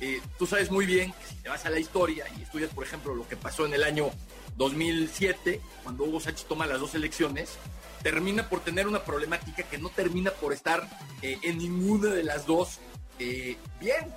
eh, 0.00 0.20
tú 0.38 0.46
sabes 0.46 0.70
muy 0.70 0.84
bien 0.84 1.12
que 1.12 1.26
si 1.26 1.34
te 1.36 1.48
vas 1.48 1.64
a 1.64 1.70
la 1.70 1.78
historia 1.78 2.26
y 2.38 2.42
estudias, 2.42 2.70
por 2.70 2.84
ejemplo, 2.84 3.14
lo 3.14 3.26
que 3.26 3.36
pasó 3.36 3.66
en 3.66 3.74
el 3.74 3.84
año 3.84 4.10
2007, 4.56 5.60
cuando 5.82 6.04
Hugo 6.04 6.20
Sánchez 6.20 6.46
toma 6.46 6.66
las 6.66 6.80
dos 6.80 6.94
elecciones, 6.94 7.58
termina 8.02 8.48
por 8.48 8.60
tener 8.60 8.86
una 8.86 9.02
problemática 9.02 9.62
que 9.62 9.78
no 9.78 9.88
termina 9.88 10.30
por 10.30 10.52
estar 10.52 10.88
eh, 11.22 11.38
en 11.42 11.58
ninguna 11.58 12.10
de 12.10 12.22
las 12.22 12.46
dos 12.46 12.78
eh, 13.18 13.56
bien. 13.80 14.12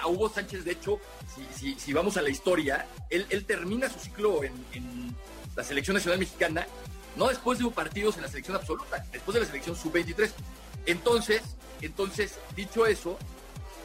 a, 0.00 0.06
Hugo 0.08 0.28
Sánchez, 0.28 0.64
de 0.64 0.72
hecho, 0.72 0.98
si, 1.54 1.92
vamos 1.92 2.16
a 2.16 2.22
la 2.22 2.30
historia, 2.30 2.86
él, 3.10 3.44
termina 3.46 3.88
su 3.88 3.98
ciclo 3.98 4.42
en, 4.42 5.14
la 5.54 5.62
selección 5.62 5.94
nacional 5.94 6.18
mexicana, 6.18 6.66
no 7.14 7.28
después 7.28 7.58
de 7.58 7.70
partidos 7.70 8.16
en 8.16 8.22
la 8.22 8.28
selección 8.28 8.56
absoluta, 8.56 9.04
después 9.12 9.34
de 9.34 9.40
la 9.40 9.46
selección 9.46 9.76
sub-23. 9.76 10.30
Entonces, 10.86 11.42
entonces, 11.82 12.38
dicho 12.56 12.86
eso, 12.86 13.18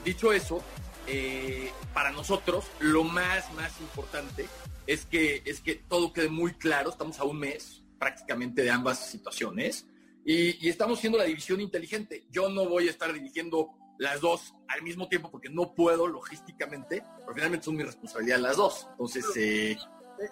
dicho 0.06 0.32
eso, 0.32 0.64
eh, 1.08 1.72
para 1.94 2.12
nosotros 2.12 2.66
lo 2.80 3.04
más, 3.04 3.52
más 3.54 3.72
importante 3.82 4.48
es 4.88 5.06
que, 5.06 5.44
es 5.46 5.62
que 5.62 5.76
todo 5.76 6.14
quede 6.14 6.30
muy 6.30 6.54
claro, 6.54 6.90
estamos 6.90 7.20
a 7.20 7.26
un 7.26 7.38
mes, 7.38 7.84
prácticamente 8.00 8.64
de 8.64 8.72
ambas 8.72 9.08
situaciones. 9.08 9.86
Y, 10.26 10.68
estamos 10.68 10.98
haciendo 10.98 11.18
la 11.18 11.26
división 11.26 11.62
inteligente. 11.62 12.26
Yo 12.32 12.50
no 12.50 12.68
voy 12.68 12.88
a 12.88 12.92
estar 12.92 13.14
dirigiendo 13.14 13.70
las 14.00 14.22
dos 14.22 14.54
al 14.68 14.82
mismo 14.84 15.08
tiempo 15.08 15.30
porque 15.32 15.50
no 15.50 15.74
puedo 15.74 16.08
logísticamente, 16.08 17.04
pero 17.20 17.34
finalmente 17.34 17.66
son 17.66 17.76
mi 17.76 17.84
responsabilidad 17.84 18.40
las 18.40 18.58
dos. 18.58 18.88
Entonces, 18.92 19.26
eh, 19.36 19.72
eh, 19.72 19.78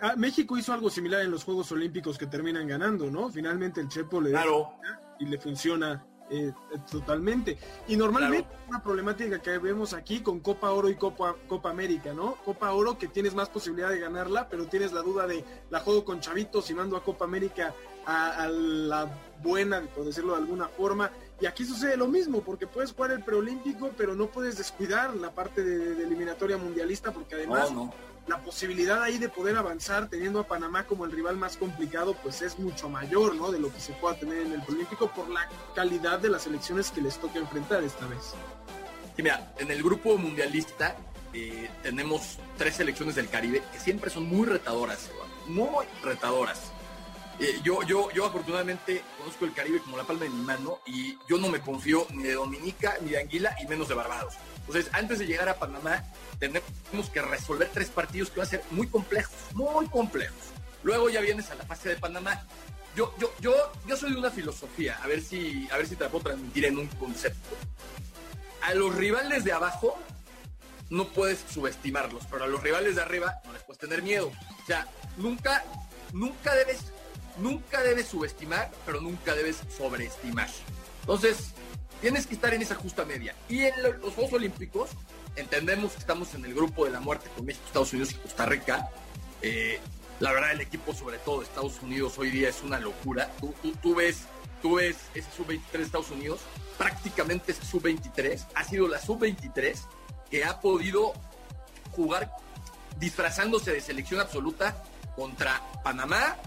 ah, 0.01 0.15
México 0.17 0.57
hizo 0.57 0.73
algo 0.73 0.89
similar 0.89 1.21
en 1.21 1.31
los 1.31 1.43
Juegos 1.43 1.71
Olímpicos 1.71 2.17
que 2.17 2.27
terminan 2.27 2.67
ganando, 2.67 3.09
¿no? 3.09 3.29
Finalmente 3.29 3.81
el 3.81 3.87
Chepo 3.87 4.21
le 4.21 4.31
claro. 4.31 4.73
y 5.19 5.25
le 5.25 5.37
funciona 5.37 6.05
eh, 6.29 6.51
totalmente. 6.89 7.57
Y 7.87 7.95
normalmente 7.95 8.49
una 8.67 8.81
problemática 8.81 9.39
que 9.39 9.57
vemos 9.59 9.93
aquí 9.93 10.21
con 10.21 10.39
Copa 10.39 10.71
Oro 10.71 10.89
y 10.89 10.95
Copa, 10.95 11.35
Copa 11.47 11.69
América, 11.69 12.13
¿no? 12.13 12.35
Copa 12.43 12.71
Oro 12.71 12.97
que 12.97 13.07
tienes 13.07 13.35
más 13.35 13.49
posibilidad 13.49 13.89
de 13.89 13.99
ganarla, 13.99 14.49
pero 14.49 14.65
tienes 14.65 14.91
la 14.91 15.01
duda 15.01 15.27
de 15.27 15.43
la 15.69 15.81
juego 15.81 16.03
con 16.03 16.21
chavitos 16.21 16.69
y 16.71 16.73
mando 16.73 16.97
a 16.97 17.03
Copa 17.03 17.25
América 17.25 17.73
a, 18.07 18.47
la 18.47 19.09
buena, 19.43 19.81
por 19.95 20.05
decirlo 20.05 20.33
de 20.33 20.39
alguna 20.39 20.67
forma. 20.67 21.11
Y 21.39 21.45
aquí 21.45 21.63
sucede 21.65 21.97
lo 21.97 22.07
mismo, 22.07 22.41
porque 22.41 22.65
puedes 22.65 22.91
jugar 22.93 23.11
el 23.11 23.23
preolímpico, 23.23 23.91
pero 23.95 24.15
no 24.15 24.27
puedes 24.27 24.57
descuidar 24.57 25.15
la 25.15 25.31
parte 25.31 25.63
de, 25.63 26.03
eliminatoria 26.03 26.57
mundialista, 26.57 27.11
porque 27.11 27.35
además 27.35 27.71
la 28.27 28.39
posibilidad 28.41 29.03
ahí 29.03 29.17
de 29.17 29.29
poder 29.29 29.55
avanzar 29.55 30.09
teniendo 30.09 30.39
a 30.39 30.47
Panamá 30.47 30.85
como 30.85 31.05
el 31.05 31.11
rival 31.11 31.37
más 31.37 31.57
complicado, 31.57 32.15
pues 32.23 32.41
es 32.41 32.57
mucho 32.57 32.89
mayor, 32.89 33.35
¿no? 33.35 33.51
De 33.51 33.59
lo 33.59 33.71
que 33.71 33.79
se 33.79 33.93
pueda 33.93 34.15
tener 34.17 34.39
en 34.39 34.53
el 34.53 34.61
Olímpico 34.67 35.11
por 35.11 35.29
la 35.29 35.47
calidad 35.75 36.19
de 36.19 36.29
las 36.29 36.47
elecciones 36.47 36.91
que 36.91 37.01
les 37.01 37.17
toca 37.17 37.37
enfrentar 37.39 37.83
esta 37.83 38.07
vez. 38.07 38.33
Mira, 39.17 39.53
en 39.59 39.71
el 39.71 39.81
grupo 39.83 40.17
mundialista 40.17 40.95
eh, 41.33 41.69
tenemos 41.83 42.37
tres 42.57 42.75
selecciones 42.75 43.15
del 43.15 43.29
Caribe 43.29 43.61
que 43.71 43.79
siempre 43.79 44.09
son 44.09 44.27
muy 44.27 44.47
retadoras, 44.47 45.09
muy 45.47 45.85
retadoras. 46.03 46.71
Eh, 47.39 47.59
yo, 47.63 47.83
yo, 47.83 48.09
yo 48.11 48.25
afortunadamente 48.25 49.03
conozco 49.17 49.45
el 49.45 49.53
Caribe 49.53 49.79
como 49.79 49.97
la 49.97 50.03
palma 50.03 50.23
de 50.23 50.29
mi 50.29 50.41
mano 50.41 50.79
y 50.85 51.17
yo 51.27 51.37
no 51.37 51.49
me 51.49 51.59
confío 51.59 52.07
ni 52.11 52.23
de 52.23 52.33
Dominica, 52.33 52.95
ni 53.01 53.11
de 53.11 53.19
Anguila 53.19 53.55
y 53.61 53.67
menos 53.67 53.87
de 53.87 53.93
Barbados. 53.93 54.35
Entonces, 54.67 54.91
antes 54.93 55.19
de 55.19 55.27
llegar 55.27 55.47
a 55.47 55.59
Panamá, 55.59 56.03
tenemos 56.39 57.09
que 57.13 57.21
resolver 57.21 57.69
tres 57.71 57.89
partidos 57.89 58.29
que 58.29 58.39
van 58.39 58.47
a 58.47 58.49
ser 58.49 58.63
muy 58.71 58.87
complejos, 58.87 59.35
muy 59.53 59.87
complejos. 59.87 60.37
Luego 60.83 61.09
ya 61.09 61.21
vienes 61.21 61.49
a 61.51 61.55
la 61.55 61.65
fase 61.65 61.89
de 61.89 61.95
Panamá. 61.97 62.45
Yo, 62.95 63.13
yo, 63.19 63.31
yo, 63.41 63.53
yo 63.85 63.97
soy 63.97 64.13
de 64.13 64.17
una 64.17 64.31
filosofía, 64.31 64.97
a 65.03 65.07
ver 65.07 65.21
si, 65.21 65.67
a 65.71 65.77
ver 65.77 65.87
si 65.87 65.95
te 65.95 66.05
la 66.05 66.09
puedo 66.09 66.25
transmitir 66.25 66.65
en 66.65 66.79
un 66.79 66.87
concepto. 66.87 67.55
A 68.61 68.73
los 68.73 68.95
rivales 68.95 69.43
de 69.43 69.51
abajo 69.51 69.99
no 70.89 71.07
puedes 71.09 71.43
subestimarlos, 71.51 72.23
pero 72.31 72.45
a 72.45 72.47
los 72.47 72.63
rivales 72.63 72.95
de 72.95 73.01
arriba 73.01 73.41
no 73.45 73.53
les 73.53 73.63
puedes 73.63 73.79
tener 73.79 74.01
miedo. 74.01 74.31
O 74.63 74.65
sea, 74.65 74.87
nunca, 75.17 75.63
nunca 76.13 76.55
debes, 76.55 76.91
nunca 77.37 77.83
debes 77.83 78.07
subestimar, 78.07 78.71
pero 78.85 79.01
nunca 79.01 79.35
debes 79.35 79.57
sobreestimar. 79.75 80.49
Entonces, 81.01 81.53
tienes 82.01 82.27
que 82.27 82.35
estar 82.35 82.53
en 82.53 82.61
esa 82.61 82.75
justa 82.75 83.05
media. 83.05 83.35
Y 83.49 83.61
en 83.63 83.73
los 83.83 84.13
Juegos 84.13 84.33
Olímpicos, 84.33 84.89
entendemos 85.35 85.93
que 85.93 85.99
estamos 85.99 86.33
en 86.33 86.45
el 86.45 86.53
grupo 86.53 86.85
de 86.85 86.91
la 86.91 86.99
muerte 86.99 87.29
con 87.35 87.45
México, 87.45 87.65
Estados 87.67 87.93
Unidos 87.93 88.11
y 88.11 88.15
Costa 88.15 88.45
Rica. 88.45 88.89
Eh, 89.41 89.79
la 90.19 90.31
verdad, 90.31 90.51
el 90.51 90.61
equipo, 90.61 90.93
sobre 90.93 91.17
todo 91.17 91.39
de 91.39 91.45
Estados 91.45 91.81
Unidos, 91.81 92.17
hoy 92.17 92.29
día 92.29 92.49
es 92.49 92.61
una 92.63 92.79
locura. 92.79 93.29
Tú, 93.81 93.95
ves, 93.95 94.23
tú 94.61 94.75
ves 94.75 94.97
ese 95.13 95.29
sub-23 95.35 95.71
de 95.71 95.83
Estados 95.83 96.11
Unidos, 96.11 96.39
prácticamente 96.77 97.51
ese 97.51 97.65
sub-23 97.65 98.45
ha 98.55 98.63
sido 98.63 98.87
la 98.87 98.99
sub-23 98.99 99.77
que 100.29 100.45
ha 100.45 100.59
podido 100.61 101.13
jugar 101.91 102.31
disfrazándose 102.97 103.71
de 103.71 103.81
selección 103.81 104.21
absoluta 104.21 104.81
contra 105.15 105.61
Panamá, 105.83 106.37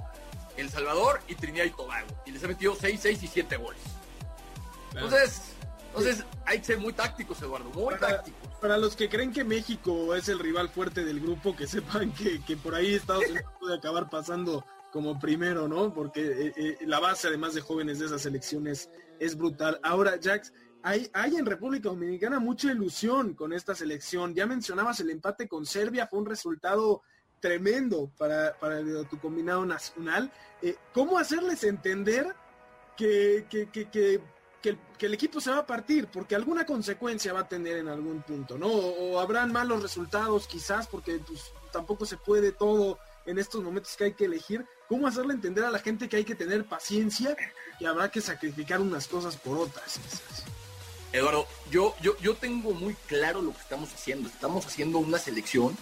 El 0.56 0.70
Salvador 0.70 1.20
y 1.28 1.34
Trinidad 1.34 1.64
y 1.64 1.70
Tobago. 1.70 2.08
Y 2.24 2.30
les 2.30 2.42
ha 2.44 2.48
metido 2.48 2.74
6, 2.74 2.98
6 3.02 3.22
y 3.22 3.26
7 3.26 3.56
goles. 3.56 3.82
Entonces, 4.94 5.54
entonces 5.88 6.24
hay 6.44 6.58
que 6.58 6.64
ser 6.64 6.78
muy 6.78 6.92
tácticos, 6.92 7.40
Eduardo, 7.42 7.70
muy 7.70 7.94
tácticos. 7.96 8.48
Para 8.60 8.76
los 8.76 8.96
que 8.96 9.08
creen 9.08 9.32
que 9.32 9.44
México 9.44 10.14
es 10.14 10.28
el 10.28 10.38
rival 10.38 10.68
fuerte 10.68 11.04
del 11.04 11.20
grupo, 11.20 11.54
que 11.54 11.66
sepan 11.66 12.12
que, 12.12 12.56
por 12.56 12.74
ahí 12.74 12.94
Estados 12.94 13.24
Unidos 13.28 13.52
puede 13.60 13.76
acabar 13.76 14.08
pasando 14.10 14.64
como 14.92 15.18
primero, 15.18 15.68
¿no? 15.68 15.92
Porque 15.92 16.22
eh, 16.22 16.52
eh, 16.56 16.78
la 16.86 16.98
base, 16.98 17.28
además 17.28 17.54
de 17.54 17.60
jóvenes 17.60 17.98
de 17.98 18.06
esas 18.06 18.24
elecciones, 18.26 18.90
es 19.18 19.36
brutal. 19.36 19.78
Ahora, 19.82 20.18
Jax, 20.22 20.52
hay, 20.82 21.10
hay 21.12 21.36
en 21.36 21.46
República 21.46 21.88
Dominicana 21.88 22.38
mucha 22.40 22.72
ilusión 22.72 23.34
con 23.34 23.52
esta 23.52 23.74
selección. 23.74 24.34
Ya 24.34 24.46
mencionabas 24.46 25.00
el 25.00 25.10
empate 25.10 25.48
con 25.48 25.66
Serbia, 25.66 26.06
fue 26.06 26.20
un 26.20 26.26
resultado 26.26 27.02
tremendo 27.40 28.10
para, 28.18 28.56
para 28.58 28.82
tu 29.08 29.18
combinado 29.18 29.64
nacional. 29.64 30.32
Eh, 30.62 30.76
¿Cómo 30.92 31.18
hacerles 31.18 31.62
entender 31.64 32.34
que, 32.96 33.46
que, 33.48 33.70
que, 33.70 33.88
que 33.90 34.20
que 34.62 34.76
el, 35.06 35.14
equipo 35.14 35.40
se 35.40 35.50
va 35.50 35.58
a 35.58 35.66
partir, 35.66 36.08
porque 36.08 36.34
alguna 36.34 36.66
consecuencia 36.66 37.32
va 37.32 37.40
a 37.40 37.48
tener 37.48 37.78
en 37.78 37.88
algún 37.88 38.22
punto, 38.22 38.58
¿no? 38.58 38.66
O, 38.68 39.20
habrán 39.20 39.52
malos 39.52 39.82
resultados 39.82 40.46
quizás, 40.46 40.86
porque 40.86 41.20
pues, 41.26 41.52
tampoco 41.72 42.04
se 42.06 42.16
puede 42.16 42.52
todo 42.52 42.98
en 43.26 43.38
estos 43.38 43.62
momentos 43.62 43.96
que 43.96 44.04
hay 44.04 44.14
que 44.14 44.24
elegir. 44.24 44.66
¿Cómo 44.88 45.06
hacerle 45.06 45.34
entender 45.34 45.64
a 45.64 45.70
la 45.70 45.78
gente 45.78 46.08
que 46.08 46.16
hay 46.16 46.24
que 46.24 46.34
tener 46.34 46.64
paciencia 46.64 47.36
y 47.78 47.84
habrá 47.84 48.10
que 48.10 48.20
sacrificar 48.20 48.80
unas 48.80 49.06
cosas 49.06 49.36
por 49.36 49.58
otras? 49.58 50.00
Eduardo, 51.12 51.46
yo, 51.70 51.94
yo, 52.02 52.16
yo 52.18 52.34
tengo 52.34 52.72
muy 52.72 52.94
claro 53.06 53.40
lo 53.40 53.52
que 53.52 53.60
estamos 53.60 53.92
haciendo. 53.94 54.28
Estamos 54.28 54.66
haciendo 54.66 54.98
una 54.98 55.18
selección 55.18 55.76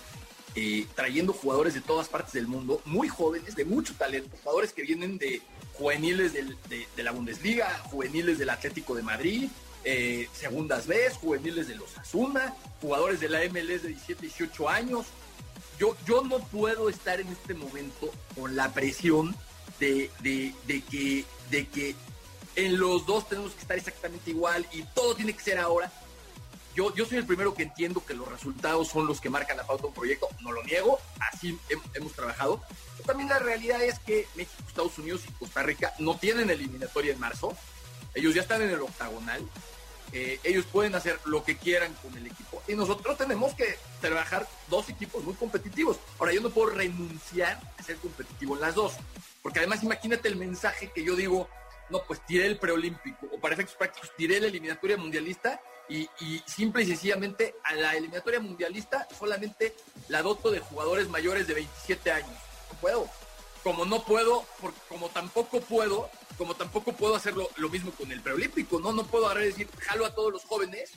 eh, 0.55 0.87
trayendo 0.95 1.33
jugadores 1.33 1.75
de 1.75 1.81
todas 1.81 2.09
partes 2.09 2.33
del 2.33 2.47
mundo, 2.47 2.81
muy 2.85 3.09
jóvenes, 3.09 3.55
de 3.55 3.65
mucho 3.65 3.95
talento, 3.95 4.37
jugadores 4.43 4.73
que 4.73 4.83
vienen 4.83 5.19
de, 5.19 5.43
juveniles 5.79 6.33
de, 6.33 7.03
la 7.03 7.13
Bundesliga, 7.13 7.69
juveniles 7.91 8.39
del 8.39 8.51
Atlético 8.51 8.95
de 8.95 9.03
Madrid, 9.03 9.49
eh, 9.85 10.29
segundas 10.33 10.87
vez, 10.87 11.15
juveniles 11.15 11.69
de 11.69 11.77
los 11.77 11.97
Asuna, 11.99 12.55
jugadores 12.81 13.21
de 13.21 13.29
la 13.29 13.41
MLS 13.49 13.83
de 13.83 13.89
17, 13.89 14.23
18 14.23 14.69
años. 14.69 15.07
Yo, 15.79 15.97
yo 16.07 16.23
no 16.23 16.39
puedo 16.39 16.89
estar 16.89 17.21
en 17.21 17.29
este 17.29 17.55
momento 17.55 18.13
con 18.35 18.57
la 18.57 18.73
presión 18.73 19.37
de, 19.79 20.11
que, 20.25 21.25
de 21.51 21.67
que 21.69 21.95
en 22.57 22.79
los 22.79 23.05
dos 23.07 23.29
tenemos 23.29 23.53
que 23.53 23.61
estar 23.61 23.77
exactamente 23.77 24.31
igual 24.31 24.67
y 24.73 24.83
todo 24.95 25.15
tiene 25.15 25.35
que 25.35 25.43
ser 25.43 25.59
ahora. 25.59 25.93
Yo, 26.77 26.95
yo 26.95 27.07
soy 27.07 27.17
el 27.17 27.27
primero 27.27 27.55
que 27.55 27.63
entiendo 27.63 28.05
que 28.05 28.13
los 28.13 28.29
resultados 28.29 28.89
son 28.89 29.07
los 29.07 29.21
que 29.21 29.31
marcan 29.31 29.57
la 29.57 29.67
pauta 29.67 29.83
de 29.83 29.89
un 29.89 29.95
proyecto, 29.95 30.29
no 30.41 30.53
lo 30.53 30.63
niego, 30.63 31.01
así 31.33 31.59
hemos 31.95 32.13
trabajado. 32.13 32.61
Pero 32.97 33.07
también 33.07 33.31
la 33.31 33.39
realidad 33.39 33.83
es 33.83 33.99
que 34.01 34.29
México, 34.35 34.63
Estados 34.69 34.99
Unidos 34.99 35.23
y 35.27 35.33
Costa 35.33 35.63
Rica 35.63 35.95
no 35.99 36.19
tienen 36.19 36.51
eliminatoria 36.51 37.15
en 37.15 37.21
marzo, 37.21 37.57
ellos 38.15 38.35
ya 38.35 38.43
están 38.43 38.61
en 38.61 38.71
el 38.71 38.81
octagonal, 38.83 39.43
eh, 40.13 40.39
ellos 40.45 40.67
pueden 40.67 40.95
hacer 40.95 41.19
lo 41.25 41.43
que 41.45 41.57
quieran 41.57 41.93
con 41.95 42.17
el 42.17 42.27
equipo 42.27 42.63
y 42.69 42.75
nosotros 42.75 43.19
tenemos 43.19 43.55
que 43.55 43.77
trabajar 44.01 44.47
dos 44.69 44.89
equipos 44.89 45.25
muy 45.25 45.35
competitivos. 45.35 45.99
Ahora, 46.19 46.33
yo 46.33 46.43
no 46.43 46.51
puedo 46.51 46.71
renunciar 46.71 47.59
a 47.79 47.83
ser 47.83 47.97
competitivo 47.97 48.55
en 48.55 48.61
las 48.61 48.75
dos, 48.75 48.95
porque 49.43 49.61
además 49.61 49.83
imagínate 49.83 50.29
el 50.29 50.37
mensaje 50.37 50.93
que 50.95 51.03
yo 51.03 51.17
digo, 51.17 51.49
no, 51.89 52.03
pues 52.03 52.25
tiré 52.27 52.47
el 52.47 52.59
preolímpico, 52.59 53.27
o 53.33 53.41
para 53.41 53.55
efectos 53.55 53.77
prácticos, 53.77 54.13
tiré 54.17 54.41
la 54.41 54.49
eliminatoria 54.49 54.97
mundialista 54.99 55.61
y, 55.89 56.09
simple 56.47 56.83
y 56.83 56.87
sencillamente 56.87 57.55
a 57.63 57.75
la 57.75 57.93
eliminatoria 57.95 58.41
mundialista 58.41 59.07
solamente 59.19 59.75
la 60.09 60.23
doto 60.23 60.51
de 60.51 60.61
jugadores 60.61 61.09
mayores 61.09 61.47
de 61.47 61.55
27 61.55 62.11
años. 62.13 62.31
No 62.73 62.79
puedo. 62.81 63.09
Como 63.63 63.85
no 63.85 64.05
puedo, 64.05 64.45
como 64.89 65.09
tampoco 65.09 65.61
puedo, 65.61 66.09
como 66.39 66.55
tampoco 66.55 66.93
puedo 66.93 67.17
hacer 67.17 67.35
lo, 67.35 67.69
mismo 67.69 67.91
con 67.93 68.13
el 68.13 68.21
preolímpico, 68.21 68.79
¿no? 68.79 68.93
No 68.93 69.05
puedo 69.07 69.41
y 69.41 69.47
decir, 69.47 69.69
jalo 69.81 70.07
a 70.07 70.15
todos 70.15 70.33
los 70.33 70.45
jóvenes 70.45 70.93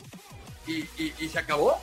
y, 0.68 0.84
se 1.28 1.40
acabó. 1.40 1.78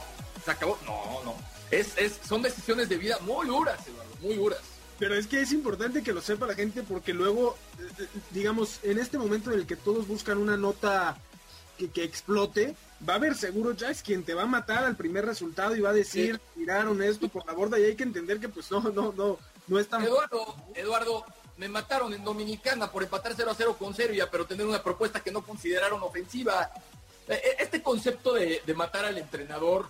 Se 0.44 0.50
acabó. 0.52 0.78
No, 0.86 1.22
no. 1.24 1.34
Es, 1.70 1.96
es, 1.98 2.20
son 2.26 2.42
decisiones 2.42 2.88
de 2.88 2.96
vida 2.98 3.18
muy 3.22 3.48
duras, 3.48 3.84
Eduardo, 3.86 4.16
muy 4.20 4.34
duras. 4.34 4.60
Pero 4.98 5.14
es 5.14 5.26
que 5.26 5.40
es 5.40 5.52
importante 5.52 6.02
que 6.02 6.12
lo 6.12 6.22
sepa 6.22 6.46
la 6.46 6.54
gente 6.54 6.82
porque 6.82 7.12
luego, 7.12 7.56
eh, 7.78 8.04
eh, 8.04 8.06
digamos, 8.30 8.80
en 8.82 8.98
este 8.98 9.18
momento 9.18 9.52
en 9.52 9.58
el 9.58 9.66
que 9.66 9.76
todos 9.76 10.06
buscan 10.06 10.38
una 10.38 10.56
nota 10.56 11.18
que, 11.76 12.04
explote, 12.04 12.74
va 13.06 13.14
a 13.14 13.16
haber 13.16 13.34
seguro 13.34 13.72
es 13.72 14.02
quien 14.02 14.24
te 14.24 14.34
va 14.34 14.42
a 14.42 14.46
matar 14.46 14.84
al 14.84 14.96
primer 14.96 15.24
resultado 15.24 15.76
y 15.76 15.80
va 15.80 15.90
a 15.90 15.94
decir, 15.94 16.40
tiraron 16.54 17.02
esto 17.02 17.28
por 17.28 17.46
la 17.46 17.52
borda 17.52 17.78
y 17.78 17.84
hay 17.84 17.96
que 17.96 18.02
entender 18.02 18.40
que 18.40 18.48
pues 18.48 18.70
no, 18.70 18.80
no, 18.80 19.12
no, 19.12 19.38
no 19.66 19.78
es 19.78 19.88
tan... 19.88 20.02
Eduardo, 20.02 20.56
Eduardo, 20.74 21.24
me 21.56 21.68
mataron 21.68 22.12
en 22.14 22.24
Dominicana 22.24 22.90
por 22.90 23.02
empatar 23.02 23.34
0 23.36 23.50
a 23.50 23.54
0 23.54 23.76
con 23.78 23.94
Serbia, 23.94 24.30
pero 24.30 24.46
tener 24.46 24.66
una 24.66 24.82
propuesta 24.82 25.20
que 25.20 25.30
no 25.30 25.42
consideraron 25.42 26.02
ofensiva. 26.02 26.70
Eh, 27.28 27.56
este 27.58 27.82
concepto 27.82 28.34
de, 28.34 28.62
matar 28.74 29.04
al 29.04 29.18
entrenador, 29.18 29.86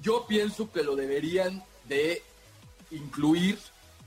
yo 0.00 0.26
pienso 0.26 0.70
que 0.70 0.82
lo 0.82 0.94
deberían 0.96 1.64
de 1.88 2.22
incluir 2.90 3.58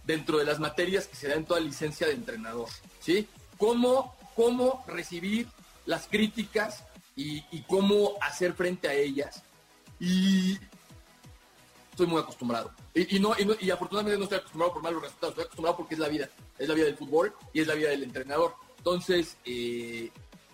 dentro 0.04 0.38
de 0.38 0.46
las 0.46 0.60
materias 0.60 1.08
que 1.08 1.16
se 1.16 1.28
dan 1.28 1.46
toda 1.46 1.60
licencia 1.60 2.08
de 2.08 2.14
entrenador, 2.14 2.70
¿sí? 3.00 3.28
Cómo, 3.58 4.16
cómo 4.36 4.84
recibir 4.88 5.48
las 5.86 6.08
críticas 6.08 6.84
y, 7.16 7.42
cómo 7.68 8.14
hacer 8.22 8.54
frente 8.54 8.88
a 8.88 8.94
ellas. 8.94 9.44
Y 10.00 10.58
estoy 11.92 12.08
muy 12.08 12.22
acostumbrado. 12.22 12.72
Y, 12.94 13.20
no, 13.20 13.34
y, 13.60 13.70
afortunadamente 13.70 14.18
no 14.18 14.24
estoy 14.24 14.40
acostumbrado 14.40 14.74
por 14.74 14.84
malos 14.84 15.02
resultados, 15.02 15.34
estoy 15.34 15.46
acostumbrado 15.46 15.78
porque 15.78 15.96
es 15.96 16.00
la 16.00 16.08
vida, 16.08 16.30
es 16.58 16.68
la 16.68 16.74
vida 16.74 16.86
del 16.86 16.98
fútbol 16.98 17.34
y 17.54 17.62
es 17.62 17.68
la 17.68 17.76
vida 17.76 17.90
del 17.90 18.04
entrenador. 18.04 18.56
Entonces, 18.78 19.38
eh, 19.46 20.12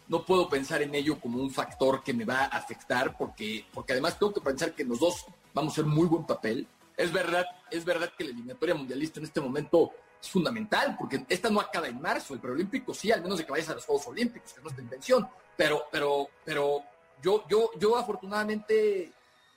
no 0.07 0.25
puedo 0.25 0.49
pensar 0.49 0.81
en 0.81 0.93
ello 0.95 1.19
como 1.19 1.41
un 1.41 1.51
factor 1.51 2.03
que 2.03 2.13
me 2.13 2.25
va 2.25 2.41
a 2.41 2.57
afectar 2.57 3.17
porque, 3.17 3.65
porque 3.73 3.93
además 3.93 4.17
tengo 4.19 4.33
que 4.33 4.41
pensar 4.41 4.73
que 4.73 4.83
los 4.83 4.99
dos 4.99 5.25
vamos 5.53 5.71
a 5.71 5.73
hacer 5.73 5.85
muy 5.85 6.07
buen 6.07 6.25
papel 6.25 6.67
es 6.99 7.13
verdad, 7.13 7.45
es 7.71 7.85
verdad 7.85 8.11
que 8.17 8.25
la 8.25 8.31
eliminatoria 8.31 8.75
mundialista 8.75 9.21
en 9.21 9.25
este 9.25 9.39
momento 9.39 9.91
es 10.21 10.29
fundamental, 10.29 10.95
porque 10.97 11.25
esta 11.29 11.49
no 11.49 11.59
acaba 11.59 11.87
en 11.87 12.01
marzo, 12.01 12.33
el 12.33 12.39
preolímpico 12.39 12.93
sí, 12.93 13.11
al 13.11 13.21
menos 13.21 13.37
de 13.37 13.45
que 13.45 13.51
vayas 13.51 13.69
a 13.69 13.75
los 13.75 13.85
Juegos 13.85 14.07
Olímpicos, 14.07 14.53
que 14.53 14.61
no 14.61 14.69
es 14.69 14.75
tu 14.75 14.81
intención, 14.81 15.27
pero, 15.55 15.85
pero, 15.91 16.29
pero 16.43 16.83
yo, 17.21 17.45
yo, 17.49 17.71
yo 17.79 17.97
afortunadamente 17.97 19.13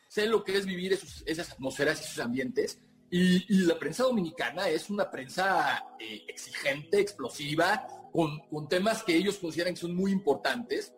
sé 0.09 0.27
lo 0.27 0.45
que 0.45 0.57
es 0.57 0.67
vivir 0.67 0.93
esas 0.93 1.53
atmósferas 1.53 2.01
y 2.01 2.05
esos 2.05 2.19
ambientes, 2.19 2.79
y, 3.11 3.45
la 3.67 3.79
prensa 3.79 4.05
dominicana 4.05 4.69
es 4.69 4.89
una 4.89 5.11
prensa 5.11 5.85
eh, 5.99 6.25
exigente, 6.29 6.99
explosiva, 6.99 7.87
con, 8.11 8.39
con, 8.49 8.69
temas 8.69 9.03
que 9.03 9.15
ellos 9.15 9.37
consideran 9.37 9.75
que 9.75 9.81
son 9.81 9.95
muy 9.95 10.13
importantes, 10.13 10.95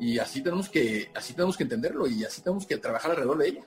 y 0.00 0.18
así 0.18 0.42
tenemos 0.42 0.68
que, 0.68 1.10
así 1.14 1.34
tenemos 1.34 1.56
que 1.56 1.64
entenderlo, 1.64 2.06
y 2.06 2.24
así 2.24 2.40
tenemos 2.40 2.66
que 2.66 2.78
trabajar 2.78 3.10
alrededor 3.10 3.38
de 3.38 3.48
ella. 3.48 3.66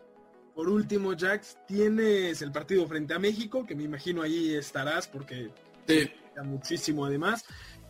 Por 0.56 0.70
último, 0.70 1.14
Jax, 1.18 1.58
tienes 1.68 2.42
el 2.42 2.52
partido 2.52 2.86
frente 2.88 3.14
a 3.14 3.20
México, 3.20 3.66
que 3.66 3.76
me 3.76 3.84
imagino 3.84 4.22
ahí 4.22 4.54
estarás 4.54 5.08
porque 5.08 5.50
te 5.86 6.14
muchísimo 6.44 7.06
además. 7.06 7.46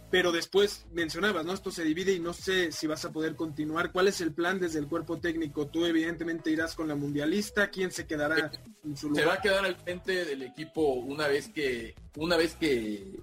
Pero 0.09 0.33
después 0.33 0.85
mencionabas, 0.91 1.45
¿no? 1.45 1.53
Esto 1.53 1.71
se 1.71 1.85
divide 1.85 2.11
y 2.11 2.19
no 2.19 2.33
sé 2.33 2.73
si 2.73 2.85
vas 2.85 3.05
a 3.05 3.13
poder 3.13 3.37
continuar. 3.37 3.93
¿Cuál 3.93 4.09
es 4.09 4.19
el 4.19 4.33
plan 4.33 4.59
desde 4.59 4.79
el 4.79 4.87
cuerpo 4.87 5.19
técnico? 5.19 5.67
Tú 5.67 5.85
evidentemente 5.85 6.51
irás 6.51 6.75
con 6.75 6.89
la 6.89 6.95
mundialista. 6.95 7.69
¿Quién 7.69 7.91
se 7.91 8.05
quedará 8.05 8.51
en 8.83 8.97
su 8.97 9.07
lugar? 9.07 9.23
Se 9.23 9.27
va 9.29 9.33
a 9.35 9.41
quedar 9.41 9.63
al 9.63 9.77
frente 9.77 10.25
del 10.25 10.41
equipo 10.41 10.81
una 10.81 11.27
vez 11.27 11.47
que, 11.47 11.95
una 12.17 12.35
vez 12.35 12.55
que, 12.55 13.21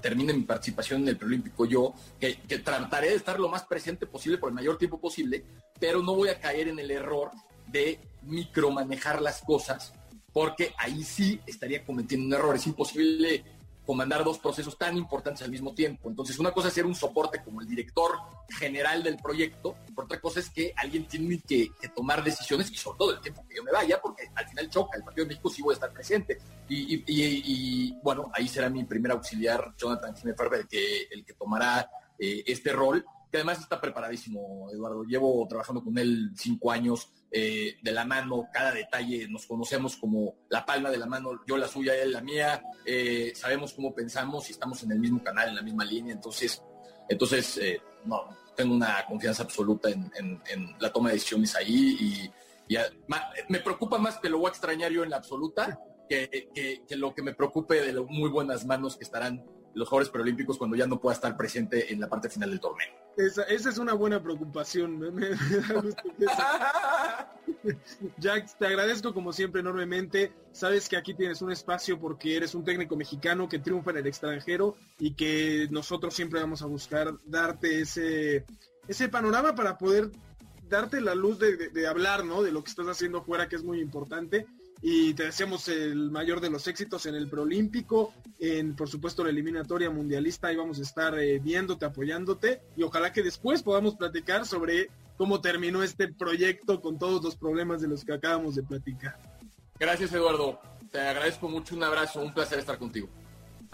termine 0.00 0.32
mi 0.32 0.44
participación 0.44 1.02
en 1.02 1.08
el 1.08 1.16
preolímpico 1.16 1.66
yo, 1.66 1.92
que, 2.20 2.36
que 2.48 2.60
trataré 2.60 3.08
de 3.08 3.16
estar 3.16 3.40
lo 3.40 3.48
más 3.48 3.64
presente 3.64 4.06
posible 4.06 4.38
por 4.38 4.48
el 4.50 4.54
mayor 4.54 4.78
tiempo 4.78 5.00
posible, 5.00 5.44
pero 5.80 6.04
no 6.04 6.14
voy 6.14 6.28
a 6.28 6.38
caer 6.38 6.68
en 6.68 6.78
el 6.78 6.92
error 6.92 7.32
de 7.72 7.98
micromanejar 8.22 9.20
las 9.20 9.40
cosas, 9.42 9.92
porque 10.32 10.74
ahí 10.78 11.02
sí 11.02 11.40
estaría 11.46 11.84
cometiendo 11.84 12.26
un 12.26 12.34
error. 12.34 12.56
Es 12.56 12.66
imposible 12.66 13.44
comandar 13.84 14.22
dos 14.22 14.38
procesos 14.38 14.78
tan 14.78 14.96
importantes 14.96 15.42
al 15.42 15.50
mismo 15.50 15.74
tiempo. 15.74 16.08
Entonces, 16.08 16.38
una 16.38 16.52
cosa 16.52 16.68
es 16.68 16.74
ser 16.74 16.86
un 16.86 16.94
soporte 16.94 17.42
como 17.42 17.60
el 17.60 17.68
director 17.68 18.12
general 18.48 19.02
del 19.02 19.16
proyecto, 19.16 19.76
por 19.94 20.04
otra 20.04 20.20
cosa 20.20 20.40
es 20.40 20.50
que 20.50 20.72
alguien 20.76 21.06
tiene 21.06 21.40
que, 21.40 21.70
tomar 21.94 22.22
decisiones 22.22 22.70
y 22.70 22.76
sobre 22.76 22.98
todo 22.98 23.12
el 23.12 23.20
tiempo 23.20 23.44
que 23.48 23.56
yo 23.56 23.64
me 23.64 23.72
vaya, 23.72 24.00
porque 24.00 24.30
al 24.34 24.48
final 24.48 24.70
choca, 24.70 24.96
el 24.96 25.04
Partido 25.04 25.24
de 25.24 25.30
México 25.30 25.50
sí 25.50 25.62
voy 25.62 25.72
a 25.72 25.74
estar 25.74 25.92
presente. 25.92 26.38
Y, 26.68 27.92
bueno, 28.02 28.30
ahí 28.34 28.48
será 28.48 28.70
mi 28.70 28.84
primer 28.84 29.12
auxiliar, 29.12 29.74
Jonathan 29.76 30.14
Jiménez 30.14 30.40
el 30.52 30.68
que, 30.68 31.02
el 31.10 31.24
que 31.24 31.34
tomará 31.34 31.88
eh, 32.18 32.44
este 32.46 32.72
rol, 32.72 33.04
que 33.30 33.38
además 33.38 33.58
está 33.58 33.80
preparadísimo, 33.80 34.70
Eduardo. 34.70 35.04
Llevo 35.04 35.46
trabajando 35.48 35.82
con 35.82 35.98
él 35.98 36.30
cinco 36.36 36.70
años 36.70 37.10
eh, 37.34 37.78
de 37.80 37.92
la 37.92 38.04
mano, 38.04 38.48
cada 38.52 38.72
detalle, 38.72 39.26
nos 39.26 39.46
conocemos 39.46 39.96
como 39.96 40.34
la 40.50 40.66
palma 40.66 40.90
de 40.90 40.98
la 40.98 41.06
mano, 41.06 41.40
yo 41.46 41.56
la 41.56 41.66
suya, 41.66 41.94
él 41.96 42.12
la 42.12 42.20
mía, 42.20 42.62
eh, 42.84 43.32
sabemos 43.34 43.72
cómo 43.72 43.94
pensamos 43.94 44.50
y 44.50 44.52
estamos 44.52 44.82
en 44.82 44.92
el 44.92 44.98
mismo 44.98 45.24
canal, 45.24 45.48
en 45.48 45.54
la 45.54 45.62
misma 45.62 45.82
línea, 45.82 46.12
entonces, 46.12 46.62
entonces 47.08 47.56
eh, 47.56 47.80
no, 48.04 48.36
tengo 48.54 48.74
una 48.74 49.06
confianza 49.06 49.44
absoluta 49.44 49.88
en, 49.88 50.42
la 50.78 50.92
toma 50.92 51.08
de 51.08 51.14
decisiones 51.14 51.56
ahí 51.56 51.96
y, 51.98 52.30
me 53.48 53.60
preocupa 53.60 53.98
más 53.98 54.18
que 54.18 54.30
lo 54.30 54.38
voy 54.38 54.46
a 54.46 54.50
extrañar 54.50 54.90
yo 54.92 55.02
en 55.02 55.10
la 55.10 55.16
absoluta 55.16 55.78
que, 56.08 56.48
que 56.54 56.96
lo 56.96 57.14
que 57.14 57.22
me 57.22 57.34
preocupe 57.34 57.82
de 57.82 57.92
lo 57.92 58.06
muy 58.06 58.30
buenas 58.30 58.64
manos 58.64 58.96
que 58.96 59.04
estarán 59.04 59.44
los 59.74 59.88
jugadores 59.88 60.10
preolímpicos 60.10 60.58
cuando 60.58 60.76
ya 60.76 60.86
no 60.86 61.00
pueda 61.00 61.14
estar 61.14 61.36
presente 61.36 61.92
en 61.92 62.00
la 62.00 62.08
parte 62.08 62.28
final 62.28 62.50
del 62.50 62.60
torneo. 62.60 62.88
Esa, 63.16 63.42
es 63.44 63.78
una 63.78 63.94
buena 63.94 64.22
preocupación. 64.22 65.00
Jack, 68.18 68.58
te 68.58 68.66
agradezco 68.66 69.14
como 69.14 69.32
siempre 69.32 69.60
enormemente. 69.60 70.32
Sabes 70.52 70.88
que 70.88 70.96
aquí 70.96 71.14
tienes 71.14 71.42
un 71.42 71.52
espacio 71.52 71.98
porque 71.98 72.36
eres 72.36 72.54
un 72.54 72.64
técnico 72.64 72.96
mexicano 72.96 73.48
que 73.48 73.58
triunfa 73.58 73.90
en 73.90 73.98
el 73.98 74.06
extranjero 74.06 74.76
y 74.98 75.14
que 75.14 75.68
nosotros 75.70 76.14
siempre 76.14 76.40
vamos 76.40 76.62
a 76.62 76.66
buscar 76.66 77.14
darte 77.24 77.80
ese, 77.82 78.46
ese 78.88 79.08
panorama 79.08 79.54
para 79.54 79.78
poder 79.78 80.10
darte 80.68 81.00
la 81.00 81.14
luz 81.14 81.38
de, 81.38 81.68
de 81.68 81.86
hablar, 81.86 82.24
¿no? 82.24 82.42
De 82.42 82.50
lo 82.50 82.64
que 82.64 82.70
estás 82.70 82.88
haciendo 82.88 83.22
fuera, 83.22 83.48
que 83.48 83.56
es 83.56 83.62
muy 83.62 83.80
importante 83.80 84.46
y 84.82 85.14
te 85.14 85.24
deseamos 85.24 85.68
el 85.68 86.10
mayor 86.10 86.40
de 86.40 86.50
los 86.50 86.66
éxitos 86.66 87.06
en 87.06 87.14
el 87.14 87.28
preolímpico, 87.28 88.12
en 88.40 88.74
por 88.74 88.88
supuesto 88.88 89.22
la 89.22 89.30
eliminatoria 89.30 89.88
mundialista, 89.90 90.48
ahí 90.48 90.56
vamos 90.56 90.80
a 90.80 90.82
estar 90.82 91.16
eh, 91.18 91.38
viéndote, 91.38 91.84
apoyándote 91.84 92.60
y 92.76 92.82
ojalá 92.82 93.12
que 93.12 93.22
después 93.22 93.62
podamos 93.62 93.94
platicar 93.94 94.44
sobre 94.44 94.90
cómo 95.16 95.40
terminó 95.40 95.84
este 95.84 96.12
proyecto 96.12 96.80
con 96.80 96.98
todos 96.98 97.22
los 97.22 97.36
problemas 97.36 97.80
de 97.80 97.88
los 97.88 98.04
que 98.04 98.12
acabamos 98.12 98.56
de 98.56 98.64
platicar. 98.64 99.16
Gracias 99.78 100.12
Eduardo, 100.12 100.60
te 100.90 101.00
agradezco 101.00 101.48
mucho, 101.48 101.76
un 101.76 101.84
abrazo, 101.84 102.20
un 102.20 102.34
placer 102.34 102.58
estar 102.58 102.76
contigo. 102.76 103.08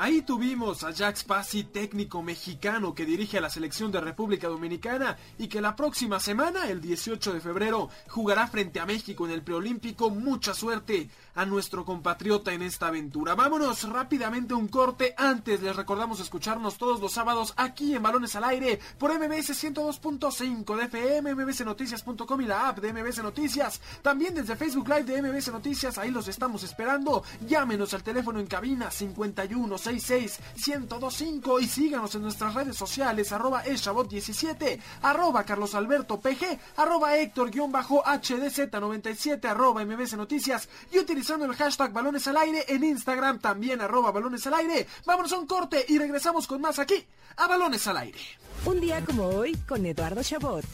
Ahí 0.01 0.23
tuvimos 0.23 0.85
a 0.85 0.93
Jack 0.93 1.17
Spassi, 1.17 1.65
técnico 1.65 2.23
mexicano 2.23 2.95
que 2.95 3.05
dirige 3.05 3.39
a 3.39 3.41
la 3.41 3.51
selección 3.51 3.91
de 3.91 4.01
República 4.01 4.47
Dominicana 4.47 5.17
y 5.39 5.49
que 5.49 5.61
la 5.61 5.75
próxima 5.75 6.21
semana, 6.21 6.69
el 6.69 6.81
18 6.81 7.33
de 7.33 7.41
febrero, 7.41 7.91
jugará 8.07 8.47
frente 8.47 8.79
a 8.79 8.87
México 8.87 9.27
en 9.27 9.33
el 9.33 9.43
preolímpico. 9.43 10.09
Mucha 10.09 10.55
suerte 10.55 11.11
a 11.35 11.45
nuestro 11.45 11.85
compatriota 11.85 12.53
en 12.53 12.63
esta 12.63 12.87
aventura. 12.87 13.35
Vámonos 13.35 13.89
rápidamente 13.89 14.55
a 14.55 14.57
un 14.57 14.69
corte. 14.69 15.15
Antes 15.17 15.63
les 15.63 15.75
recordamos 15.75 16.21
escucharnos 16.21 16.79
todos 16.79 17.01
los 17.01 17.11
sábados 17.11 17.53
aquí 17.57 17.97
en 17.97 18.03
Balones 18.05 18.37
al 18.37 18.45
Aire 18.45 18.79
por 18.99 19.13
MBS 19.13 19.51
102.5 19.51 20.77
de 20.77 20.85
FM, 20.85 21.35
mbsnoticias.com 21.35 22.41
y 22.41 22.47
la 22.47 22.69
app 22.69 22.79
de 22.79 22.93
MBS 22.93 23.21
Noticias. 23.21 23.81
También 24.01 24.33
desde 24.33 24.55
Facebook 24.55 24.89
Live 24.89 25.03
de 25.03 25.23
MBS 25.23 25.51
Noticias, 25.51 25.99
ahí 25.99 26.13
los 26.13 26.29
estamos 26.29 26.63
esperando. 26.63 27.25
Llámenos 27.49 27.93
al 27.95 28.05
teléfono 28.05 28.39
en 28.39 28.47
cabina 28.47 28.93
51 28.93 29.77
166-1025 29.89 31.63
y 31.63 31.67
síganos 31.67 32.15
en 32.15 32.23
nuestras 32.23 32.55
redes 32.55 32.77
sociales 32.77 33.33
arroba 33.33 33.65
eshabot17, 33.65 34.81
arroba 35.03 35.43
Carlos 35.45 35.75
Alberto 35.75 36.21
PG, 36.21 36.59
arroba 36.77 37.17
Héctor-HDZ97, 37.17 39.45
arroba 39.45 39.85
MBC 39.85 40.15
Noticias 40.15 40.69
y 40.93 40.99
utilizando 40.99 41.47
el 41.47 41.55
hashtag 41.55 41.93
balones 41.93 42.27
al 42.29 42.37
aire 42.37 42.65
en 42.69 42.85
Instagram 42.85 43.39
también 43.39 43.81
arroba 43.81 44.11
balones 44.11 44.47
al 44.47 44.55
aire. 44.55 44.87
Vámonos 45.07 45.33
a 45.33 45.39
un 45.39 45.47
corte 45.47 45.85
y 45.89 45.99
regresamos 45.99 46.47
con 46.47 46.61
más 46.61 46.79
aquí 46.79 47.07
a 47.37 47.47
Balones 47.47 47.87
al 47.87 47.99
aire. 47.99 48.19
Un 48.65 48.81
día 48.81 49.05
como 49.05 49.25
hoy 49.25 49.55
con 49.67 49.85
Eduardo 49.87 50.23
Chabot. 50.23 50.65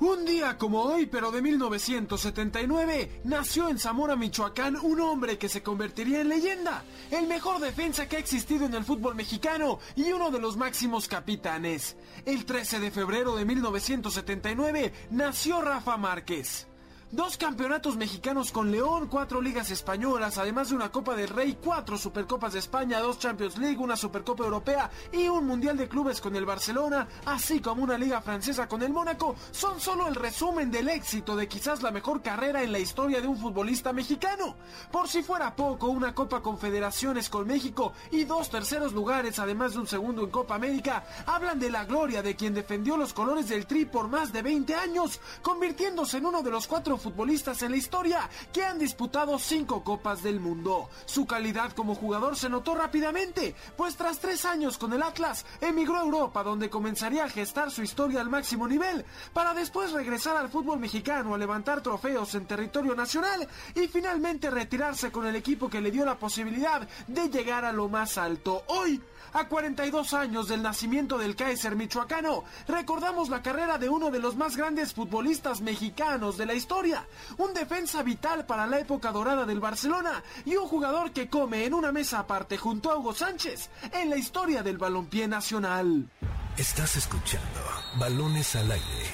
Un 0.00 0.24
día 0.24 0.56
como 0.56 0.82
hoy, 0.82 1.06
pero 1.06 1.32
de 1.32 1.42
1979, 1.42 3.22
nació 3.24 3.68
en 3.68 3.80
Zamora, 3.80 4.14
Michoacán, 4.14 4.76
un 4.76 5.00
hombre 5.00 5.38
que 5.38 5.48
se 5.48 5.60
convertiría 5.60 6.20
en 6.20 6.28
leyenda, 6.28 6.84
el 7.10 7.26
mejor 7.26 7.60
defensa 7.60 8.08
que 8.08 8.14
ha 8.14 8.20
existido 8.20 8.66
en 8.66 8.74
el 8.74 8.84
fútbol 8.84 9.16
mexicano 9.16 9.80
y 9.96 10.12
uno 10.12 10.30
de 10.30 10.38
los 10.38 10.56
máximos 10.56 11.08
capitanes. 11.08 11.96
El 12.24 12.44
13 12.44 12.78
de 12.78 12.92
febrero 12.92 13.34
de 13.34 13.44
1979 13.44 14.92
nació 15.10 15.62
Rafa 15.62 15.96
Márquez. 15.96 16.68
Dos 17.10 17.38
campeonatos 17.38 17.96
mexicanos 17.96 18.52
con 18.52 18.70
León, 18.70 19.08
cuatro 19.08 19.40
ligas 19.40 19.70
españolas, 19.70 20.36
además 20.36 20.68
de 20.68 20.76
una 20.76 20.92
Copa 20.92 21.16
del 21.16 21.30
Rey, 21.30 21.56
cuatro 21.58 21.96
Supercopas 21.96 22.52
de 22.52 22.58
España, 22.58 23.00
dos 23.00 23.18
Champions 23.18 23.56
League, 23.56 23.78
una 23.78 23.96
Supercopa 23.96 24.44
Europea 24.44 24.90
y 25.10 25.26
un 25.26 25.46
Mundial 25.46 25.78
de 25.78 25.88
Clubes 25.88 26.20
con 26.20 26.36
el 26.36 26.44
Barcelona, 26.44 27.08
así 27.24 27.60
como 27.60 27.82
una 27.82 27.96
Liga 27.96 28.20
Francesa 28.20 28.68
con 28.68 28.82
el 28.82 28.92
Mónaco, 28.92 29.36
son 29.52 29.80
solo 29.80 30.06
el 30.06 30.16
resumen 30.16 30.70
del 30.70 30.90
éxito 30.90 31.34
de 31.34 31.48
quizás 31.48 31.82
la 31.82 31.92
mejor 31.92 32.20
carrera 32.20 32.62
en 32.62 32.72
la 32.72 32.78
historia 32.78 33.22
de 33.22 33.26
un 33.26 33.38
futbolista 33.38 33.90
mexicano. 33.94 34.56
Por 34.92 35.08
si 35.08 35.22
fuera 35.22 35.56
poco, 35.56 35.86
una 35.86 36.14
Copa 36.14 36.42
Confederaciones 36.42 37.30
con 37.30 37.46
México 37.46 37.94
y 38.10 38.24
dos 38.24 38.50
terceros 38.50 38.92
lugares, 38.92 39.38
además 39.38 39.72
de 39.72 39.78
un 39.78 39.86
segundo 39.86 40.24
en 40.24 40.30
Copa 40.30 40.56
América, 40.56 41.06
hablan 41.24 41.58
de 41.58 41.70
la 41.70 41.86
gloria 41.86 42.20
de 42.22 42.36
quien 42.36 42.52
defendió 42.52 42.98
los 42.98 43.14
colores 43.14 43.48
del 43.48 43.66
Tri 43.66 43.86
por 43.86 44.08
más 44.08 44.30
de 44.30 44.42
20 44.42 44.74
años, 44.74 45.18
convirtiéndose 45.40 46.18
en 46.18 46.26
uno 46.26 46.42
de 46.42 46.50
los 46.50 46.66
cuatro 46.66 46.97
futbolistas 46.98 47.62
en 47.62 47.72
la 47.72 47.76
historia 47.76 48.28
que 48.52 48.64
han 48.64 48.78
disputado 48.78 49.38
cinco 49.38 49.84
Copas 49.84 50.22
del 50.22 50.40
Mundo. 50.40 50.88
Su 51.06 51.26
calidad 51.26 51.72
como 51.72 51.94
jugador 51.94 52.36
se 52.36 52.48
notó 52.48 52.74
rápidamente, 52.74 53.54
pues 53.76 53.96
tras 53.96 54.18
tres 54.18 54.44
años 54.44 54.78
con 54.78 54.92
el 54.92 55.02
Atlas, 55.02 55.44
emigró 55.60 55.96
a 55.96 56.02
Europa 56.02 56.42
donde 56.42 56.70
comenzaría 56.70 57.24
a 57.24 57.28
gestar 57.28 57.70
su 57.70 57.82
historia 57.82 58.20
al 58.20 58.30
máximo 58.30 58.66
nivel, 58.66 59.04
para 59.32 59.54
después 59.54 59.92
regresar 59.92 60.36
al 60.36 60.48
fútbol 60.48 60.78
mexicano 60.78 61.34
a 61.34 61.38
levantar 61.38 61.82
trofeos 61.82 62.34
en 62.34 62.46
territorio 62.46 62.94
nacional 62.94 63.48
y 63.74 63.88
finalmente 63.88 64.50
retirarse 64.50 65.10
con 65.10 65.26
el 65.26 65.36
equipo 65.36 65.68
que 65.68 65.80
le 65.80 65.90
dio 65.90 66.04
la 66.04 66.18
posibilidad 66.18 66.86
de 67.06 67.28
llegar 67.28 67.64
a 67.64 67.72
lo 67.72 67.88
más 67.88 68.18
alto. 68.18 68.64
Hoy, 68.68 69.02
a 69.32 69.48
42 69.48 70.14
años 70.14 70.48
del 70.48 70.62
nacimiento 70.62 71.18
del 71.18 71.36
Kaiser 71.36 71.76
michoacano, 71.76 72.44
recordamos 72.66 73.28
la 73.28 73.42
carrera 73.42 73.78
de 73.78 73.88
uno 73.88 74.10
de 74.10 74.18
los 74.18 74.36
más 74.36 74.56
grandes 74.56 74.94
futbolistas 74.94 75.60
mexicanos 75.60 76.36
de 76.36 76.46
la 76.46 76.54
historia, 76.54 77.06
un 77.36 77.54
defensa 77.54 78.02
vital 78.02 78.46
para 78.46 78.66
la 78.66 78.78
época 78.78 79.12
dorada 79.12 79.44
del 79.44 79.60
Barcelona 79.60 80.22
y 80.44 80.56
un 80.56 80.68
jugador 80.68 81.12
que 81.12 81.28
come 81.28 81.64
en 81.64 81.74
una 81.74 81.92
mesa 81.92 82.20
aparte 82.20 82.56
junto 82.56 82.90
a 82.90 82.96
Hugo 82.96 83.14
Sánchez 83.14 83.70
en 83.92 84.10
la 84.10 84.16
historia 84.16 84.62
del 84.62 84.78
balompié 84.78 85.28
nacional. 85.28 86.08
Estás 86.56 86.96
escuchando 86.96 87.60
Balones 87.98 88.56
al 88.56 88.70
aire. 88.70 89.06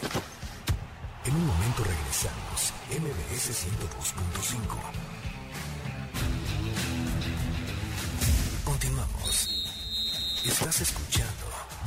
En 1.27 1.35
un 1.35 1.47
momento 1.47 1.85
regresamos, 1.85 2.73
MBS 2.91 3.67
102.5. 3.67 5.14
Estás 10.45 10.83
escuchando 10.83 11.31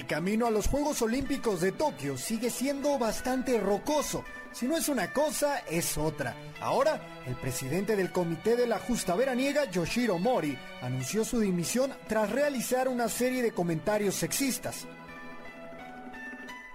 Camino 0.09 0.47
a 0.47 0.51
los 0.51 0.67
Juegos 0.67 1.03
Olímpicos 1.03 1.61
de 1.61 1.71
Tokio 1.71 2.17
sigue 2.17 2.51
siendo 2.51 2.99
bastante 2.99 3.61
rocoso. 3.61 4.25
Si 4.51 4.67
no 4.67 4.77
es 4.77 4.89
una 4.89 5.13
cosa, 5.13 5.59
es 5.71 5.99
otra. 5.99 6.35
Ahora, 6.61 7.23
el 7.27 7.37
presidente 7.37 7.95
del 7.95 8.11
Comité 8.11 8.57
de 8.57 8.67
la 8.67 8.79
Justa 8.79 9.15
Veraniega, 9.15 9.71
Yoshiro 9.71 10.19
Mori, 10.19 10.59
anunció 10.81 11.25
su 11.25 11.39
dimisión 11.39 11.93
tras 12.09 12.31
realizar 12.31 12.89
una 12.89 13.09
serie 13.09 13.43
de 13.43 13.53
comentarios 13.53 14.17
sexistas. 14.17 14.87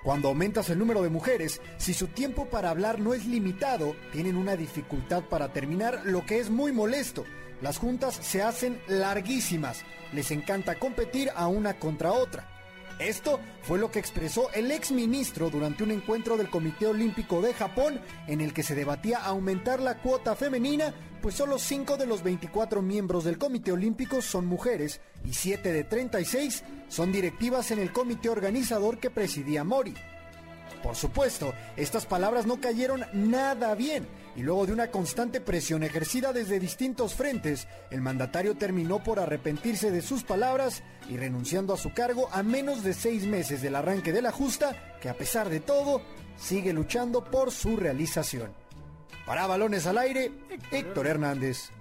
Cuando 0.03 0.27
aumentas 0.27 0.69
el 0.69 0.77
número 0.77 1.01
de 1.01 1.09
mujeres, 1.09 1.59
si 1.77 1.93
su 1.93 2.07
tiempo 2.07 2.45
para 2.45 2.69
hablar 2.69 2.99
no 2.99 3.15
es 3.15 3.25
limitado, 3.25 3.95
tienen 4.11 4.37
una 4.37 4.55
dificultad 4.55 5.23
para 5.23 5.51
terminar, 5.51 6.01
lo 6.05 6.25
que 6.25 6.39
es 6.39 6.51
muy 6.51 6.71
molesto. 6.71 7.25
Las 7.61 7.79
juntas 7.79 8.15
se 8.15 8.43
hacen 8.43 8.79
larguísimas. 8.87 9.83
Les 10.13 10.29
encanta 10.29 10.75
competir 10.75 11.31
a 11.35 11.47
una 11.47 11.79
contra 11.79 12.11
otra. 12.11 12.52
Esto 12.99 13.39
fue 13.63 13.79
lo 13.79 13.91
que 13.91 13.99
expresó 13.99 14.51
el 14.53 14.71
ex 14.71 14.91
ministro 14.91 15.49
durante 15.49 15.83
un 15.83 15.91
encuentro 15.91 16.37
del 16.37 16.49
Comité 16.49 16.87
Olímpico 16.87 17.41
de 17.41 17.53
Japón 17.53 17.99
en 18.27 18.41
el 18.41 18.53
que 18.53 18.63
se 18.63 18.75
debatía 18.75 19.17
aumentar 19.19 19.79
la 19.79 19.97
cuota 19.97 20.35
femenina, 20.35 20.93
pues 21.21 21.35
solo 21.35 21.57
5 21.57 21.97
de 21.97 22.05
los 22.05 22.23
24 22.23 22.81
miembros 22.81 23.23
del 23.23 23.37
Comité 23.37 23.71
Olímpico 23.71 24.21
son 24.21 24.45
mujeres 24.45 25.01
y 25.25 25.33
7 25.33 25.71
de 25.71 25.83
36 25.83 26.63
son 26.87 27.11
directivas 27.11 27.71
en 27.71 27.79
el 27.79 27.91
comité 27.91 28.29
organizador 28.29 28.99
que 28.99 29.09
presidía 29.09 29.63
Mori. 29.63 29.93
Por 30.83 30.95
supuesto, 30.95 31.53
estas 31.77 32.05
palabras 32.05 32.45
no 32.45 32.59
cayeron 32.59 33.05
nada 33.13 33.73
bien 33.73 34.05
y 34.35 34.41
luego 34.41 34.65
de 34.65 34.73
una 34.73 34.91
constante 34.91 35.41
presión 35.41 35.83
ejercida 35.83 36.33
desde 36.33 36.59
distintos 36.59 37.13
frentes, 37.13 37.67
el 37.91 38.01
mandatario 38.01 38.55
terminó 38.55 39.03
por 39.03 39.19
arrepentirse 39.19 39.91
de 39.91 40.01
sus 40.01 40.23
palabras 40.23 40.83
y 41.09 41.17
renunciando 41.17 41.73
a 41.73 41.77
su 41.77 41.93
cargo 41.93 42.29
a 42.31 42.43
menos 42.43 42.83
de 42.83 42.93
seis 42.93 43.25
meses 43.25 43.61
del 43.61 43.75
arranque 43.75 44.11
de 44.11 44.21
la 44.21 44.31
justa, 44.31 44.97
que 45.01 45.09
a 45.09 45.17
pesar 45.17 45.49
de 45.49 45.59
todo, 45.59 46.01
sigue 46.37 46.73
luchando 46.73 47.23
por 47.23 47.51
su 47.51 47.77
realización. 47.77 48.51
Para 49.25 49.47
balones 49.47 49.85
al 49.85 49.97
aire, 49.97 50.31
Héctor 50.71 51.07
Hernández. 51.07 51.71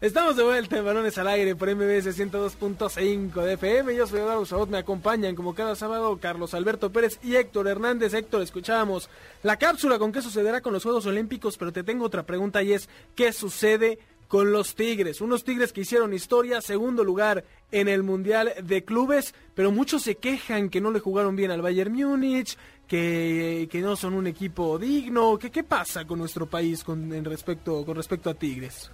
Estamos 0.00 0.36
de 0.36 0.44
vuelta 0.44 0.78
en 0.78 0.84
Balones 0.84 1.18
al 1.18 1.26
Aire 1.26 1.56
por 1.56 1.74
MBS 1.74 2.16
102.5 2.16 3.42
de 3.42 3.54
FM. 3.54 3.96
Yo 3.96 4.06
soy 4.06 4.20
Eduardo 4.20 4.46
Sabot, 4.46 4.68
me 4.68 4.78
acompañan 4.78 5.34
como 5.34 5.56
cada 5.56 5.74
sábado 5.74 6.16
Carlos 6.20 6.54
Alberto 6.54 6.92
Pérez 6.92 7.18
y 7.20 7.34
Héctor 7.34 7.66
Hernández. 7.66 8.14
Héctor, 8.14 8.42
escuchábamos 8.42 9.10
la 9.42 9.56
cápsula 9.56 9.98
con 9.98 10.12
qué 10.12 10.22
sucederá 10.22 10.60
con 10.60 10.72
los 10.72 10.84
Juegos 10.84 11.06
Olímpicos, 11.06 11.58
pero 11.58 11.72
te 11.72 11.82
tengo 11.82 12.04
otra 12.04 12.22
pregunta 12.22 12.62
y 12.62 12.74
es, 12.74 12.88
¿qué 13.16 13.32
sucede 13.32 13.98
con 14.28 14.52
los 14.52 14.76
Tigres? 14.76 15.20
Unos 15.20 15.42
Tigres 15.42 15.72
que 15.72 15.80
hicieron 15.80 16.14
historia, 16.14 16.60
segundo 16.60 17.02
lugar 17.02 17.42
en 17.72 17.88
el 17.88 18.04
Mundial 18.04 18.54
de 18.62 18.84
Clubes, 18.84 19.34
pero 19.56 19.72
muchos 19.72 20.02
se 20.04 20.14
quejan 20.14 20.68
que 20.68 20.80
no 20.80 20.92
le 20.92 21.00
jugaron 21.00 21.34
bien 21.34 21.50
al 21.50 21.60
Bayern 21.60 21.92
Múnich, 21.92 22.56
que, 22.86 23.68
que 23.68 23.80
no 23.80 23.96
son 23.96 24.14
un 24.14 24.28
equipo 24.28 24.78
digno. 24.78 25.36
¿Qué, 25.40 25.50
qué 25.50 25.64
pasa 25.64 26.04
con 26.04 26.20
nuestro 26.20 26.46
país 26.46 26.84
con, 26.84 27.12
en 27.12 27.24
respecto, 27.24 27.84
con 27.84 27.96
respecto 27.96 28.30
a 28.30 28.34
Tigres? 28.34 28.92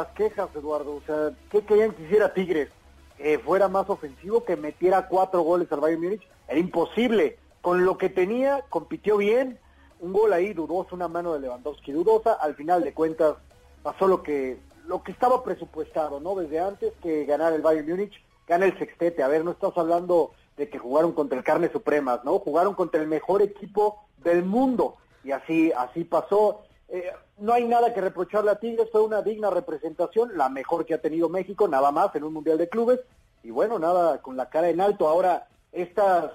Las 0.00 0.08
quejas, 0.08 0.48
Eduardo. 0.54 0.96
O 0.96 1.02
sea, 1.06 1.32
¿qué 1.50 1.62
querían 1.62 1.92
que 1.92 2.02
hiciera 2.04 2.34
Tigres? 2.34 2.68
Que 3.16 3.38
fuera 3.38 3.68
más 3.68 3.88
ofensivo, 3.88 4.44
que 4.44 4.56
metiera 4.56 5.08
cuatro 5.08 5.40
goles 5.40 5.70
al 5.72 5.80
Bayern 5.80 6.02
Múnich. 6.02 6.28
Era 6.48 6.58
imposible. 6.58 7.38
Con 7.62 7.84
lo 7.84 7.98
que 7.98 8.08
tenía, 8.08 8.64
compitió 8.68 9.16
bien. 9.16 9.58
Un 10.00 10.12
gol 10.12 10.32
ahí 10.32 10.52
dudoso, 10.52 10.94
una 10.94 11.08
mano 11.08 11.32
de 11.32 11.40
Lewandowski 11.40 11.92
dudosa. 11.92 12.34
Al 12.34 12.54
final 12.54 12.84
de 12.84 12.92
cuentas, 12.92 13.36
pasó 13.82 14.06
lo 14.06 14.22
que 14.22 14.58
lo 14.86 15.02
que 15.02 15.10
estaba 15.10 15.42
presupuestado, 15.42 16.20
¿no? 16.20 16.36
Desde 16.36 16.60
antes 16.60 16.92
que 17.02 17.24
ganar 17.24 17.52
el 17.52 17.62
Bayern 17.62 17.88
Múnich, 17.88 18.22
gana 18.46 18.66
el 18.66 18.78
sextete. 18.78 19.22
A 19.22 19.28
ver, 19.28 19.44
no 19.44 19.50
estamos 19.50 19.76
hablando 19.78 20.32
de 20.56 20.68
que 20.68 20.78
jugaron 20.78 21.12
contra 21.12 21.36
el 21.38 21.44
Carne 21.44 21.70
Supremas, 21.72 22.24
¿no? 22.24 22.38
Jugaron 22.38 22.74
contra 22.74 23.00
el 23.00 23.08
mejor 23.08 23.42
equipo 23.42 24.04
del 24.18 24.44
mundo. 24.44 24.96
Y 25.24 25.32
así, 25.32 25.72
así 25.72 26.04
pasó. 26.04 26.62
Eh, 26.88 27.10
no 27.38 27.52
hay 27.52 27.66
nada 27.66 27.92
que 27.92 28.00
reprocharle 28.00 28.50
a 28.50 28.60
Tigres, 28.60 28.88
fue 28.90 29.02
una 29.02 29.22
digna 29.22 29.50
representación, 29.50 30.36
la 30.36 30.48
mejor 30.48 30.86
que 30.86 30.94
ha 30.94 31.00
tenido 31.00 31.28
México, 31.28 31.66
nada 31.66 31.90
más 31.90 32.14
en 32.14 32.24
un 32.24 32.32
Mundial 32.32 32.58
de 32.58 32.68
Clubes, 32.68 33.00
y 33.42 33.50
bueno, 33.50 33.78
nada, 33.78 34.22
con 34.22 34.36
la 34.36 34.48
cara 34.48 34.68
en 34.68 34.80
alto. 34.80 35.08
Ahora, 35.08 35.48
estas, 35.72 36.30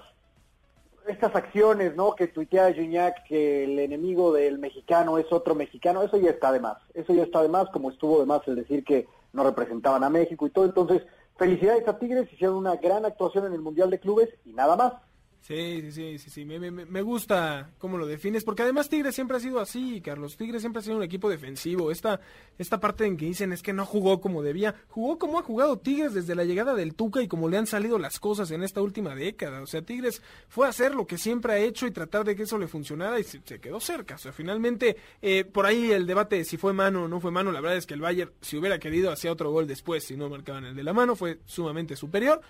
estas 1.06 1.34
acciones, 1.34 1.96
¿no? 1.96 2.14
Que 2.14 2.28
tuitea 2.28 2.72
Gignac 2.72 3.24
que 3.26 3.64
el 3.64 3.78
enemigo 3.78 4.32
del 4.32 4.58
mexicano 4.58 5.18
es 5.18 5.30
otro 5.32 5.54
mexicano, 5.54 6.02
eso 6.02 6.18
ya 6.18 6.30
está 6.30 6.52
de 6.52 6.60
más, 6.60 6.78
eso 6.94 7.12
ya 7.14 7.22
está 7.22 7.42
de 7.42 7.48
más, 7.48 7.68
como 7.70 7.90
estuvo 7.90 8.20
de 8.20 8.26
más 8.26 8.46
el 8.46 8.56
decir 8.56 8.84
que 8.84 9.08
no 9.32 9.44
representaban 9.44 10.04
a 10.04 10.10
México 10.10 10.46
y 10.46 10.50
todo, 10.50 10.66
entonces, 10.66 11.02
felicidades 11.38 11.88
a 11.88 11.98
Tigres, 11.98 12.30
hicieron 12.32 12.56
una 12.56 12.76
gran 12.76 13.06
actuación 13.06 13.46
en 13.46 13.54
el 13.54 13.62
Mundial 13.62 13.88
de 13.90 14.00
Clubes 14.00 14.28
y 14.44 14.52
nada 14.52 14.76
más. 14.76 14.92
Sí, 15.42 15.90
sí, 15.90 16.18
sí, 16.20 16.30
sí, 16.30 16.44
Me, 16.44 16.60
me, 16.60 16.70
me, 16.70 17.02
gusta 17.02 17.72
cómo 17.78 17.98
lo 17.98 18.06
defines, 18.06 18.44
porque 18.44 18.62
además 18.62 18.88
Tigres 18.88 19.12
siempre 19.12 19.38
ha 19.38 19.40
sido 19.40 19.58
así, 19.58 20.00
Carlos. 20.00 20.36
Tigres 20.36 20.62
siempre 20.62 20.78
ha 20.78 20.84
sido 20.84 20.98
un 20.98 21.02
equipo 21.02 21.28
defensivo. 21.28 21.90
Esta, 21.90 22.20
esta 22.58 22.78
parte 22.78 23.06
en 23.06 23.16
que 23.16 23.26
dicen 23.26 23.52
es 23.52 23.60
que 23.60 23.72
no 23.72 23.84
jugó 23.84 24.20
como 24.20 24.44
debía. 24.44 24.76
Jugó 24.86 25.18
como 25.18 25.40
ha 25.40 25.42
jugado 25.42 25.80
Tigres 25.80 26.14
desde 26.14 26.36
la 26.36 26.44
llegada 26.44 26.76
del 26.76 26.94
Tuca 26.94 27.20
y 27.22 27.26
como 27.26 27.48
le 27.48 27.56
han 27.56 27.66
salido 27.66 27.98
las 27.98 28.20
cosas 28.20 28.52
en 28.52 28.62
esta 28.62 28.82
última 28.82 29.16
década. 29.16 29.62
O 29.62 29.66
sea, 29.66 29.82
Tigres 29.82 30.22
fue 30.48 30.66
a 30.66 30.70
hacer 30.70 30.94
lo 30.94 31.08
que 31.08 31.18
siempre 31.18 31.54
ha 31.54 31.58
hecho 31.58 31.88
y 31.88 31.90
tratar 31.90 32.24
de 32.24 32.36
que 32.36 32.44
eso 32.44 32.56
le 32.56 32.68
funcionara 32.68 33.18
y 33.18 33.24
se, 33.24 33.40
quedó 33.40 33.80
cerca. 33.80 34.14
O 34.14 34.18
sea, 34.18 34.30
finalmente, 34.30 34.96
eh, 35.20 35.44
por 35.44 35.66
ahí 35.66 35.90
el 35.90 36.06
debate 36.06 36.36
de 36.36 36.44
si 36.44 36.56
fue 36.56 36.72
mano 36.72 37.04
o 37.04 37.08
no 37.08 37.18
fue 37.18 37.32
mano, 37.32 37.50
la 37.50 37.60
verdad 37.60 37.78
es 37.78 37.86
que 37.86 37.94
el 37.94 38.00
Bayern, 38.00 38.30
si 38.40 38.58
hubiera 38.58 38.78
querido, 38.78 39.10
hacía 39.10 39.32
otro 39.32 39.50
gol 39.50 39.66
después, 39.66 40.04
si 40.04 40.16
no 40.16 40.28
marcaban 40.28 40.66
el 40.66 40.76
de 40.76 40.84
la 40.84 40.92
mano, 40.92 41.16
fue 41.16 41.40
sumamente 41.46 41.96
superior 41.96 42.40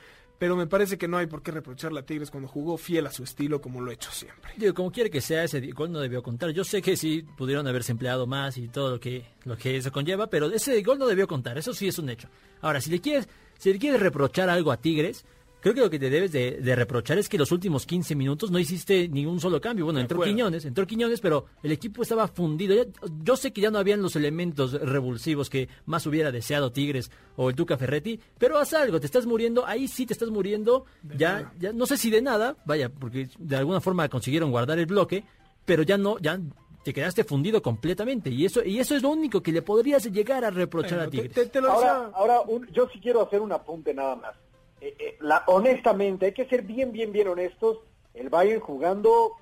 pero 0.43 0.57
me 0.57 0.67
parece 0.67 0.99
que 0.99 1.07
no 1.07 1.19
hay 1.19 1.29
por 1.29 1.41
qué 1.41 1.53
reprocharle 1.53 2.01
a 2.01 2.03
Tigres 2.05 2.29
cuando 2.29 2.49
jugó 2.49 2.77
fiel 2.77 3.07
a 3.07 3.13
su 3.13 3.23
estilo 3.23 3.61
como 3.61 3.81
lo 3.81 3.93
ha 3.93 3.95
hecho 3.95 4.11
siempre. 4.11 4.51
Digo, 4.57 4.75
como 4.75 4.91
quiere 4.91 5.09
que 5.09 5.21
sea, 5.21 5.45
ese 5.45 5.61
gol 5.71 5.93
no 5.93 6.01
debió 6.01 6.21
contar. 6.21 6.51
Yo 6.51 6.65
sé 6.65 6.83
que 6.83 6.97
sí 6.97 7.25
pudieron 7.37 7.65
haberse 7.69 7.93
empleado 7.93 8.27
más 8.27 8.59
y 8.59 8.67
todo 8.67 8.91
lo 8.91 8.99
que, 8.99 9.25
lo 9.45 9.57
que 9.57 9.77
eso 9.77 9.93
conlleva, 9.93 10.27
pero 10.27 10.51
ese 10.51 10.83
gol 10.83 10.99
no 10.99 11.07
debió 11.07 11.29
contar, 11.29 11.59
eso 11.59 11.73
sí 11.73 11.87
es 11.87 11.97
un 12.01 12.11
hecho. 12.11 12.27
Ahora, 12.61 12.81
si 12.81 12.91
le 12.91 13.01
quieres, 13.01 13.29
si 13.57 13.73
le 13.73 13.79
quieres 13.79 14.01
reprochar 14.01 14.51
algo 14.51 14.73
a 14.73 14.79
Tigres, 14.79 15.25
creo 15.63 15.75
que 15.75 15.81
lo 15.81 15.89
que 15.89 15.99
te 15.99 16.11
debes 16.11 16.33
de, 16.33 16.75
reprochar 16.77 17.17
es 17.19 17.29
que 17.29 17.39
los 17.39 17.53
últimos 17.53 17.87
15 17.87 18.15
minutos 18.17 18.51
no 18.51 18.59
hiciste 18.59 19.09
ningún 19.09 19.41
solo 19.41 19.61
cambio. 19.61 19.85
Bueno, 19.85 20.01
entró 20.01 20.21
Quiñones, 20.21 20.65
entró 20.65 20.87
Quiñones, 20.87 21.21
pero 21.21 21.47
el 21.63 21.73
equipo 21.73 22.03
estaba 22.03 22.27
fundido. 22.29 22.75
yo 23.23 23.37
sé 23.37 23.53
que 23.53 23.61
ya 23.61 23.71
no 23.71 23.79
habían 23.79 24.03
los 24.03 24.17
elementos 24.17 24.73
revulsivos 24.73 25.49
que 25.49 25.69
más 25.87 26.05
hubiera 26.07 26.33
deseado 26.33 26.73
Tigres 26.73 27.11
o 27.37 27.49
el 27.49 27.55
Tuca 27.55 27.79
Ferretti, 27.79 28.21
pero 28.37 28.59
haz 28.59 28.75
algo, 28.75 29.01
te 29.01 29.07
estás 29.07 29.25
muriendo, 29.25 29.65
ahí 29.65 29.89
sí 29.89 30.05
te 30.05 30.13
estás 30.13 30.31
muriendo, 30.31 30.85
ya, 31.17 31.53
ya 31.59 31.73
no 31.73 31.87
sé 31.87 31.97
si 31.97 32.11
de 32.11 32.21
nada, 32.21 32.57
vaya, 32.67 32.91
porque 32.91 33.29
de 33.39 33.57
alguna 33.57 33.81
forma 33.81 34.09
consiguieron 34.09 34.51
guardar 34.51 34.79
el 34.79 34.87
bloque, 34.87 35.25
pero 35.65 35.85
ya 35.85 35.97
no, 35.97 36.19
ya 36.19 36.41
te 36.83 36.93
quedaste 36.93 37.23
fundido 37.23 37.63
completamente 37.63 38.29
y 38.29 38.45
eso 38.45 38.65
y 38.65 38.81
eso 38.81 38.97
es 38.97 39.03
lo 39.03 39.11
único 39.11 39.41
que 39.41 39.53
le 39.53 39.63
podrías 39.63 40.05
llegar 40.11 40.45
a 40.45 40.51
reprochar 40.51 40.99
a 40.99 41.09
Tigres. 41.09 41.51
ahora, 41.57 42.11
ahora 42.13 42.41
yo 42.73 42.89
sí 42.93 42.99
quiero 43.01 43.23
hacer 43.23 43.41
un 43.41 43.53
apunte 43.53 43.95
nada 43.95 44.17
más. 44.17 44.35
Eh, 44.83 44.97
eh, 44.99 45.17
la, 45.21 45.45
honestamente, 45.47 46.27
hay 46.27 46.33
que 46.33 46.47
ser 46.47 46.63
bien, 46.63 46.91
bien, 46.91 47.13
bien 47.13 47.29
honestos. 47.29 47.79
El 48.15 48.31
Bayern 48.31 48.61
jugando, 48.61 49.37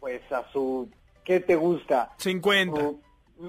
pues 0.00 0.22
a 0.32 0.50
su, 0.50 0.88
¿qué 1.24 1.40
te 1.40 1.56
gusta? 1.56 2.14
50. 2.16 2.92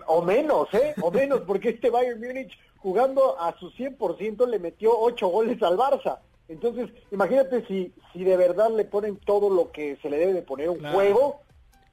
o 0.08 0.22
menos, 0.22 0.68
¿eh? 0.74 0.94
O 1.02 1.10
menos, 1.12 1.42
porque 1.48 1.70
este 1.70 1.90
Bayern 1.90 2.20
Múnich 2.20 2.52
jugando 2.80 3.40
a 3.40 3.58
su 3.58 3.72
100% 3.72 4.48
le 4.48 4.60
metió 4.60 4.92
8 5.00 5.28
goles 5.30 5.64
al 5.64 5.78
Barça. 5.78 6.20
Entonces, 6.50 6.90
imagínate 7.10 7.66
si, 7.68 7.94
si 8.12 8.26
de 8.26 8.36
verdad 8.36 8.70
le 8.72 8.84
ponen 8.84 9.16
todo 9.16 9.50
lo 9.50 9.72
que 9.72 9.98
se 10.02 10.10
le 10.10 10.18
debe 10.18 10.34
de 10.34 10.42
poner 10.42 10.70
un 10.70 10.92
juego. 10.92 11.40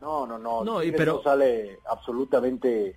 No, 0.01 0.27
no, 0.27 0.41
no. 0.41 0.65
No, 0.65 0.83
y 0.83 0.91
pero 0.91 1.23
sale 1.23 1.79
absolutamente 1.87 2.97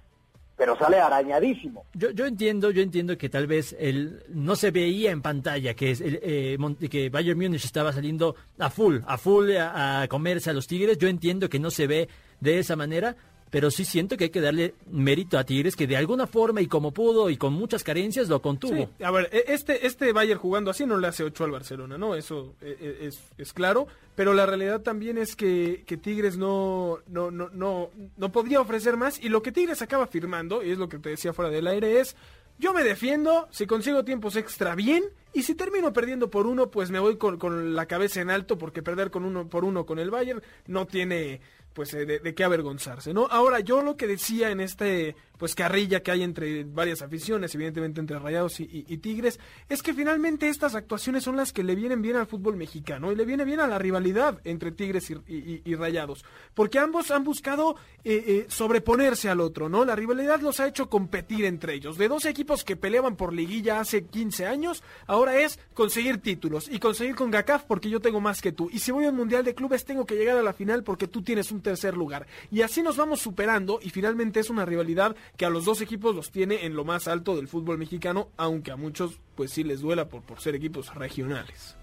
pero 0.60 0.78
sale 0.78 1.00
arañadísimo. 1.00 1.86
Yo, 1.94 2.12
yo 2.12 2.26
entiendo, 2.26 2.70
yo 2.70 2.82
entiendo 2.82 3.18
que 3.18 3.30
tal 3.30 3.48
vez 3.48 3.74
el, 3.80 4.24
no 4.28 4.58
se 4.58 4.72
veía 4.72 5.10
en 5.12 5.22
pantalla 5.22 5.74
que 5.74 5.92
es 5.92 6.02
el, 6.02 6.20
eh, 6.22 6.58
que 6.92 7.10
Bayern 7.10 7.40
Múnich 7.40 7.64
estaba 7.64 7.94
saliendo 7.94 8.36
a 8.60 8.70
full, 8.70 8.98
a 9.08 9.18
full 9.18 9.52
a, 9.56 10.06
comerse 10.10 10.50
a 10.50 10.54
los 10.54 10.68
Tigres. 10.68 10.98
Yo 10.98 11.08
entiendo 11.08 11.48
que 11.48 11.60
no 11.60 11.72
se 11.72 11.88
ve 11.88 12.10
de 12.42 12.60
esa 12.60 12.76
manera, 12.76 13.16
pero 13.50 13.72
sí 13.72 13.86
siento 13.86 14.18
que 14.18 14.26
hay 14.26 14.30
que 14.30 14.42
darle 14.42 14.76
mérito 14.90 15.38
a 15.38 15.44
Tigres 15.44 15.76
que 15.76 15.88
de 15.88 15.98
alguna 15.98 16.28
forma 16.28 16.62
y 16.62 16.68
como 16.68 16.92
pudo 16.92 17.30
y 17.30 17.38
con 17.38 17.54
muchas 17.54 17.84
carencias 17.84 18.30
lo 18.30 18.42
contuvo. 18.42 18.90
a 19.02 19.12
ver, 19.12 19.30
e, 19.32 19.46
este, 19.48 19.86
este 19.86 20.14
Bayern 20.14 20.40
jugando 20.40 20.72
así 20.72 20.86
no 20.86 20.98
le 20.98 21.08
hace 21.08 21.24
8 21.24 21.44
al 21.44 21.52
Barcelona, 21.52 21.98
¿no? 21.98 22.16
Eso 22.16 22.56
e, 22.62 22.78
e, 22.80 23.08
es, 23.08 23.20
es, 23.38 23.54
claro, 23.54 23.88
pero 24.16 24.34
la 24.34 24.46
realidad 24.46 24.82
también 24.82 25.18
es 25.18 25.36
que, 25.36 25.84
que 25.86 25.98
Tigres 25.98 26.38
no, 26.38 27.00
no, 27.08 27.32
no, 27.32 27.50
no, 27.52 27.90
no 28.18 28.32
podía 28.32 28.62
ofrecer 28.62 28.98
más 28.98 29.20
y 29.24 29.30
lo 29.30 29.42
que 29.42 29.52
Tigres 29.52 29.82
acaba 29.82 30.08
firmando, 30.08 30.64
y 30.64 30.72
es 30.72 30.78
lo 30.78 30.90
que 30.90 31.00
te 31.00 31.10
decía 31.10 31.34
fuera 31.34 31.52
del 31.52 31.68
aire, 31.68 32.00
es 32.00 32.16
yo 32.60 32.74
me 32.74 32.84
defiendo, 32.84 33.48
si 33.52 33.66
consigo 33.66 34.04
tiempos 34.04 34.36
extra 34.36 34.76
bien, 34.76 35.06
y 35.34 35.44
si 35.44 35.56
termino 35.56 35.94
perdiendo 35.94 36.30
por 36.30 36.46
uno, 36.46 36.70
pues 36.70 36.92
me 36.92 37.00
voy 37.00 37.18
con, 37.18 37.38
con 37.38 37.74
la 37.74 37.86
cabeza 37.86 38.20
en 38.20 38.30
alto, 38.30 38.58
porque 38.58 38.84
perder 38.84 39.12
con 39.12 39.24
uno 39.24 39.48
por 39.48 39.64
uno 39.64 39.86
con 39.86 39.98
el 39.98 40.12
Bayern 40.12 40.42
no 40.68 40.86
tiene 40.86 41.40
pues 41.80 41.94
eh, 41.94 42.06
de, 42.06 42.36
qué 42.36 42.44
avergonzarse, 42.44 43.14
¿no? 43.14 43.28
Ahora, 43.32 43.62
yo 43.62 43.82
lo 43.82 43.96
que 43.96 44.06
decía 44.06 44.52
en 44.52 44.60
este, 44.60 45.16
pues 45.38 45.56
carrilla 45.56 46.04
que 46.04 46.12
hay 46.12 46.24
entre 46.24 46.66
varias 46.66 47.02
aficiones, 47.02 47.56
evidentemente 47.56 48.02
entre 48.02 48.20
Rayados 48.20 48.60
y, 48.60 48.98
Tigres, 48.98 49.40
es 49.70 49.82
que 49.82 49.94
finalmente 49.94 50.50
estas 50.50 50.76
actuaciones 50.76 51.24
son 51.24 51.38
las 51.38 51.54
que 51.54 51.64
le 51.64 51.76
vienen 51.76 52.02
bien 52.02 52.18
al 52.18 52.28
fútbol 52.28 52.58
mexicano 52.58 53.14
y 53.14 53.16
le 53.16 53.24
viene 53.24 53.46
bien 53.46 53.62
a 53.62 53.68
la 53.68 53.80
rivalidad 53.80 54.42
entre 54.44 54.74
Tigres 54.74 55.10
y, 55.10 55.76
Rayados, 55.76 56.26
porque 56.54 56.80
ambos 56.80 57.12
han 57.12 57.24
buscado 57.24 57.78
eh, 58.04 58.24
eh, 58.28 58.46
sobreponerse 58.50 59.30
al 59.30 59.40
otro, 59.40 59.70
¿no? 59.70 59.86
La 59.86 59.96
rivalidad 59.96 60.42
los 60.42 60.60
ha 60.60 60.68
hecho 60.68 60.90
competir 60.90 61.46
entre 61.46 61.76
ellos. 61.76 61.98
De 61.98 62.10
dos 62.10 62.26
equipos 62.26 62.66
que 62.66 62.76
peleaban 62.76 63.16
por 63.16 63.32
liguilla 63.32 63.80
hace 63.80 64.04
15 64.04 64.48
años, 64.48 64.84
ahora 65.08 65.40
es 65.40 65.60
conseguir 65.74 66.18
títulos 66.18 66.68
y 66.70 66.80
conseguir 66.80 67.16
con 67.16 67.32
GACAF 67.32 67.64
porque 67.64 67.90
yo 67.90 68.02
tengo 68.02 68.20
más 68.20 68.42
que 68.42 68.52
tú. 68.52 68.70
Y 68.70 68.80
si 68.80 68.92
voy 68.92 69.06
al 69.06 69.14
Mundial 69.14 69.46
de 69.46 69.56
Clubes 69.56 69.86
tengo 69.86 70.06
que 70.06 70.16
llegar 70.16 70.36
a 70.36 70.44
la 70.44 70.52
final 70.52 70.84
porque 70.84 71.08
tú 71.08 71.22
tienes 71.22 71.54
un 71.54 71.62
tercer 71.70 71.96
lugar. 71.96 72.26
Y 72.52 72.64
así 72.64 72.82
nos 72.82 72.98
vamos 72.98 73.20
superando 73.20 73.80
y 73.82 73.92
finalmente 73.92 74.40
es 74.40 74.50
una 74.50 74.66
rivalidad 74.66 75.16
que 75.38 75.46
a 75.46 75.50
los 75.50 75.66
dos 75.66 75.82
equipos 75.82 76.16
los 76.16 76.32
tiene 76.32 76.66
en 76.66 76.76
lo 76.76 76.84
más 76.84 77.08
alto 77.08 77.36
del 77.36 77.48
fútbol 77.48 77.78
mexicano, 77.78 78.30
aunque 78.38 78.72
a 78.72 78.76
muchos 78.76 79.20
pues 79.36 79.52
sí 79.52 79.64
les 79.64 79.82
duela 79.82 80.10
por, 80.10 80.24
por 80.24 80.40
ser 80.40 80.56
equipos 80.56 80.94
regionales. 80.96 81.76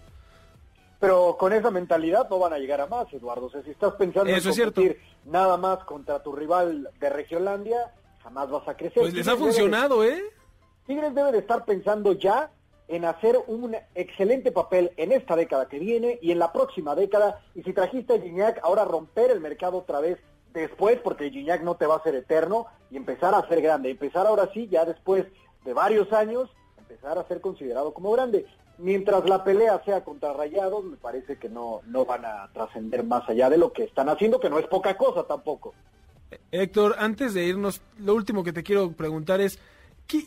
Pero 0.98 1.36
con 1.38 1.52
esa 1.52 1.70
mentalidad 1.70 2.28
no 2.28 2.38
van 2.38 2.54
a 2.54 2.58
llegar 2.58 2.80
a 2.80 2.86
más, 2.86 3.12
Eduardo. 3.12 3.46
O 3.46 3.50
sea, 3.50 3.62
si 3.62 3.70
estás 3.70 3.94
pensando 3.94 4.30
en 4.30 4.42
competir 4.42 4.98
nada 5.24 5.56
más 5.56 5.84
contra 5.84 6.22
tu 6.22 6.34
rival 6.34 6.88
de 6.98 7.10
Regiolandia, 7.10 7.92
jamás 8.22 8.50
vas 8.50 8.66
a 8.66 8.76
crecer. 8.76 9.02
Pues 9.02 9.14
les 9.14 9.28
ha 9.28 9.36
funcionado, 9.36 10.02
¿eh? 10.02 10.20
Tigres 10.86 11.14
debe 11.14 11.32
de 11.32 11.38
estar 11.38 11.64
pensando 11.64 12.12
ya 12.12 12.50
en 12.88 13.04
hacer 13.04 13.38
un 13.46 13.76
excelente 13.94 14.52
papel 14.52 14.92
en 14.96 15.12
esta 15.12 15.36
década 15.36 15.68
que 15.68 15.78
viene 15.78 16.18
y 16.22 16.30
en 16.32 16.38
la 16.38 16.52
próxima 16.52 16.94
década. 16.94 17.40
Y 17.54 17.62
si 17.62 17.72
trajiste 17.72 18.14
a 18.14 18.20
Gignac, 18.20 18.60
ahora 18.62 18.84
romper 18.84 19.30
el 19.30 19.40
mercado 19.40 19.78
otra 19.78 20.00
vez 20.00 20.18
después, 20.54 20.98
porque 21.02 21.30
Gignac 21.30 21.62
no 21.62 21.76
te 21.76 21.86
va 21.86 21.96
a 21.96 22.02
ser 22.02 22.14
eterno, 22.14 22.66
y 22.90 22.96
empezar 22.96 23.34
a 23.34 23.46
ser 23.48 23.60
grande. 23.60 23.90
Empezar 23.90 24.26
ahora 24.26 24.48
sí, 24.54 24.68
ya 24.68 24.84
después 24.84 25.26
de 25.64 25.72
varios 25.72 26.12
años, 26.12 26.48
empezar 26.78 27.18
a 27.18 27.26
ser 27.26 27.40
considerado 27.40 27.92
como 27.92 28.12
grande. 28.12 28.46
Mientras 28.78 29.28
la 29.28 29.42
pelea 29.42 29.82
sea 29.84 30.04
contra 30.04 30.32
Rayados, 30.32 30.84
me 30.84 30.96
parece 30.96 31.38
que 31.38 31.48
no, 31.48 31.80
no 31.86 32.04
van 32.04 32.24
a 32.24 32.50
trascender 32.52 33.04
más 33.04 33.28
allá 33.28 33.48
de 33.48 33.58
lo 33.58 33.72
que 33.72 33.84
están 33.84 34.08
haciendo, 34.08 34.38
que 34.38 34.50
no 34.50 34.58
es 34.58 34.66
poca 34.66 34.96
cosa 34.96 35.24
tampoco. 35.24 35.74
Héctor, 36.50 36.96
antes 36.98 37.34
de 37.34 37.44
irnos, 37.44 37.80
lo 37.98 38.14
último 38.14 38.44
que 38.44 38.52
te 38.52 38.62
quiero 38.62 38.92
preguntar 38.92 39.40
es, 39.40 39.58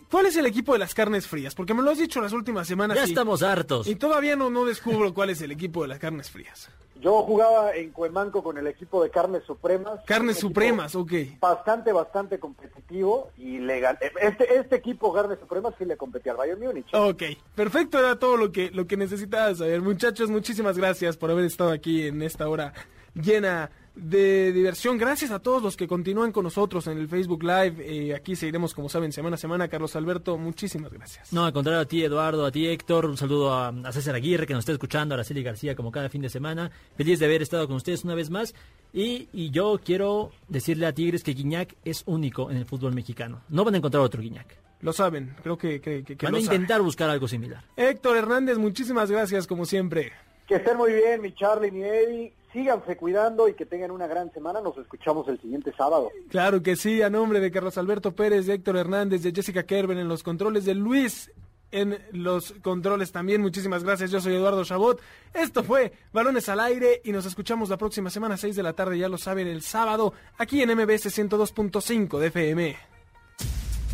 ¿Cuál 0.10 0.26
es 0.26 0.36
el 0.38 0.46
equipo 0.46 0.74
de 0.74 0.80
las 0.80 0.94
carnes 0.94 1.28
frías? 1.28 1.56
Porque 1.56 1.74
me 1.74 1.82
lo 1.82 1.92
has 1.92 1.98
dicho 1.98 2.22
las 2.22 2.34
últimas 2.34 2.68
semanas. 2.68 2.98
Ya 2.98 3.04
estamos 3.04 3.44
hartos. 3.44 3.88
Y 3.88 3.96
todavía 3.96 4.36
no, 4.36 4.50
no 4.50 4.66
descubro 4.66 5.14
cuál 5.14 5.30
es 5.30 5.42
el 5.42 5.52
equipo 5.52 5.82
de 5.84 5.88
las 5.88 6.00
carnes 6.00 6.30
frías. 6.30 6.70
Yo 7.02 7.22
jugaba 7.24 7.74
en 7.76 7.92
Cuemanco 7.92 8.44
con 8.44 8.58
el 8.58 8.68
equipo 8.68 9.02
de 9.02 9.10
Carnes 9.10 9.44
Supremas. 9.46 10.02
Carnes 10.06 10.38
Supremas, 10.38 10.96
ok. 10.96 11.14
Bastante, 11.40 11.94
bastante 11.94 12.40
competitivo 12.40 13.32
y 13.38 13.60
legal. 13.60 13.98
Este, 14.20 14.58
este 14.58 14.76
equipo 14.76 15.14
Carnes 15.14 15.40
Supremas 15.40 15.74
sí 15.78 15.86
le 15.86 15.96
competía 15.96 16.34
al 16.34 16.40
Bayern 16.40 16.60
Múnich. 16.60 16.94
Ok, 16.94 17.24
perfecto, 17.56 18.00
era 18.00 18.20
todo 18.20 18.36
lo 18.36 18.52
que, 18.52 18.70
lo 18.72 18.86
que 18.86 18.98
necesitabas 18.98 19.60
saber. 19.60 19.82
Muchachos, 19.82 20.30
muchísimas 20.30 20.78
gracias 20.78 21.16
por 21.16 21.32
haber 21.32 21.46
estado 21.46 21.72
aquí 21.72 22.06
en 22.06 22.22
esta 22.22 22.50
hora 22.50 22.74
llena 23.14 23.72
de 24.02 24.52
diversión. 24.52 24.98
Gracias 24.98 25.32
a 25.32 25.40
todos 25.40 25.62
los 25.62 25.76
que 25.78 25.88
continúan 25.88 26.32
con 26.32 26.44
nosotros 26.44 26.88
en 26.88 26.98
el 26.98 27.08
Facebook 27.08 27.44
Live. 27.44 27.76
Eh, 27.80 28.16
aquí 28.16 28.36
seguiremos, 28.36 28.74
como 28.74 28.90
saben, 28.90 29.12
semana 29.12 29.36
a 29.36 29.38
semana. 29.38 29.68
Carlos 29.68 29.96
Alberto, 29.96 30.38
muchísimas 30.38 30.92
gracias. 30.92 31.32
No, 31.34 31.46
al 31.46 31.54
contrario, 31.54 31.82
a 31.82 31.86
ti, 31.86 32.04
Eduardo, 32.04 32.46
a 32.46 32.52
ti, 32.52 32.68
Héctor. 32.68 33.06
Un 33.06 33.18
saludo 33.18 33.54
a, 33.54 33.74
César 33.92 34.16
Aguirre, 34.16 34.48
que 34.48 34.54
nos 34.54 34.62
está 34.62 34.72
escuchando, 34.72 35.14
a 35.14 35.18
Araceli 35.18 35.44
García, 35.44 35.76
como 35.76 35.92
cada 35.92 36.10
fin 36.10 36.22
de 36.22 36.30
semana. 36.30 36.72
Feliz 36.96 37.20
de 37.20 37.26
haber 37.26 37.42
estado 37.42 37.68
con 37.68 37.76
ustedes 37.76 38.04
una 38.04 38.16
vez 38.16 38.30
más. 38.30 38.54
Y, 38.94 39.28
y 39.34 39.52
yo 39.52 39.80
quiero 39.84 40.32
decirle 40.48 40.86
a 40.86 40.94
Tigres 40.94 41.24
que 41.24 41.34
Guiñac 41.34 41.76
es 41.86 42.04
único 42.06 42.50
en 42.50 42.58
el 42.58 42.66
fútbol 42.66 42.94
mexicano. 42.94 43.42
No 43.50 43.64
van 43.64 43.76
a 43.76 43.78
encontrar 43.78 44.04
otro 44.04 44.22
Guiñac. 44.22 44.58
Lo 44.82 44.94
saben, 44.94 45.36
creo 45.44 45.58
que, 45.58 45.82
que, 45.82 46.04
que 46.04 46.16
Van 46.26 46.36
a 46.36 46.40
intentar 46.40 46.82
buscar 46.82 47.10
algo 47.10 47.28
similar. 47.28 47.66
Héctor 47.76 48.16
Hernández, 48.16 48.58
muchísimas 48.58 49.12
gracias, 49.12 49.46
como 49.46 49.66
siempre. 49.66 50.14
Que 50.50 50.56
estén 50.56 50.78
muy 50.78 50.92
bien, 50.92 51.22
mi 51.22 51.32
Charlie, 51.36 51.70
mi 51.70 51.84
Eddie 51.84 52.34
síganse 52.52 52.98
cuidando 52.98 53.48
y 53.48 53.54
que 53.54 53.68
tengan 53.68 53.92
una 53.92 54.08
gran 54.08 54.34
semana. 54.34 54.60
Nos 54.62 54.76
escuchamos 54.80 55.28
el 55.28 55.40
siguiente 55.40 55.72
sábado. 55.78 56.10
Claro 56.30 56.64
que 56.64 56.76
sí, 56.76 57.04
a 57.04 57.10
nombre 57.12 57.40
de 57.40 57.52
Carlos 57.52 57.78
Alberto 57.78 58.16
Pérez, 58.16 58.48
de 58.48 58.56
Héctor 58.56 58.78
Hernández, 58.78 59.22
de 59.22 59.32
Jessica 59.32 59.62
Kerben 59.62 60.00
en 60.00 60.08
los 60.08 60.24
controles, 60.24 60.66
de 60.66 60.74
Luis 60.74 61.32
en 61.70 62.00
los 62.14 62.54
controles 62.64 63.12
también. 63.12 63.42
Muchísimas 63.42 63.84
gracias. 63.84 64.10
Yo 64.10 64.20
soy 64.22 64.34
Eduardo 64.34 64.66
Chabot. 64.66 65.00
Esto 65.36 65.64
fue 65.64 65.94
Balones 66.12 66.50
al 66.50 66.62
Aire 66.62 67.00
y 67.04 67.12
nos 67.12 67.28
escuchamos 67.28 67.70
la 67.70 67.78
próxima 67.78 68.10
semana, 68.10 68.36
6 68.36 68.56
de 68.56 68.64
la 68.64 68.74
tarde, 68.74 68.98
ya 68.98 69.08
lo 69.08 69.20
saben, 69.20 69.46
el 69.46 69.62
sábado, 69.62 70.14
aquí 70.40 70.64
en 70.64 70.74
MBS 70.74 71.16
102.5 71.16 72.18
de 72.18 72.26
FM. 72.26 72.76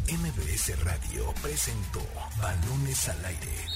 MBS 0.08 0.86
Radio 0.86 1.34
presentó 1.41 1.99
Balones 2.39 3.10
al 3.10 3.26
Aire 3.26 3.76